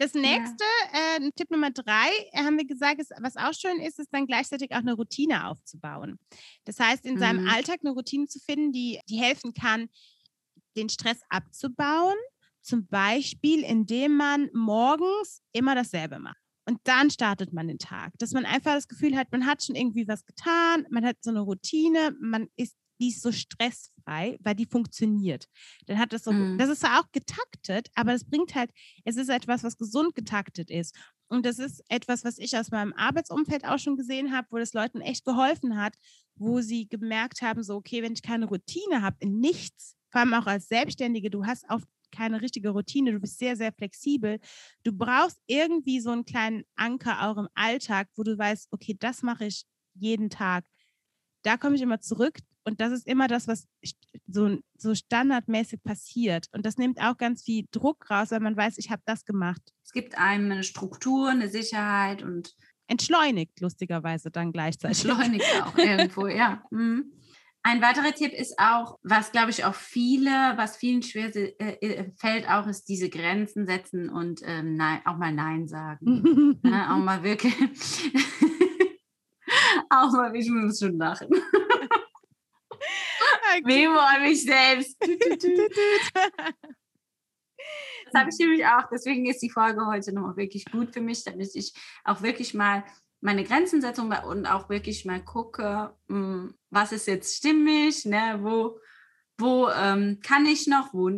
Das 0.01 0.15
nächste, 0.15 0.65
ja. 0.95 1.17
äh, 1.19 1.31
Tipp 1.37 1.51
Nummer 1.51 1.71
drei, 1.71 2.09
äh, 2.33 2.39
haben 2.39 2.57
wir 2.57 2.67
gesagt, 2.67 3.01
ist, 3.01 3.13
was 3.21 3.37
auch 3.37 3.53
schön 3.53 3.81
ist, 3.81 3.99
ist 3.99 4.09
dann 4.13 4.27
gleichzeitig 4.27 4.73
auch 4.73 4.79
eine 4.79 4.95
Routine 4.95 5.47
aufzubauen. 5.47 6.19
Das 6.65 6.81
heißt, 6.81 7.05
in 7.05 7.17
mhm. 7.17 7.19
seinem 7.19 7.49
Alltag 7.49 7.81
eine 7.85 7.91
Routine 7.91 8.27
zu 8.27 8.41
finden, 8.41 8.73
die, 8.73 8.99
die 9.11 9.19
helfen 9.19 9.53
kann, 9.53 9.91
den 10.75 10.89
Stress 10.89 11.21
abzubauen. 11.29 12.17
Zum 12.63 12.87
Beispiel, 12.87 13.63
indem 13.63 14.17
man 14.17 14.49
morgens 14.55 15.43
immer 15.53 15.75
dasselbe 15.75 16.19
macht. 16.19 16.41
Und 16.67 16.81
dann 16.85 17.11
startet 17.11 17.53
man 17.53 17.69
den 17.69 17.79
Tag, 17.79 18.13
dass 18.19 18.33
man 18.33 18.47
einfach 18.47 18.75
das 18.75 18.89
Gefühl 18.89 19.17
hat, 19.17 19.31
man 19.33 19.45
hat 19.45 19.63
schon 19.63 19.77
irgendwie 19.77 20.09
was 20.09 20.25
getan, 20.25 20.87
man 20.89 21.05
hat 21.05 21.17
so 21.21 21.29
eine 21.29 21.41
Routine, 21.41 22.17
man 22.23 22.49
ist 22.57 22.75
die 23.01 23.09
ist 23.09 23.23
so 23.23 23.33
stressfrei, 23.33 24.39
weil 24.41 24.55
die 24.55 24.67
funktioniert. 24.67 25.47
Dann 25.87 25.99
hat 25.99 26.13
das 26.13 26.25
so, 26.25 26.33
mm. 26.33 26.59
das 26.59 26.69
ist 26.69 26.81
zwar 26.81 27.01
auch 27.01 27.11
getaktet, 27.13 27.89
aber 27.95 28.13
es 28.13 28.25
bringt 28.25 28.55
halt, 28.55 28.71
es 29.05 29.17
ist 29.17 29.31
etwas, 29.31 29.65
was 29.65 29.79
gesund 29.79 30.15
getaktet 30.15 30.71
ist. 30.71 30.95
Und 31.29 31.47
das 31.47 31.59
ist 31.59 31.83
etwas, 31.89 32.25
was 32.25 32.39
ich 32.39 32.57
aus 32.57 32.71
meinem 32.71 32.93
Arbeitsumfeld 32.93 33.65
auch 33.65 33.79
schon 33.79 33.97
gesehen 33.97 34.37
habe, 34.37 34.49
wo 34.51 34.59
das 34.59 34.73
Leuten 34.73 35.01
echt 35.01 35.25
geholfen 35.25 35.81
hat, 35.81 35.97
wo 36.35 36.61
sie 36.61 36.89
gemerkt 36.89 37.41
haben, 37.41 37.63
so, 37.63 37.77
okay, 37.77 38.03
wenn 38.03 38.13
ich 38.13 38.23
keine 38.23 38.47
Routine 38.47 39.03
habe 39.03 39.17
in 39.21 39.39
nichts, 39.39 39.97
vor 40.11 40.23
allem 40.23 40.35
auch 40.35 40.47
als 40.47 40.69
Selbstständige, 40.69 41.31
du 41.31 41.47
hast 41.47 41.69
auf 41.71 41.83
keine 42.11 42.41
richtige 42.41 42.71
Routine, 42.71 43.13
du 43.13 43.21
bist 43.21 43.39
sehr, 43.39 43.57
sehr 43.57 43.73
flexibel. 43.73 44.41
Du 44.83 44.93
brauchst 44.93 45.41
irgendwie 45.47 46.01
so 46.01 46.11
einen 46.11 46.25
kleinen 46.25 46.65
Anker 46.75 47.29
auch 47.29 47.37
im 47.37 47.49
Alltag, 47.55 48.09
wo 48.17 48.23
du 48.25 48.37
weißt, 48.37 48.69
okay, 48.73 48.97
das 48.99 49.23
mache 49.23 49.47
ich 49.47 49.65
jeden 49.95 50.31
Tag. 50.31 50.65
Da 51.43 51.57
komme 51.57 51.77
ich 51.77 51.83
immer 51.83 52.01
zurück, 52.01 52.41
und 52.65 52.81
das 52.81 52.93
ist 52.93 53.07
immer 53.07 53.27
das, 53.27 53.49
was 53.49 53.67
so, 54.27 54.59
so 54.77 54.95
standardmäßig 54.95 55.83
passiert. 55.83 56.47
Und 56.53 56.67
das 56.67 56.77
nimmt 56.77 57.01
auch 57.01 57.17
ganz 57.17 57.43
viel 57.43 57.67
Druck 57.71 58.11
raus, 58.11 58.31
weil 58.31 58.41
man 58.41 58.57
weiß, 58.57 58.79
ich 58.79 58.91
habe 58.91 59.03
das 59.07 59.25
gemacht. 59.25 59.61
Es 59.85 59.93
gibt 59.93 60.19
einem 60.19 60.51
eine 60.51 60.63
Struktur, 60.63 61.31
eine 61.31 61.49
Sicherheit 61.49 62.23
und 62.23 62.55
entschleunigt 62.87 63.61
lustigerweise 63.61 64.31
dann 64.31 64.53
gleichzeitig. 64.53 65.05
Entschleunigt 65.05 65.47
auch 65.63 65.77
irgendwo, 65.79 66.27
ja. 66.27 66.63
Mhm. 66.71 67.13
Ein 67.63 67.83
weiterer 67.83 68.15
Tipp 68.15 68.33
ist 68.33 68.59
auch, 68.59 68.99
was 69.03 69.33
glaube 69.33 69.51
ich 69.51 69.65
auch 69.67 69.75
viele, 69.75 70.31
was 70.57 70.79
vielen 70.79 71.03
schwer 71.03 71.35
äh, 71.37 71.77
äh, 71.81 72.11
fällt, 72.17 72.49
auch 72.49 72.67
ist 72.67 72.89
diese 72.89 73.11
Grenzen 73.11 73.67
setzen 73.67 74.09
und 74.09 74.41
ähm, 74.45 74.77
nein, 74.77 75.01
auch 75.05 75.19
mal 75.19 75.33
Nein 75.33 75.69
sagen. 75.69 76.59
ja, 76.65 76.71
ne, 76.71 76.95
auch 76.95 77.05
mal 77.05 77.23
wirklich, 77.23 77.55
auch 79.91 80.11
mal, 80.13 80.35
ich 80.35 80.49
muss 80.49 80.79
schon 80.79 80.97
lachen. 80.97 81.29
Memo 83.65 83.99
an 83.99 84.23
mich 84.23 84.45
selbst. 84.45 84.97
Das 88.13 88.23
habe 88.23 88.31
ich 88.31 88.39
nämlich 88.39 88.67
auch. 88.67 88.89
Deswegen 88.91 89.27
ist 89.27 89.41
die 89.43 89.51
Folge 89.51 89.87
heute 89.87 90.13
nochmal 90.13 90.37
wirklich 90.37 90.65
gut 90.65 90.93
für 90.93 91.01
mich, 91.01 91.23
damit 91.25 91.55
ich 91.55 91.73
auch 92.05 92.23
wirklich 92.23 92.55
mal 92.55 92.85
meine 93.21 93.45
Grenzen 93.45 93.81
setze 93.81 94.03
und 94.03 94.47
auch 94.47 94.69
wirklich 94.69 95.05
mal 95.05 95.23
gucke, 95.23 95.95
hm, 96.09 96.55
was 96.71 96.93
ist 96.93 97.07
jetzt 97.07 97.37
stimmig, 97.37 98.05
ne, 98.07 98.39
wo 98.41 98.81
wo 99.41 99.69
ähm, 99.71 100.19
kann 100.23 100.47
ich 100.47 100.67
noch, 100.67 100.93
wo, 100.93 101.11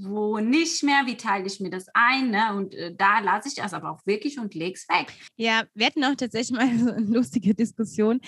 wo 0.00 0.38
nicht 0.38 0.82
mehr, 0.82 1.02
wie 1.06 1.16
teile 1.16 1.46
ich 1.46 1.60
mir 1.60 1.70
das 1.70 1.86
ein. 1.94 2.30
Ne? 2.30 2.54
Und 2.54 2.74
äh, 2.74 2.94
da 2.94 3.20
lasse 3.20 3.48
ich 3.48 3.54
das 3.54 3.74
aber 3.74 3.90
auch 3.90 4.04
wirklich 4.06 4.38
und 4.38 4.54
lege 4.54 4.74
es 4.74 4.88
weg. 4.88 5.12
Ja, 5.36 5.64
wir 5.74 5.86
hatten 5.86 6.04
auch 6.04 6.14
tatsächlich 6.14 6.56
mal 6.56 6.78
so 6.78 6.90
eine 6.90 7.06
lustige 7.06 7.54
Diskussion, 7.54 8.20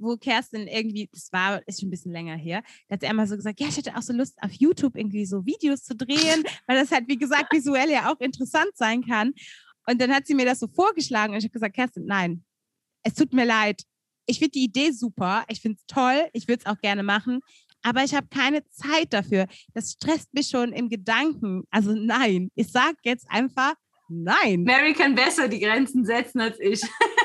wo 0.00 0.16
Kerstin 0.16 0.66
irgendwie, 0.66 1.08
das 1.12 1.32
war 1.32 1.66
ist 1.66 1.80
schon 1.80 1.88
ein 1.88 1.90
bisschen 1.90 2.12
länger 2.12 2.36
her, 2.36 2.62
da 2.88 2.94
hat 2.94 3.00
sie 3.00 3.06
einmal 3.06 3.26
so 3.26 3.36
gesagt, 3.36 3.60
ja, 3.60 3.68
ich 3.68 3.76
hätte 3.76 3.96
auch 3.96 4.02
so 4.02 4.12
Lust, 4.12 4.36
auf 4.42 4.52
YouTube 4.52 4.96
irgendwie 4.96 5.26
so 5.26 5.44
Videos 5.46 5.84
zu 5.84 5.94
drehen, 5.96 6.42
weil 6.66 6.78
das 6.78 6.90
halt, 6.90 7.08
wie 7.08 7.18
gesagt, 7.18 7.52
visuell 7.52 7.90
ja 7.90 8.12
auch 8.12 8.20
interessant 8.20 8.70
sein 8.74 9.02
kann. 9.02 9.32
Und 9.86 10.00
dann 10.00 10.12
hat 10.12 10.26
sie 10.26 10.34
mir 10.34 10.44
das 10.44 10.60
so 10.60 10.68
vorgeschlagen 10.68 11.32
und 11.32 11.38
ich 11.38 11.44
habe 11.44 11.52
gesagt, 11.52 11.74
Kerstin, 11.74 12.04
nein, 12.04 12.44
es 13.02 13.14
tut 13.14 13.32
mir 13.32 13.46
leid. 13.46 13.82
Ich 14.26 14.38
finde 14.38 14.52
die 14.52 14.64
Idee 14.64 14.90
super, 14.90 15.44
ich 15.48 15.62
finde 15.62 15.78
es 15.78 15.86
toll, 15.86 16.28
ich 16.34 16.46
würde 16.46 16.62
es 16.64 16.66
auch 16.66 16.78
gerne 16.80 17.02
machen, 17.02 17.40
aber 17.88 18.04
ich 18.04 18.14
habe 18.14 18.26
keine 18.28 18.68
Zeit 18.68 19.12
dafür. 19.12 19.46
Das 19.74 19.92
stresst 19.92 20.32
mich 20.34 20.48
schon 20.48 20.72
im 20.72 20.88
Gedanken. 20.88 21.64
Also 21.70 21.94
nein, 21.94 22.50
ich 22.54 22.70
sage 22.70 22.96
jetzt 23.02 23.26
einfach 23.30 23.74
nein. 24.08 24.62
Mary 24.64 24.92
kann 24.92 25.14
besser 25.14 25.48
die 25.48 25.60
Grenzen 25.60 26.04
setzen 26.04 26.40
als 26.40 26.60
ich. 26.60 26.82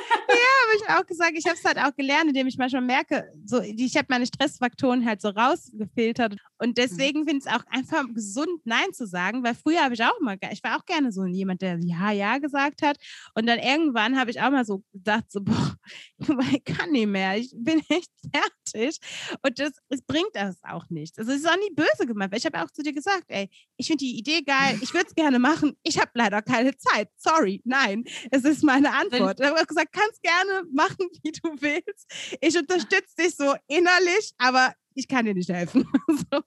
ich 0.75 0.89
auch 0.89 1.05
gesagt, 1.05 1.33
ich 1.35 1.45
habe 1.45 1.57
es 1.57 1.63
halt 1.63 1.77
auch 1.77 1.95
gelernt, 1.95 2.27
indem 2.27 2.47
ich 2.47 2.57
manchmal 2.57 2.81
merke, 2.81 3.31
so, 3.45 3.61
ich 3.61 3.95
habe 3.95 4.07
meine 4.09 4.25
Stressfaktoren 4.25 5.05
halt 5.05 5.21
so 5.21 5.29
rausgefiltert. 5.29 6.35
Und 6.59 6.69
mhm. 6.69 6.73
deswegen 6.75 7.25
finde 7.25 7.39
ich 7.39 7.45
es 7.45 7.53
auch 7.53 7.65
einfach 7.69 8.05
gesund, 8.13 8.61
Nein 8.65 8.93
zu 8.93 9.05
sagen, 9.05 9.43
weil 9.43 9.55
früher 9.55 9.83
habe 9.83 9.93
ich 9.93 10.03
auch 10.03 10.19
mal, 10.21 10.37
ich 10.51 10.63
war 10.63 10.77
auch 10.77 10.85
gerne 10.85 11.11
so 11.11 11.25
jemand, 11.25 11.61
der 11.61 11.79
Ja, 11.81 12.11
Ja 12.11 12.37
gesagt 12.37 12.81
hat. 12.81 12.97
Und 13.35 13.47
dann 13.47 13.59
irgendwann 13.59 14.17
habe 14.19 14.31
ich 14.31 14.41
auch 14.41 14.51
mal 14.51 14.65
so 14.65 14.83
gedacht, 14.91 15.25
so, 15.29 15.41
boah, 15.41 15.75
ich 16.51 16.63
kann 16.63 16.91
nicht 16.91 17.07
mehr, 17.07 17.37
ich 17.37 17.53
bin 17.55 17.81
echt 17.89 18.11
fertig. 18.31 18.99
Und 19.41 19.59
das, 19.59 19.71
das 19.89 20.01
bringt 20.01 20.31
das 20.33 20.57
auch 20.63 20.89
nicht. 20.89 21.17
Also 21.19 21.31
es 21.31 21.39
ist 21.39 21.49
auch 21.49 21.57
nie 21.57 21.73
böse 21.75 22.07
gemeint, 22.07 22.31
weil 22.31 22.39
ich 22.39 22.45
habe 22.45 22.61
auch 22.61 22.71
zu 22.71 22.83
dir 22.83 22.93
gesagt, 22.93 23.25
ey, 23.27 23.49
ich 23.77 23.87
finde 23.87 24.05
die 24.05 24.17
Idee 24.17 24.41
geil, 24.41 24.79
ich 24.81 24.93
würde 24.93 25.07
es 25.07 25.15
gerne 25.15 25.39
machen, 25.39 25.75
ich 25.83 25.99
habe 25.99 26.11
leider 26.13 26.41
keine 26.41 26.75
Zeit. 26.77 27.09
Sorry, 27.17 27.61
nein, 27.65 28.03
es 28.31 28.43
ist 28.43 28.63
meine 28.63 28.91
Antwort. 28.91 29.39
Ich 29.39 29.45
habe 29.45 29.59
auch 29.59 29.67
gesagt, 29.67 29.91
kannst 29.91 30.21
gerne 30.21 30.62
machen, 30.71 31.07
wie 31.23 31.31
du 31.31 31.55
willst. 31.59 32.11
Ich 32.41 32.57
unterstütze 32.57 33.15
dich 33.19 33.35
so 33.35 33.53
innerlich, 33.67 34.31
aber 34.37 34.73
ich 34.95 35.07
kann 35.07 35.25
dir 35.25 35.33
nicht 35.33 35.49
helfen. 35.49 35.85
so. 36.31 36.41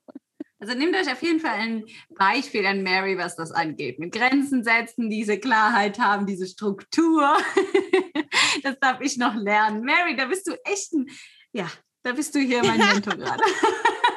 Also 0.58 0.74
nehmt 0.74 0.96
euch 0.96 1.12
auf 1.12 1.22
jeden 1.22 1.38
Fall 1.38 1.58
ein 1.58 1.84
Beispiel 2.10 2.64
an 2.64 2.82
Mary, 2.82 3.18
was 3.18 3.36
das 3.36 3.52
angeht. 3.52 3.98
Mit 3.98 4.12
Grenzen 4.12 4.64
setzen, 4.64 5.10
diese 5.10 5.38
Klarheit 5.38 5.98
haben, 5.98 6.26
diese 6.26 6.46
Struktur. 6.46 7.36
das 8.62 8.78
darf 8.80 9.00
ich 9.02 9.18
noch 9.18 9.34
lernen. 9.34 9.84
Mary, 9.84 10.16
da 10.16 10.24
bist 10.24 10.46
du 10.46 10.52
echt 10.64 10.92
ein, 10.94 11.06
ja, 11.52 11.70
da 12.02 12.12
bist 12.12 12.34
du 12.34 12.38
hier 12.38 12.64
mein 12.64 12.78
Mentor 12.78 13.16
gerade. 13.16 13.42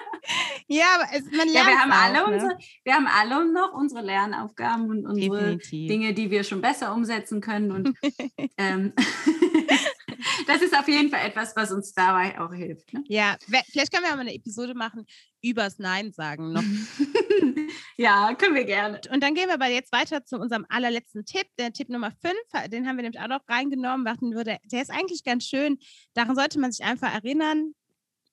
ja, 0.70 0.86
aber 0.96 1.06
es, 1.14 1.24
man 1.26 1.48
lernt 1.48 1.54
ja, 1.54 1.66
wir 1.66 1.80
haben 1.80 1.92
auch, 1.92 1.98
alle 1.98 2.14
ne? 2.14 2.34
unsere, 2.34 2.58
wir 2.84 2.94
haben 2.94 3.08
alle 3.08 3.52
noch 3.52 3.74
unsere 3.74 4.02
Lernaufgaben 4.02 4.90
und 4.90 5.06
unsere 5.06 5.38
Definitiv. 5.38 5.88
Dinge, 5.90 6.14
die 6.14 6.32
wir 6.32 6.44
schon 6.44 6.62
besser 6.62 6.94
umsetzen 6.94 7.42
können. 7.42 7.72
Und 7.72 7.98
ähm, 8.58 8.94
das 10.48 10.62
ist 10.62 10.78
auf 10.78 10.88
jeden 10.88 11.10
Fall 11.10 11.26
etwas, 11.28 11.56
was 11.56 11.72
uns 11.72 11.94
dabei 11.94 12.40
auch 12.40 12.54
hilft. 12.54 12.94
Ne? 12.94 13.04
Ja, 13.08 13.36
vielleicht 13.72 13.92
können 13.92 14.06
wir 14.06 14.12
auch 14.12 14.16
mal 14.16 14.22
eine 14.22 14.36
Episode 14.36 14.74
machen 14.74 15.06
übers 15.42 15.80
Nein 15.80 16.12
sagen 16.12 16.52
noch. 16.52 16.64
ja, 17.98 18.34
können 18.36 18.56
wir 18.56 18.66
gerne. 18.66 19.00
Und 19.12 19.24
dann 19.24 19.34
gehen 19.34 19.48
wir 19.48 19.54
aber 19.54 19.68
jetzt 19.68 19.92
weiter 19.92 20.26
zu 20.26 20.38
unserem 20.38 20.66
allerletzten 20.70 21.26
Tipp. 21.26 21.48
Der 21.58 21.72
Tipp 21.72 21.90
Nummer 21.90 22.12
5, 22.22 22.70
den 22.70 22.88
haben 22.88 22.98
wir 22.98 23.04
nämlich 23.04 23.22
auch 23.22 23.28
noch 23.28 23.48
reingenommen. 23.48 24.06
Wir 24.06 24.14
dachten, 24.14 24.34
würde, 24.34 24.58
der 24.66 24.82
ist 24.82 24.92
eigentlich 24.92 25.24
ganz 25.24 25.46
schön. 25.46 25.78
Daran 26.14 26.36
sollte 26.36 26.60
man 26.60 26.72
sich 26.72 26.86
einfach 26.86 27.14
erinnern. 27.14 27.74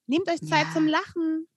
Nehmt 0.05 0.29
euch 0.29 0.41
Zeit 0.41 0.67
Ja. 0.67 0.73
zum 0.73 0.87
Lachen. 0.87 1.47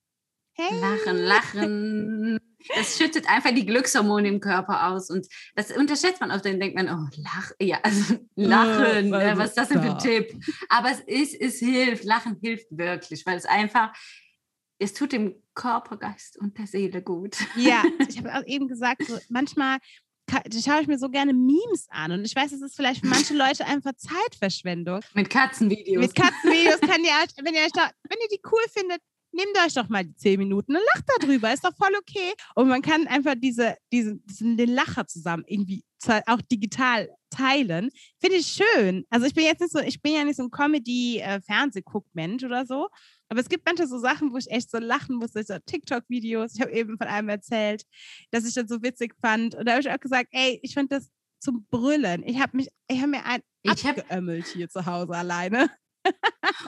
Hey. 0.61 0.81
Lachen, 0.81 1.17
lachen. 1.17 2.39
Das 2.77 2.99
schüttet 2.99 3.27
einfach 3.29 3.55
die 3.55 3.65
Glückshormone 3.65 4.29
im 4.29 4.41
Körper 4.41 4.89
aus. 4.89 5.09
Und 5.09 5.27
das 5.55 5.71
unterschätzt 5.75 6.21
man 6.21 6.31
oft. 6.31 6.45
Dann 6.45 6.61
denkt 6.61 6.77
man, 6.77 6.89
oh, 6.89 7.09
lach, 7.17 7.53
ja, 7.59 7.79
also 7.83 8.17
lachen. 8.37 9.15
Äh, 9.15 9.31
äh, 9.33 9.39
was 9.39 9.51
ist 9.51 9.59
das 9.59 9.69
denn 9.71 9.83
für 9.83 9.93
ein. 9.93 9.99
Tipp? 9.99 10.45
Aber 10.69 10.91
es 10.91 11.01
ist, 11.01 11.41
es 11.41 11.59
hilft. 11.59 12.05
Lachen 12.05 12.37
hilft 12.43 12.67
wirklich, 12.71 13.25
weil 13.25 13.39
es 13.39 13.47
einfach, 13.47 13.95
es 14.79 14.93
tut 14.93 15.13
dem 15.13 15.43
Körper, 15.55 15.97
Geist 15.97 16.39
und 16.39 16.59
der 16.59 16.67
Seele 16.67 17.01
gut. 17.03 17.37
Ja, 17.57 17.83
ich 18.09 18.19
habe 18.19 18.35
auch 18.35 18.45
eben 18.47 18.69
gesagt, 18.69 19.05
so, 19.07 19.19
manchmal 19.31 19.79
schaue 20.63 20.83
ich 20.83 20.87
mir 20.87 20.99
so 20.99 21.09
gerne 21.09 21.33
Memes 21.33 21.87
an. 21.89 22.13
Und 22.13 22.25
ich 22.27 22.37
weiß, 22.37 22.53
es 22.53 22.61
ist 22.63 22.77
vielleicht 22.77 23.01
für 23.01 23.07
manche 23.09 23.35
Leute 23.35 23.67
einfach 23.67 23.93
Zeitverschwendung. 23.97 25.01
Mit 25.15 25.31
Katzenvideos. 25.31 26.03
Mit 26.03 26.15
Katzenvideos 26.15 26.81
kann 26.81 27.03
ihr, 27.03 27.11
euch- 27.11 27.45
wenn 27.45 27.55
ihr 27.55 27.63
euch 27.63 27.73
da, 27.73 27.91
wenn 28.09 28.19
ihr 28.23 28.29
die 28.31 28.41
cool 28.53 28.63
findet, 28.73 29.01
nehmt 29.33 29.57
euch 29.67 29.75
doch 29.75 29.89
mal 29.89 30.05
die 30.05 30.15
zehn 30.17 30.39
Minuten 30.39 30.75
und 30.77 30.83
lacht 30.95 31.05
darüber. 31.21 31.53
Ist 31.53 31.65
doch 31.65 31.75
voll 31.77 31.95
okay. 31.99 32.33
Und 32.55 32.69
man 32.69 32.83
kann 32.83 33.07
einfach 33.07 33.35
diese, 33.37 33.77
diesen, 33.93 34.25
diesen 34.27 34.57
den 34.57 34.71
Lacher 34.75 35.07
zusammen 35.07 35.45
irgendwie 35.47 35.85
auch 36.27 36.41
digital 36.51 37.11
teilen. 37.31 37.91
Finde 38.21 38.37
ich 38.39 38.47
schön. 38.47 39.05
Also 39.11 39.27
ich 39.27 39.35
bin 39.35 39.45
jetzt 39.45 39.61
nicht 39.61 39.73
so, 39.73 39.81
ich 39.81 40.01
bin 40.01 40.15
ja 40.15 40.25
nicht 40.25 40.37
so 40.37 40.45
ein 40.45 40.51
Comedy-Fernsehguck-Mensch 40.51 42.45
oder 42.45 42.67
so. 42.67 42.89
Aber 43.29 43.41
es 43.41 43.49
gibt 43.49 43.65
manche 43.67 43.87
so 43.87 43.99
Sachen, 43.99 44.33
wo 44.33 44.39
ich 44.39 44.51
echt 44.51 44.71
so 44.71 44.79
lachen 44.79 45.17
muss, 45.17 45.33
so 45.33 45.59
TikTok-Videos. 45.67 46.55
Ich 46.57 46.61
habe 46.61 46.73
eben 46.73 46.97
von 46.99 47.07
einem 47.07 47.29
erzählt, 47.29 47.85
dass 48.31 48.47
ich 48.47 48.55
das 48.55 48.69
so 48.69 48.83
witzig 48.83 49.15
fand. 49.21 49.55
Und 49.55 49.67
da 49.67 49.73
habe 49.73 49.81
ich 49.83 49.91
auch 49.91 50.01
gesagt, 50.01 50.29
ey, 50.33 50.59
ich 50.63 50.75
fand 50.75 50.91
das 50.91 51.11
zum 51.39 51.67
Brüllen. 51.71 52.23
Ich 52.25 52.41
habe 52.41 52.57
mich, 52.57 52.69
ich 52.89 52.99
habe 52.99 53.09
mir 53.11 53.25
ein 53.25 53.41
Ich 53.63 53.85
hab- 53.87 53.99
abgeömmelt 53.99 54.47
hier 54.49 54.69
zu 54.69 54.85
Hause 54.87 55.13
alleine. 55.13 55.71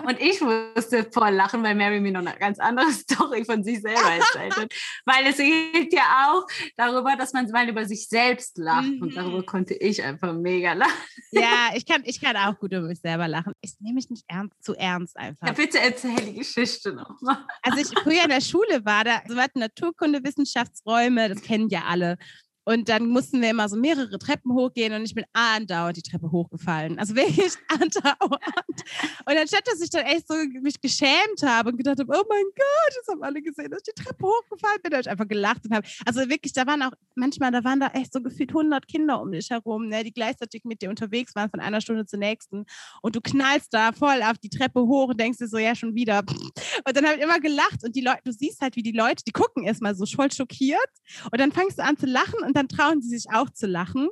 Und 0.07 0.21
ich 0.21 0.41
musste 0.41 1.05
voll 1.13 1.31
lachen, 1.31 1.63
weil 1.63 1.75
Mary 1.75 2.01
mir 2.01 2.13
noch 2.13 2.21
eine 2.21 2.37
ganz 2.39 2.59
andere 2.59 2.91
Story 2.93 3.45
von 3.45 3.63
sich 3.65 3.81
selber 3.81 4.01
erzählt 4.13 4.57
hat. 4.57 4.73
Weil 5.05 5.27
es 5.27 5.37
geht 5.39 5.93
ja 5.93 6.29
auch 6.31 6.47
darüber, 6.77 7.17
dass 7.17 7.33
man 7.33 7.47
mal 7.51 7.69
über 7.69 7.85
sich 7.85 8.09
selbst 8.09 8.59
lacht. 8.59 8.91
Und 9.01 9.17
darüber 9.17 9.39
Mhm. 9.39 9.47
konnte 9.47 9.75
ich 9.75 10.03
einfach 10.03 10.33
mega 10.35 10.73
lachen. 10.75 10.93
Ja, 11.31 11.71
ich 11.75 11.87
kann, 11.87 12.03
ich 12.05 12.21
kann 12.21 12.37
auch 12.37 12.59
gut 12.59 12.73
über 12.73 12.83
mich 12.87 13.01
selber 13.01 13.29
lachen. 13.29 13.53
Ich 13.61 13.75
nehme 13.81 13.95
mich 13.97 14.11
nicht 14.11 14.25
ernst, 14.29 14.63
zu 14.63 14.75
ernst 14.75 15.17
einfach. 15.17 15.47
Ja, 15.47 15.53
bitte 15.53 15.79
erzähl 15.81 16.17
die 16.17 16.35
Geschichte 16.35 16.93
nochmal. 16.93 17.45
Als 17.63 17.77
ich 17.79 17.99
früher 17.99 18.25
in 18.25 18.31
der 18.31 18.41
Schule 18.41 18.85
war, 18.85 19.05
da 19.05 19.23
so 19.27 19.35
wir 19.37 19.43
hatten 19.43 19.61
Naturkunde, 19.61 20.23
Wissenschaftsräume, 20.25 21.29
das 21.29 21.43
kennen 21.43 21.69
ja 21.69 21.83
alle. 21.89 22.19
Und 22.65 22.89
dann 22.89 23.09
mussten 23.09 23.41
wir 23.41 23.51
immer 23.51 23.69
so 23.69 23.77
mehrere 23.77 24.19
Treppen 24.19 24.53
hochgehen 24.55 24.93
und 24.93 25.03
ich 25.03 25.15
bin 25.15 25.25
andauernd 25.33 25.97
die 25.97 26.03
Treppe 26.03 26.31
hochgefallen. 26.31 26.99
Also 26.99 27.17
wirklich 27.17 27.53
andauernd. 27.69 28.83
Und 29.27 29.37
anstatt, 29.37 29.67
dass 29.67 29.81
ich 29.81 29.91
dann 29.91 30.05
echt 30.07 30.29
so 30.29 30.35
mich 30.61 30.81
geschämt 30.81 31.43
habe 31.45 31.71
und 31.71 31.77
gedacht 31.77 31.99
habe, 31.99 32.13
oh 32.13 32.25
mein 32.29 32.45
Gott, 32.45 32.97
das 32.97 33.09
haben 33.09 33.23
alle 33.23 33.43
gesehen, 33.43 33.71
dass 33.71 33.83
ich 33.87 33.95
die 33.95 34.03
Treppe 34.03 34.27
hochgefallen 34.27 34.79
bin, 34.83 34.93
habe 34.93 35.01
ich 35.01 35.11
einfach 35.11 35.29
gelacht 35.29 35.65
und 35.65 35.75
habe, 35.75 35.87
also 36.07 36.21
wirklich, 36.29 36.53
da 36.53 36.67
waren 36.67 36.83
auch, 36.83 36.93
manchmal, 37.17 37.51
da 37.51 37.65
waren 37.65 37.81
da 37.81 37.89
echt 37.89 38.13
so 38.13 38.23
gefühlt 38.23 38.51
100 38.51 38.87
Kinder 38.87 39.21
um 39.21 39.33
dich 39.33 39.51
herum, 39.51 39.89
ne, 39.89 40.05
die 40.05 40.13
gleichzeitig 40.13 40.65
mit 40.65 40.83
dir 40.83 40.91
unterwegs 40.91 41.35
waren 41.35 41.51
von 41.51 41.61
einer 41.61 41.81
Stunde 41.81 42.07
zur 42.07 42.19
nächsten. 42.19 42.65
Und 43.03 43.17
du 43.17 43.21
knallst 43.21 43.75
da 43.75 43.93
voll 43.93 44.23
auf 44.23 44.39
die 44.39 44.51
Treppe 44.51 44.81
hoch 44.83 45.09
und 45.09 45.21
denkst 45.21 45.39
dir 45.39 45.49
so, 45.49 45.59
ja, 45.59 45.75
schon 45.75 45.95
wieder. 45.95 46.21
Und 46.21 46.97
dann 46.97 47.05
habe 47.05 47.17
ich 47.17 47.23
immer 47.23 47.41
gelacht 47.41 47.85
und 47.85 47.97
die 47.97 48.03
Leute, 48.03 48.21
du 48.25 48.33
siehst 48.33 48.61
halt, 48.61 48.77
wie 48.77 48.83
die 48.83 48.93
Leute, 48.93 49.25
die 49.27 49.33
gucken 49.33 49.65
erstmal 49.65 49.95
so 49.95 50.07
voll 50.07 50.31
schockiert 50.31 50.79
und 51.31 51.41
dann 51.41 51.53
fängst 51.53 51.79
du 51.79 51.83
an 51.83 51.97
zu 51.97 52.07
lachen 52.07 52.41
und 52.45 52.52
dann 52.57 52.69
trauen 52.69 53.03
sie 53.03 53.17
sich 53.17 53.33
auch 53.33 53.51
zu 53.51 53.67
lachen. 53.67 54.09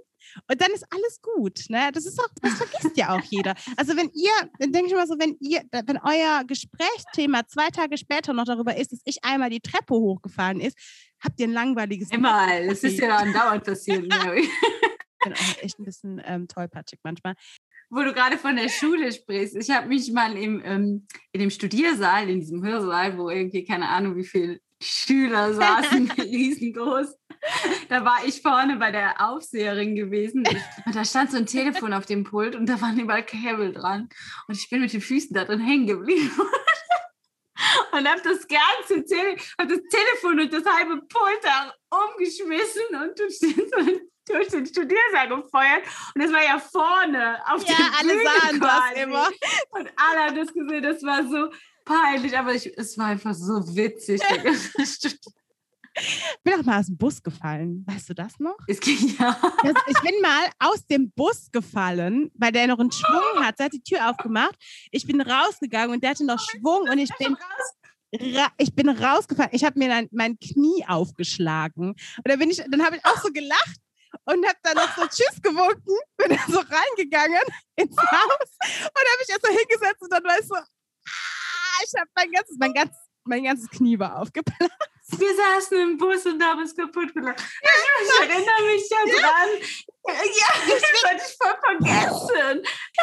Und 0.49 0.61
dann 0.61 0.71
ist 0.73 0.85
alles 0.91 1.21
gut. 1.23 1.65
Ne? 1.69 1.91
Das 1.93 2.07
ist 2.07 2.21
auch, 2.21 2.29
das 2.41 2.55
vergisst 2.55 2.97
ja 2.97 3.17
auch 3.17 3.23
jeder. 3.31 3.55
Also 3.77 3.97
wenn 3.97 4.11
ihr, 4.15 4.31
dann 4.59 4.73
denke 4.73 4.89
ich 4.89 4.95
mal 4.95 5.07
so, 5.07 5.17
wenn 5.19 5.37
ihr, 5.41 5.63
wenn 5.73 5.99
euer 5.99 6.45
Gesprächsthema 6.47 7.47
zwei 7.47 7.69
Tage 7.71 7.99
später 7.99 8.33
noch 8.33 8.45
darüber 8.45 8.77
ist, 8.77 8.93
dass 8.93 9.01
ich 9.05 9.25
einmal 9.25 9.51
die 9.51 9.61
Treppe 9.61 9.95
hochgefallen 9.95 10.61
ist, 10.61 10.79
habt 11.21 11.41
ihr 11.41 11.49
ein 11.49 11.53
langweiliges 11.53 12.11
Immer, 12.11 12.47
das 12.67 12.83
ist 12.85 12.99
ja 12.99 13.17
andauernd 13.17 13.65
passiert, 13.65 14.07
Mary. 14.09 14.43
Ich 14.43 15.25
bin 15.25 15.33
auch 15.35 15.63
echt 15.63 15.79
ein 15.79 15.85
bisschen 15.85 16.23
ähm, 16.25 16.49
tollpatschig 16.49 17.01
manchmal. 17.03 17.35
Wo 17.91 18.03
du 18.03 18.13
gerade 18.15 18.39
von 18.39 18.55
der 18.55 18.69
Schule 18.69 19.11
sprichst. 19.13 19.57
Ich 19.57 19.69
habe 19.71 19.89
mich 19.89 20.13
mal 20.13 20.37
im, 20.37 20.63
ähm, 20.65 21.07
in 21.33 21.41
dem 21.41 21.51
Studiersaal, 21.51 22.31
in 22.31 22.41
diesem 22.41 22.65
Hörsaal, 22.65 23.19
wo 23.19 23.29
irgendwie 23.29 23.65
keine 23.65 23.89
Ahnung, 23.89 24.17
wie 24.17 24.25
viele 24.25 24.61
Schüler 24.83 25.53
saßen, 25.55 26.11
riesengroß. 26.19 27.15
Da 27.89 28.05
war 28.05 28.25
ich 28.25 28.43
vorne 28.43 28.77
bei 28.77 28.91
der 28.91 29.21
Aufseherin 29.29 29.95
gewesen 29.95 30.45
und 30.85 30.95
da 30.95 31.05
stand 31.05 31.31
so 31.31 31.39
ein 31.39 31.47
Telefon 31.47 31.93
auf 31.95 32.07
dem 32.07 32.25
Pult 32.25 32.55
und 32.55 32.67
da 32.67 32.81
waren 32.81 32.99
überall 32.99 33.25
Kabel 33.25 33.73
dran 33.73 34.09
und 34.47 34.57
ich 34.57 34.69
bin 34.69 34.81
mit 34.83 34.93
den 34.93 35.01
Füßen 35.01 35.35
da 35.35 35.45
drin 35.45 35.61
hängen 35.61 35.87
geblieben 35.87 36.31
und 37.93 38.09
habe 38.09 38.21
das 38.23 38.47
ganze 38.47 39.05
Tele 39.05 39.37
hab 39.59 39.69
das 39.69 39.81
Telefon 39.91 40.41
und 40.41 40.53
das 40.53 40.65
halbe 40.67 41.01
Pult 41.07 41.41
da 41.43 41.75
umgeschmissen 41.91 42.95
und 43.03 43.19
durch 43.19 43.39
den, 43.39 44.01
durch 44.27 44.49
den 44.49 44.67
Studiersaal 44.67 45.29
gefeuert 45.29 45.83
und 46.15 46.23
das 46.23 46.33
war 46.33 46.43
ja 46.45 46.59
vorne 46.59 47.39
auf 47.47 47.67
Ja, 47.67 47.75
der 47.75 47.99
alle 48.01 48.13
Bühne 48.15 48.25
sahen 48.25 48.61
das 48.61 48.71
quasi. 48.71 49.01
immer. 49.01 49.29
Und 49.71 49.91
alle 49.97 50.25
haben 50.27 50.37
das 50.37 50.53
gesehen, 50.53 50.83
das 50.83 51.03
war 51.03 51.23
so 51.27 51.51
peinlich, 51.91 52.39
aber 52.39 52.55
ich, 52.55 52.67
es 52.79 52.97
war 52.97 53.07
einfach 53.07 53.35
so 53.35 53.77
witzig. 53.77 54.21
Ich 54.23 55.11
bin 56.45 56.55
auch 56.55 56.65
mal 56.65 56.81
aus 56.81 56.87
dem 56.87 56.97
Bus 56.97 57.23
gefallen. 57.23 57.85
Weißt 57.87 58.09
du 58.09 58.15
das 58.15 58.39
noch? 58.39 58.57
es 58.69 58.81
ging 58.81 59.17
ja. 59.19 59.37
Das, 59.63 59.75
ich 59.87 60.01
bin 60.01 60.21
mal 60.23 60.49
aus 60.59 60.87
dem 60.87 61.11
Bus 61.11 61.51
gefallen, 61.51 62.31
weil 62.35 62.53
der 62.53 62.69
noch 62.69 62.79
einen 62.79 62.93
Schwung 62.93 63.45
hat. 63.45 63.59
Der 63.59 63.67
hat 63.67 63.73
die 63.73 63.83
Tür 63.83 64.09
aufgemacht. 64.09 64.55
Ich 64.91 65.07
bin 65.07 65.21
rausgegangen 65.21 65.95
und 65.95 66.03
der 66.03 66.11
hatte 66.11 66.25
noch 66.25 66.39
Schwung 66.39 66.89
und 66.89 66.99
ich 66.99 67.11
bin, 67.19 67.37
ich 68.13 68.75
bin 68.75 68.89
rausgefallen. 68.89 69.51
Ich 69.53 69.65
habe 69.65 69.79
mir 69.79 69.89
dann 69.89 70.09
mein 70.13 70.39
Knie 70.39 70.85
aufgeschlagen. 70.87 71.91
Und 71.91 72.25
dann 72.25 72.39
bin 72.39 72.51
ich, 72.51 72.63
dann 72.71 72.85
habe 72.85 72.97
ich 72.97 73.05
auch 73.05 73.21
so 73.21 73.33
gelacht 73.33 73.81
und 74.25 74.47
habe 74.47 74.59
dann 74.63 74.75
noch 74.77 74.97
so 74.97 75.03
Tschüss 75.09 75.43
gewunken, 75.43 75.97
bin 76.17 76.29
dann 76.29 76.49
so 76.49 76.61
reingegangen 76.61 77.43
ins 77.77 77.97
Haus 77.97 78.51
und 78.79 78.97
habe 78.97 79.19
mich 79.19 79.29
erst 79.29 79.45
so 79.45 79.53
hingesetzt 79.53 80.03
und 80.03 80.13
dann 80.13 80.25
war 80.25 80.39
ich 80.39 80.47
so, 80.47 80.55
ah, 80.55 80.67
ich 81.85 81.93
habe 81.99 82.11
mein 82.15 82.31
ganzes, 82.33 82.57
mein 82.59 82.75
ganzes, 82.75 82.99
mein 83.25 83.45
ganzes 83.45 83.71
Knie 83.71 83.99
war 83.99 84.19
aufgeplatzt. 84.19 84.71
Wir 85.19 85.35
saßen 85.35 85.79
im 85.79 85.99
Bus 85.99 86.25
und 86.27 86.43
haben 86.43 86.63
es 86.63 86.75
kaputt 86.75 87.13
gemacht. 87.13 87.37
Ich, 87.41 88.07
ich 88.07 88.29
erinnere 88.29 88.63
mich 88.63 88.89
ja 88.89 88.99
dran. 89.05 89.49
Ja, 90.07 90.15
hatte 90.15 90.77
ich 90.77 91.01
vergessen. 91.01 91.37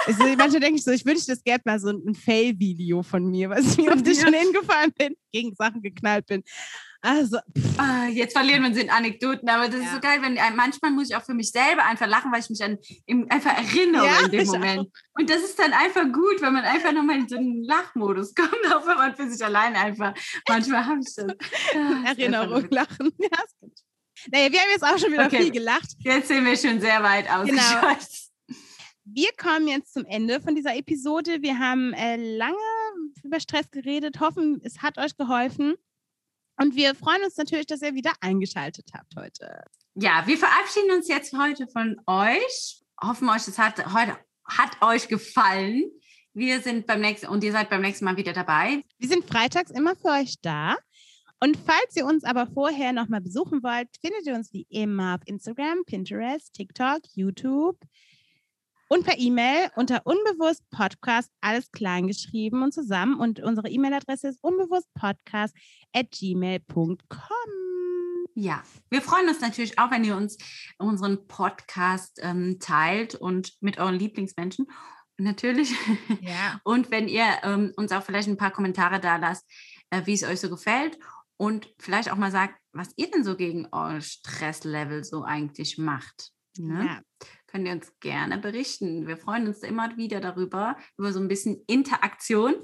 Also 0.08 0.24
manchmal 0.24 0.60
denke 0.62 0.76
ich 0.78 0.84
so, 0.84 0.92
ich 0.92 1.06
wünschte, 1.06 1.34
es 1.34 1.44
gäbe 1.44 1.62
mal 1.66 1.80
so 1.80 1.90
ein 1.90 2.16
Fail-Video 2.16 3.04
von 3.04 3.26
mir, 3.26 3.50
was 3.50 3.72
ich 3.72 3.78
mir 3.78 3.94
auf 3.94 4.02
die 4.02 4.12
Ja. 4.12 4.24
schon 4.24 4.34
hingefallen 4.34 4.94
bin, 4.98 5.16
gegen 5.32 5.54
Sachen 5.56 5.82
geknallt 5.82 6.26
bin. 6.26 6.44
Also, 7.02 7.38
ah, 7.78 8.08
jetzt 8.08 8.34
verlieren 8.34 8.64
wir 8.64 8.70
uns 8.70 8.78
in 8.78 8.90
Anekdoten, 8.90 9.48
aber 9.48 9.68
das 9.68 9.80
ja. 9.80 9.86
ist 9.86 9.94
so 9.94 10.00
geil, 10.00 10.20
wenn 10.22 10.34
manchmal 10.56 10.92
muss 10.92 11.10
ich 11.10 11.16
auch 11.16 11.24
für 11.24 11.36
mich 11.36 11.52
selber 11.52 11.86
einfach 11.86 12.08
lachen, 12.08 12.32
weil 12.32 12.40
ich 12.40 12.50
mich 12.50 12.64
an 12.64 12.78
im, 13.06 13.30
einfach 13.30 13.56
erinnere 13.56 14.06
ja, 14.06 14.20
in 14.26 14.32
dem 14.32 14.48
Moment. 14.48 14.80
Auch. 14.80 15.20
Und 15.20 15.30
das 15.30 15.44
ist 15.44 15.60
dann 15.60 15.74
einfach 15.74 16.04
gut, 16.12 16.42
wenn 16.42 16.54
man 16.54 16.64
einfach 16.64 16.92
nochmal 16.92 17.18
in 17.18 17.28
so 17.28 17.38
einen 17.38 17.64
Lachmodus 17.64 18.34
kommt, 18.36 18.74
auch 18.74 18.86
wenn 18.88 18.98
man 18.98 19.16
für 19.16 19.30
sich 19.30 19.44
alleine 19.46 19.78
einfach. 19.78 20.14
Manchmal 20.48 20.86
habe 20.86 21.00
ich 21.02 21.14
so 21.14 21.22
ah, 21.22 22.04
Erinnerung, 22.06 22.68
Lachen. 22.70 23.12
Ja. 23.20 23.30
Naja, 24.32 24.52
wir 24.52 24.60
haben 24.60 24.70
jetzt 24.72 24.84
auch 24.84 24.98
schon 24.98 25.12
wieder 25.12 25.28
okay. 25.28 25.44
viel 25.44 25.52
gelacht. 25.52 25.96
Jetzt 26.00 26.28
sind 26.28 26.44
wir 26.44 26.58
schon 26.58 26.82
sehr 26.82 27.04
weit 27.04 27.30
ausgeschweift. 27.30 28.12
Genau. 28.12 28.27
Wir 29.14 29.30
kommen 29.38 29.70
jetzt 29.70 29.94
zum 29.94 30.04
Ende 30.04 30.42
von 30.42 30.54
dieser 30.54 30.76
Episode. 30.76 31.42
Wir 31.42 31.60
haben 31.60 31.94
äh, 31.94 32.18
lange 32.18 32.58
über 33.24 33.40
Stress 33.40 33.72
geredet, 33.72 34.20
hoffen, 34.20 34.60
es 34.64 34.82
hat 34.82 34.98
euch 34.98 35.16
geholfen. 35.16 35.76
Und 36.60 36.76
wir 36.76 36.94
freuen 36.94 37.24
uns 37.24 37.38
natürlich, 37.38 37.68
dass 37.68 37.82
ihr 37.82 37.94
wieder 37.94 38.12
eingeschaltet 38.20 38.90
habt 38.94 39.16
heute. 39.16 39.64
Ja, 39.96 40.24
wir 40.26 40.38
verabschieden 40.38 40.92
uns 40.92 41.08
jetzt 41.08 41.34
heute 41.38 41.68
von 41.68 41.96
euch. 42.06 42.82
Hoffen 43.02 43.30
euch, 43.30 43.48
es 43.48 43.58
hat 43.58 43.78
heute 43.94 44.18
hat 44.44 44.82
euch 44.82 45.08
gefallen. 45.08 45.84
Wir 46.34 46.60
sind 46.62 46.86
beim 46.86 47.00
nächsten 47.00 47.28
und 47.28 47.44
ihr 47.46 47.54
seid 47.54 47.70
beim 47.70 47.82
nächsten 47.82 48.04
Mal 48.04 48.18
wieder 48.18 48.34
dabei. 48.34 48.84
Wir 48.98 49.08
sind 49.08 49.26
freitags 49.26 49.72
immer 49.72 49.96
für 49.96 50.10
euch 50.10 50.36
da. 50.42 50.76
Und 51.40 51.58
falls 51.66 51.96
ihr 51.96 52.06
uns 52.06 52.26
aber 52.26 52.48
vorher 52.48 52.92
nochmal 52.92 53.22
besuchen 53.22 53.64
wollt, 53.64 53.88
findet 54.02 54.26
ihr 54.26 54.36
uns 54.36 54.52
wie 54.52 54.66
immer 54.70 55.16
auf 55.16 55.22
Instagram, 55.26 55.86
Pinterest, 55.86 56.52
TikTok, 56.54 57.00
YouTube 57.14 57.78
und 58.88 59.06
per 59.06 59.18
E-Mail 59.18 59.70
unter 59.76 60.02
unbewusst 60.06 60.64
Podcast, 60.70 61.30
alles 61.42 61.72
klein 61.72 62.08
geschrieben 62.08 62.64
und 62.64 62.74
zusammen. 62.74 63.20
Und 63.20 63.40
unsere 63.42 63.70
E-Mail-Adresse 63.70 64.30
ist 64.30 64.44
unbewusstpodcast 64.44 65.56
at 65.94 66.12
gmail.com. 66.12 66.98
Ja, 68.36 68.64
wir 68.90 69.02
freuen 69.02 69.28
uns 69.28 69.42
natürlich 69.42 69.80
auch, 69.80 69.92
wenn 69.92 70.04
ihr 70.04 70.16
uns 70.16 70.38
unseren 70.78 71.28
Podcast 71.28 72.20
ähm, 72.22 72.60
teilt 72.60 73.16
und 73.16 73.54
mit 73.62 73.80
euren 73.80 73.96
Lieblingsmenschen. 73.96 74.68
Natürlich. 75.18 75.74
Ja. 76.22 76.62
Und 76.64 76.92
wenn 76.92 77.08
ihr 77.08 77.26
ähm, 77.42 77.74
uns 77.76 77.92
auch 77.92 78.04
vielleicht 78.04 78.28
ein 78.28 78.38
paar 78.38 78.52
Kommentare 78.52 79.00
da 79.00 79.16
lasst, 79.16 79.52
äh, 79.90 80.04
wie 80.06 80.14
es 80.14 80.22
euch 80.22 80.40
so 80.40 80.48
gefällt 80.48 81.00
und 81.38 81.74
vielleicht 81.80 82.12
auch 82.12 82.18
mal 82.18 82.30
sagt, 82.30 82.54
was 82.72 82.90
ihr 82.98 83.10
denn 83.10 83.24
so 83.24 83.36
gegen 83.36 83.68
euer 83.72 84.00
Stresslevel 84.00 85.04
so 85.04 85.24
eigentlich 85.24 85.80
macht. 85.80 86.30
Ne? 86.60 86.86
Ja 86.86 87.02
könnt 87.48 87.68
ihr 87.68 87.74
uns 87.74 88.00
gerne 88.00 88.38
berichten. 88.38 89.08
Wir 89.08 89.18
freuen 89.18 89.48
uns 89.48 89.64
immer 89.64 89.98
wieder 89.98 90.20
darüber, 90.20 90.78
über 90.98 91.12
so 91.12 91.20
ein 91.20 91.28
bisschen 91.28 91.64
Interaktion. 91.68 92.56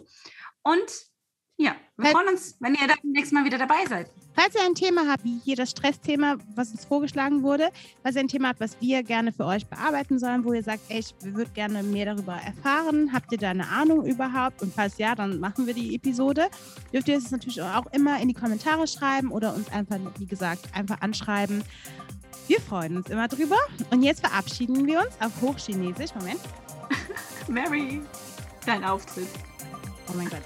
Und 0.61 1.13
ja, 1.57 1.75
wir 1.97 2.09
freuen 2.09 2.29
uns, 2.29 2.57
wenn 2.59 2.73
ihr 2.73 2.87
dann 2.87 2.97
nächstes 3.03 3.31
Mal 3.31 3.45
wieder 3.45 3.59
dabei 3.59 3.85
seid. 3.87 4.09
Falls 4.33 4.55
ihr 4.55 4.63
ein 4.63 4.73
Thema 4.73 5.07
habt, 5.07 5.23
wie 5.23 5.39
hier 5.43 5.55
das 5.55 5.69
Stressthema, 5.69 6.37
was 6.55 6.71
uns 6.71 6.83
vorgeschlagen 6.85 7.43
wurde, 7.43 7.69
falls 8.01 8.15
ihr 8.15 8.21
ein 8.21 8.27
Thema 8.27 8.49
habt, 8.49 8.59
was 8.59 8.75
wir 8.81 9.03
gerne 9.03 9.31
für 9.31 9.45
euch 9.45 9.67
bearbeiten 9.67 10.17
sollen, 10.17 10.43
wo 10.43 10.53
ihr 10.53 10.63
sagt, 10.63 10.81
ey, 10.89 10.99
ich 10.99 11.13
würde 11.21 11.51
gerne 11.51 11.83
mehr 11.83 12.07
darüber 12.07 12.33
erfahren, 12.33 13.13
habt 13.13 13.31
ihr 13.31 13.37
da 13.37 13.51
eine 13.51 13.67
Ahnung 13.67 14.03
überhaupt? 14.05 14.63
Und 14.63 14.73
falls 14.73 14.97
ja, 14.97 15.13
dann 15.13 15.39
machen 15.39 15.67
wir 15.67 15.75
die 15.75 15.93
Episode. 15.93 16.47
Dürft 16.91 17.07
ihr 17.07 17.17
es 17.17 17.29
natürlich 17.29 17.61
auch 17.61 17.85
immer 17.93 18.19
in 18.19 18.27
die 18.27 18.33
Kommentare 18.33 18.87
schreiben 18.87 19.31
oder 19.31 19.53
uns 19.53 19.71
einfach, 19.71 19.99
wie 20.17 20.25
gesagt, 20.25 20.67
einfach 20.73 21.01
anschreiben. 21.01 21.63
Wir 22.47 22.61
freuen 22.61 22.97
uns 22.97 23.09
immer 23.09 23.27
drüber. 23.27 23.57
Und 23.89 24.03
jetzt 24.03 24.21
verabschieden 24.21 24.85
wir 24.85 24.99
uns 24.99 25.11
auf 25.19 25.31
Hochchinesisch. 25.41 26.13
Moment. 26.15 26.41
Mary, 27.47 28.01
dein 28.65 28.83
Auftritt. 28.83 29.27
Oh 30.09 30.13
mein 30.15 30.29
Gott. 30.29 30.41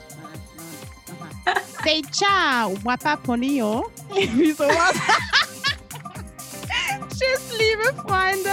Say 1.84 2.02
ciao, 2.12 2.76
wapa 2.84 3.16
ponio. 3.16 3.90
Wie 4.14 4.52
sowas. 4.52 4.94
Tschüss, 7.10 7.52
liebe 7.58 7.94
Freunde. 8.02 8.52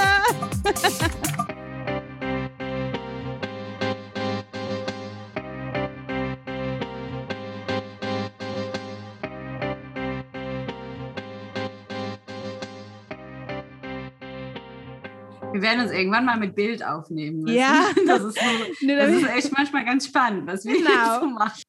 Wir 15.54 15.62
werden 15.62 15.82
uns 15.82 15.92
irgendwann 15.92 16.24
mal 16.24 16.36
mit 16.36 16.56
Bild 16.56 16.84
aufnehmen. 16.84 17.42
Müssen. 17.42 17.56
Ja. 17.56 17.84
Das 18.08 18.24
ist, 18.24 18.36
so, 18.36 18.86
das 18.88 19.10
ist 19.10 19.28
echt 19.28 19.56
manchmal 19.56 19.84
ganz 19.84 20.06
spannend, 20.06 20.48
was 20.48 20.64
wir 20.64 20.74
genau. 20.74 21.20
so 21.20 21.26
machen. 21.28 21.62